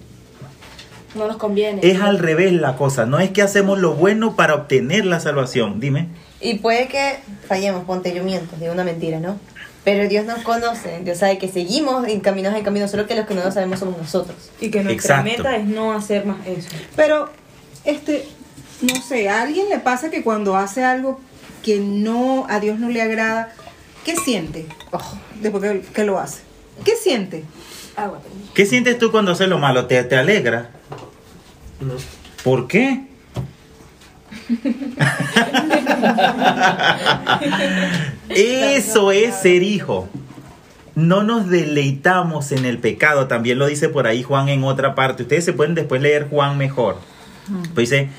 [1.15, 1.81] No nos conviene.
[1.83, 3.07] Es al revés la cosa.
[3.07, 5.79] No es que hacemos lo bueno para obtener la salvación.
[5.81, 6.09] Dime.
[6.41, 9.39] Y puede que fallemos, ponte yo miento, digo una mentira, ¿no?
[9.85, 13.35] Pero Dios nos conoce, Dios sabe que seguimos encaminados en camino, solo que los que
[13.35, 14.37] no lo sabemos somos nosotros.
[14.61, 15.43] Y que nuestra Exacto.
[15.43, 16.69] meta es no hacer más eso.
[16.95, 17.29] Pero,
[17.85, 18.25] este,
[18.81, 21.21] no sé, a alguien le pasa que cuando hace algo
[21.65, 23.53] que no a Dios no le agrada,
[24.05, 24.67] ¿qué siente?
[24.93, 25.01] Oh,
[25.41, 26.43] después que, que lo hace.
[26.85, 27.45] ¿Qué siente?
[27.97, 28.21] Agua.
[28.55, 29.87] ¿Qué sientes tú cuando haces lo malo?
[29.87, 30.71] ¿Te, te alegra?
[31.81, 31.95] No.
[32.43, 33.07] ¿Por qué?
[38.29, 40.09] Eso es ser hijo.
[40.95, 43.27] No nos deleitamos en el pecado.
[43.27, 45.23] También lo dice por ahí Juan en otra parte.
[45.23, 46.99] Ustedes se pueden después leer Juan mejor.
[47.75, 48.11] Pues dice,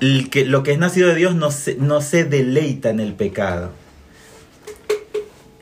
[0.00, 3.14] el que, lo que es nacido de Dios no se, no se deleita en el
[3.14, 3.72] pecado.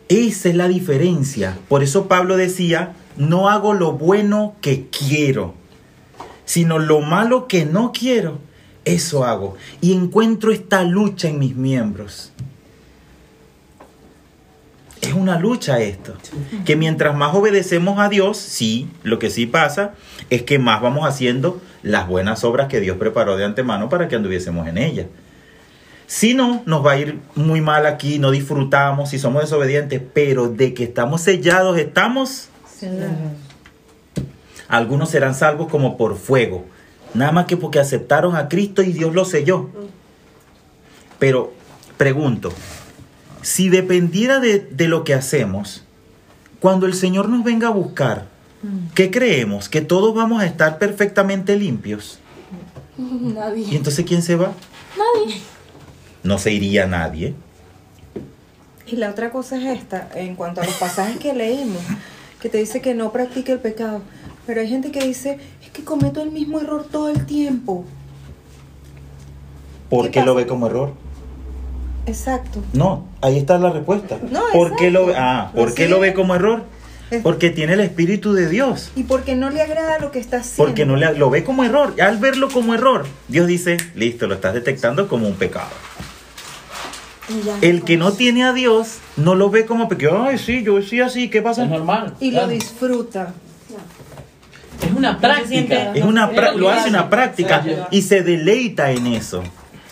[0.08, 1.56] Esa es la diferencia.
[1.68, 5.54] Por eso Pablo decía, no hago lo bueno que quiero,
[6.44, 8.38] sino lo malo que no quiero.
[8.84, 9.56] Eso hago.
[9.80, 12.32] Y encuentro esta lucha en mis miembros.
[15.00, 16.14] Es una lucha esto.
[16.64, 19.94] Que mientras más obedecemos a Dios, sí, lo que sí pasa
[20.30, 24.16] es que más vamos haciendo las buenas obras que Dios preparó de antemano para que
[24.16, 25.06] anduviésemos en ellas.
[26.06, 30.48] Si no, nos va a ir muy mal aquí, no disfrutamos, si somos desobedientes, pero
[30.48, 32.48] de que estamos sellados, estamos.
[34.68, 36.64] Algunos serán salvos como por fuego,
[37.14, 39.70] nada más que porque aceptaron a Cristo y Dios los selló.
[41.18, 41.52] Pero
[41.96, 42.52] pregunto,
[43.42, 45.84] si dependiera de, de lo que hacemos,
[46.60, 48.26] cuando el Señor nos venga a buscar,
[48.94, 49.68] ¿qué creemos?
[49.68, 52.18] ¿Que todos vamos a estar perfectamente limpios?
[52.98, 53.66] Nadie.
[53.70, 54.52] ¿Y entonces quién se va?
[54.96, 55.40] Nadie.
[56.22, 57.34] No se iría nadie.
[58.86, 61.82] Y la otra cosa es esta, en cuanto a los pasajes que leímos,
[62.46, 64.02] que te dice que no practique el pecado.
[64.46, 67.84] Pero hay gente que dice, es que cometo el mismo error todo el tiempo.
[69.90, 70.92] ¿Por ¿Qué qué lo ve como error?
[72.06, 72.62] Exacto.
[72.72, 74.20] No, ahí está la respuesta.
[74.30, 76.62] No, ¿Por qué lo, ah, ¿por qué lo ve como error?
[77.24, 78.92] Porque tiene el Espíritu de Dios.
[78.94, 80.64] Y porque no le agrada lo que está haciendo.
[80.64, 82.00] Porque no le, lo ve como error.
[82.00, 85.70] Al verlo como error, Dios dice, listo, lo estás detectando como un pecado.
[87.60, 90.22] El que no tiene a Dios no lo ve como pecado.
[90.24, 91.64] Ay, sí, yo soy así, ¿qué pasa?
[91.64, 92.14] Es normal.
[92.20, 92.46] Y claro.
[92.46, 93.34] lo disfruta.
[94.84, 95.92] Es una práctica.
[95.94, 99.42] Es una pra- lo que hace una práctica y se deleita en eso.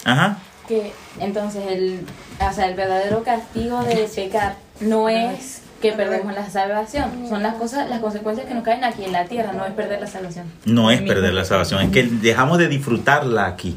[0.05, 0.39] Ajá.
[0.69, 2.01] Que entonces el,
[2.39, 7.55] o sea, el verdadero castigo de pecar no es que perdemos la salvación, son las
[7.57, 10.47] cosas, las consecuencias que nos caen aquí en la tierra, no es perder la salvación.
[10.65, 13.77] No es perder la salvación, es que dejamos de disfrutarla aquí.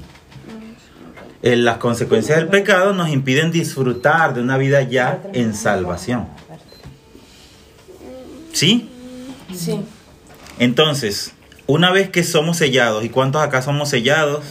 [1.44, 6.28] Eh, Las consecuencias del pecado nos impiden disfrutar de una vida ya en salvación.
[8.54, 8.90] ¿Sí?
[9.56, 9.80] Sí.
[10.60, 11.34] Entonces,
[11.68, 14.44] una vez que somos sellados, ¿y cuántos acá somos sellados?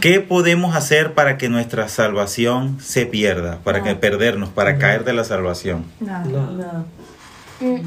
[0.00, 3.58] ¿Qué podemos hacer para que nuestra salvación se pierda?
[3.64, 5.84] Para que perdernos, para caer de la salvación.
[6.00, 6.84] Nada.
[7.60, 7.80] Mm,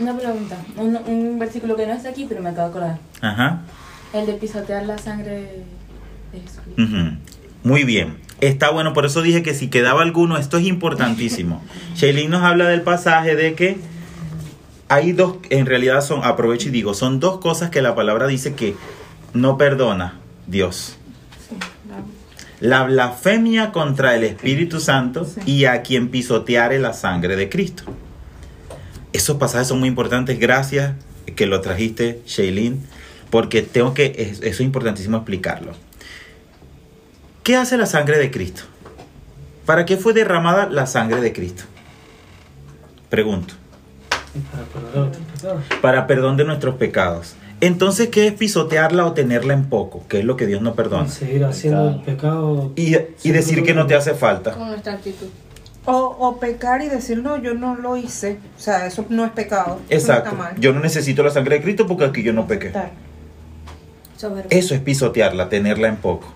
[0.00, 2.98] Una pregunta, un, un versículo que no está aquí, pero me acabo de acordar.
[3.20, 3.60] Ajá.
[4.12, 5.62] El de pisotear la sangre
[7.62, 8.16] Muy bien.
[8.40, 11.62] Está bueno, por eso dije que si quedaba alguno, esto es importantísimo.
[11.94, 13.76] Shailene nos habla del pasaje de que
[14.88, 18.54] hay dos, en realidad son, aprovecho y digo, son dos cosas que la palabra dice
[18.54, 18.74] que
[19.34, 20.96] no perdona Dios.
[22.60, 27.84] La blasfemia contra el Espíritu Santo y a quien pisoteare la sangre de Cristo.
[29.12, 30.38] Esos pasajes son muy importantes.
[30.38, 30.92] Gracias
[31.36, 32.76] que lo trajiste, Shailene,
[33.30, 35.72] porque tengo que, es- eso es importantísimo explicarlo.
[37.50, 38.62] ¿Qué hace la sangre de Cristo?
[39.66, 41.64] ¿Para qué fue derramada la sangre de Cristo?
[43.08, 43.54] Pregunto.
[44.52, 45.64] Para perdonar nuestros pecados.
[45.80, 47.34] Para perdón de nuestros pecados.
[47.60, 50.06] Entonces, ¿qué es pisotearla o tenerla en poco?
[50.06, 51.08] Que es lo que Dios no perdona.
[51.08, 52.72] Seguir haciendo el pecado.
[52.76, 52.94] Y,
[53.24, 54.52] y decir que no te hace falta.
[54.52, 55.26] Con nuestra actitud.
[55.86, 58.38] O, o pecar y decir, no, yo no lo hice.
[58.56, 59.80] O sea, eso no es pecado.
[59.88, 60.36] Exacto.
[60.36, 60.60] No está mal.
[60.60, 62.72] Yo no necesito la sangre de Cristo porque aquí yo no pequé.
[64.50, 66.32] Eso es pisotearla, tenerla en poco.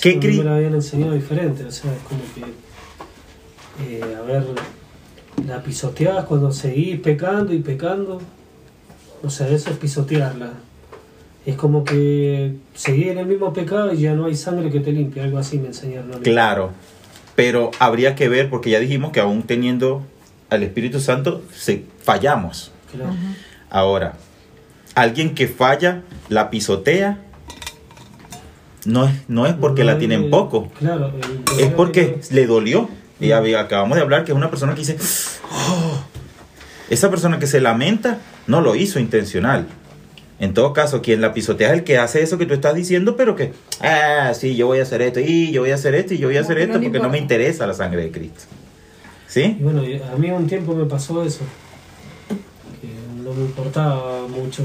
[0.00, 4.16] ¿Qué a mí Cri- me la habían enseñado diferente, o sea, es como que, eh,
[4.16, 4.44] a ver,
[5.46, 8.20] la pisoteás cuando seguís pecando y pecando,
[9.22, 10.52] o sea, eso es pisotearla.
[11.46, 14.92] Es como que seguir en el mismo pecado y ya no hay sangre que te
[14.92, 16.22] limpie, algo así me enseñaron a mí.
[16.22, 16.70] Claro,
[17.36, 20.02] pero habría que ver, porque ya dijimos que aún teniendo
[20.50, 22.70] al Espíritu Santo, se, fallamos.
[22.92, 23.12] Claro.
[23.70, 24.14] Ahora,
[24.94, 27.18] alguien que falla, la pisotea,
[28.88, 31.12] no es, no es porque la tienen poco, Claro,
[31.60, 32.88] es porque le dolió.
[33.20, 34.96] Y había- acabamos de hablar que es una persona que dice,
[35.50, 35.98] "Oh".
[36.88, 39.66] esa persona que se lamenta no lo hizo intencional.
[40.40, 43.16] En todo caso, quien la pisotea es el que hace eso que tú estás diciendo,
[43.16, 46.14] pero que, ah, sí, yo voy a hacer esto, y yo voy a hacer esto,
[46.14, 48.44] y yo voy a hacer esto, porque no me interesa la sangre de Cristo.
[49.28, 49.56] Y ¿Sí?
[49.60, 51.40] bueno, a mí un tiempo me pasó eso,
[52.80, 52.88] que
[53.22, 54.62] no me importaba mucho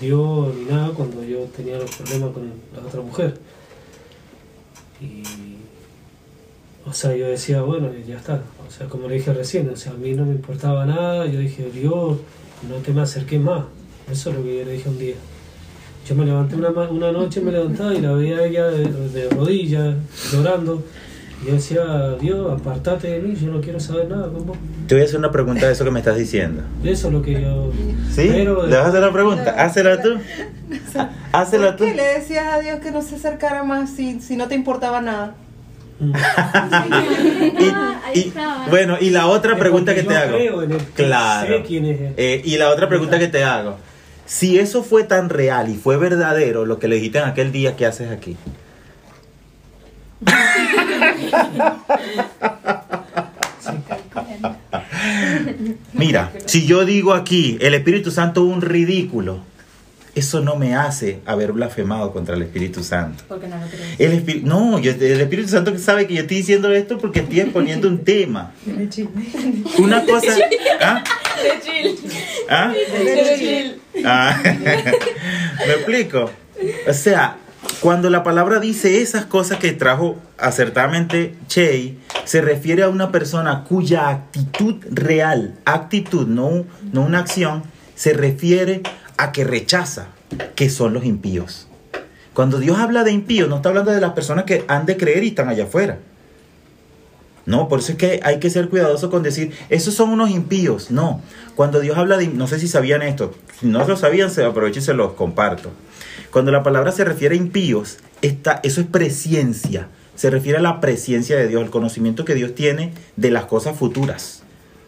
[0.00, 3.34] Dios ni nada cuando yo tenía los problemas con la otra mujer.
[5.00, 5.22] Y,
[6.88, 8.42] o sea, yo decía, bueno, ya está.
[8.66, 11.26] O sea, como le dije recién, o sea, a mí no me importaba nada.
[11.26, 12.18] Yo dije, Dios,
[12.68, 13.64] no te me acerques más.
[14.10, 15.16] Eso es lo que yo le dije un día.
[16.06, 19.96] Yo me levanté una, una noche, me levantaba y la veía ella de rodillas,
[20.32, 20.82] llorando.
[21.46, 21.82] Yo decía,
[22.20, 24.56] Dios, apartate de mí, yo no quiero saber nada con vos.
[24.88, 26.62] Te voy a hacer una pregunta de eso que me estás diciendo.
[26.82, 27.70] Eso es lo que yo...
[28.10, 28.28] ¿Sí?
[28.32, 29.54] Pero- ¿Le vas a hacer la pregunta?
[29.56, 30.14] Hácela tú.
[31.32, 31.84] Hácela tú.
[31.84, 34.56] ¿Por qué le decías a Dios que no se acercara más si, si no te
[34.56, 35.34] importaba nada?
[36.00, 36.12] Mm.
[38.14, 38.32] Y- y-
[38.70, 40.38] bueno, y la otra pregunta que te yo hago.
[40.94, 41.56] Claro.
[41.58, 42.14] sé quién es él.
[42.16, 43.76] Eh, y la otra pregunta que te hago.
[44.26, 47.76] Si eso fue tan real y fue verdadero lo que le dijiste en aquel día,
[47.76, 48.36] ¿qué haces aquí?
[55.92, 59.40] Mira, si yo digo aquí, el Espíritu Santo es un ridículo,
[60.14, 63.24] eso no me hace haber blasfemado contra el Espíritu Santo.
[63.28, 64.00] Porque no lo crees.
[64.00, 67.40] El Espíritu, no, yo- el Espíritu Santo sabe que yo estoy diciendo esto porque estoy
[67.40, 68.52] exponiendo un tema.
[69.78, 70.32] Una cosa.
[70.80, 71.04] ¿Ah?
[71.42, 71.98] De chill.
[72.48, 72.72] ¿Ah?
[72.74, 73.80] De chill.
[74.04, 74.40] Ah,
[75.66, 76.30] ¿Me explico?
[76.88, 77.36] O sea,
[77.80, 83.64] cuando la palabra dice esas cosas que trajo acertadamente Chey, se refiere a una persona
[83.64, 87.62] cuya actitud real, actitud, no, no una acción,
[87.94, 88.82] se refiere
[89.16, 90.08] a que rechaza,
[90.54, 91.68] que son los impíos.
[92.34, 95.24] Cuando Dios habla de impíos, no está hablando de las personas que han de creer
[95.24, 95.98] y están allá afuera.
[97.46, 100.90] No, por eso es que hay que ser cuidadoso con decir, esos son unos impíos.
[100.90, 101.22] No,
[101.56, 104.80] cuando Dios habla de, no sé si sabían esto, si no lo sabían, se aprovecho
[104.80, 105.70] y se los comparto.
[106.30, 110.80] Cuando la palabra se refiere a impíos, está, eso es presciencia, se refiere a la
[110.80, 114.42] presciencia de Dios, el conocimiento que Dios tiene de las cosas futuras.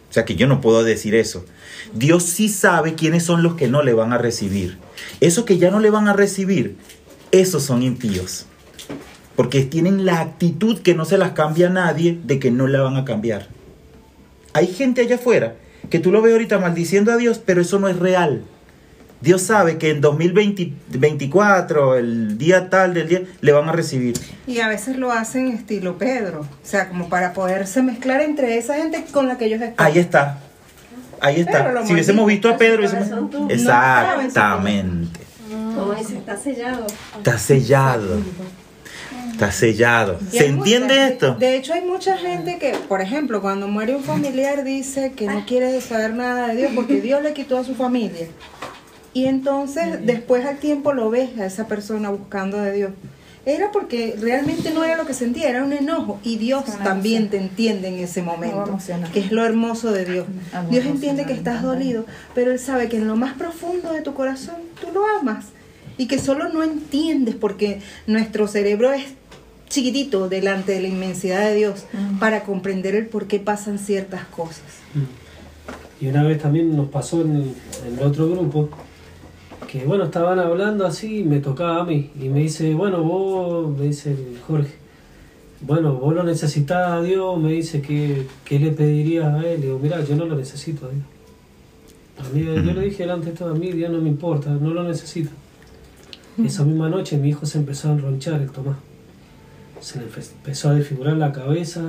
[0.09, 1.45] O sea que yo no puedo decir eso.
[1.93, 4.77] Dios sí sabe quiénes son los que no le van a recibir.
[5.21, 6.75] Esos que ya no le van a recibir,
[7.31, 8.45] esos son impíos.
[9.37, 12.81] Porque tienen la actitud que no se las cambia a nadie de que no la
[12.81, 13.47] van a cambiar.
[14.53, 15.55] Hay gente allá afuera
[15.89, 18.43] que tú lo ves ahorita maldiciendo a Dios, pero eso no es real.
[19.21, 24.15] Dios sabe que en 2024, el día tal del día, le van a recibir.
[24.47, 26.41] Y a veces lo hacen estilo Pedro.
[26.41, 29.85] O sea, como para poderse mezclar entre esa gente con la que ellos están.
[29.85, 30.39] Ahí está.
[31.19, 31.71] Ahí Pero está.
[31.71, 33.47] lo Si hubiésemos visto a Pedro, hubiésemos- tú.
[33.49, 35.19] Exactamente.
[35.75, 36.87] Como dice, está sellado.
[37.17, 38.17] Está sellado.
[39.31, 40.19] Está sellado.
[40.31, 41.35] ¿Se entiende mucha- esto?
[41.35, 45.45] De hecho, hay mucha gente que, por ejemplo, cuando muere un familiar dice que no
[45.45, 48.27] quiere saber nada de Dios porque Dios le quitó a su familia.
[49.13, 52.91] Y entonces, después al tiempo lo ves a esa persona buscando de Dios.
[53.45, 56.19] Era porque realmente no era lo que sentía, era un enojo.
[56.23, 58.77] Y Dios también te entiende en ese momento,
[59.11, 60.27] que es lo hermoso de Dios.
[60.69, 62.05] Dios entiende que estás dolido,
[62.35, 65.45] pero Él sabe que en lo más profundo de tu corazón tú lo amas.
[65.97, 69.03] y que solo no entiendes porque nuestro cerebro es
[69.69, 71.85] chiquitito delante de la inmensidad de Dios
[72.19, 74.63] para comprender el por qué pasan ciertas cosas.
[75.99, 77.53] Y una vez también nos pasó en,
[77.87, 78.69] en el otro grupo
[79.69, 82.09] que, bueno, estaban hablando así y me tocaba a mí.
[82.19, 84.15] Y me dice, bueno, vos, me dice
[84.47, 84.73] Jorge,
[85.61, 89.61] bueno, vos lo necesitas a Dios, me dice, ¿qué, qué le pedirías a Él?
[89.61, 91.03] Le digo, mira, yo no lo necesito a Dios.
[92.19, 94.73] A mí, yo le dije delante de todo, a mí Dios no me importa, no
[94.73, 95.29] lo necesito.
[96.43, 98.77] Esa misma noche mi hijo se empezó a enronchar, el Tomás.
[99.79, 101.81] Se le empe- empezó a desfigurar la cabeza,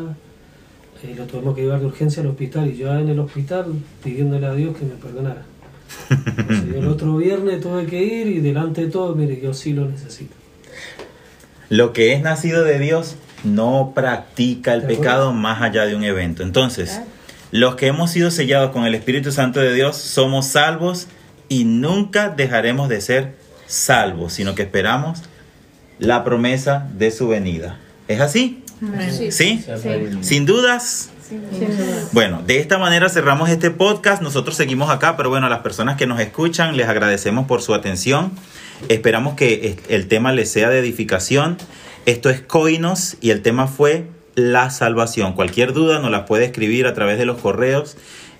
[1.02, 3.66] eh, lo tuvimos que llevar de urgencia al hospital y yo en el hospital
[4.02, 5.44] pidiéndole a Dios que me perdonara.
[6.10, 9.88] Entonces, el otro viernes tuve que ir y delante de todo, mire, yo sí lo
[9.88, 10.34] necesito.
[11.68, 16.42] Lo que es nacido de Dios no practica el pecado más allá de un evento.
[16.42, 17.00] Entonces,
[17.50, 21.08] los que hemos sido sellados con el Espíritu Santo de Dios somos salvos
[21.48, 23.34] y nunca dejaremos de ser
[23.66, 25.22] salvos, sino que esperamos
[25.98, 27.78] la promesa de su venida.
[28.08, 28.64] ¿Es así?
[29.08, 29.30] ¿Sí?
[29.30, 29.64] Sí.
[30.22, 31.11] Sin dudas.
[32.12, 34.22] Bueno, de esta manera cerramos este podcast.
[34.22, 37.74] Nosotros seguimos acá, pero bueno, a las personas que nos escuchan les agradecemos por su
[37.74, 38.32] atención.
[38.88, 41.56] Esperamos que el tema les sea de edificación.
[42.06, 45.34] Esto es Coinos y el tema fue la salvación.
[45.34, 47.96] Cualquier duda nos la puede escribir a través de los correos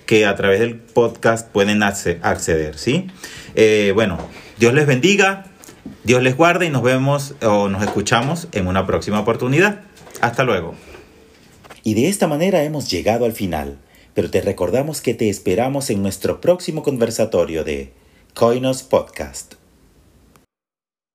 [0.06, 3.06] que a través del podcast pueden acce- acceder, ¿sí?
[3.54, 4.18] Eh, bueno,
[4.58, 5.44] Dios les bendiga,
[6.02, 9.80] Dios les guarde y nos vemos o nos escuchamos en una próxima oportunidad.
[10.20, 10.74] Hasta luego.
[11.84, 13.78] Y de esta manera hemos llegado al final,
[14.14, 17.92] pero te recordamos que te esperamos en nuestro próximo conversatorio de
[18.34, 19.61] Coinos Podcast.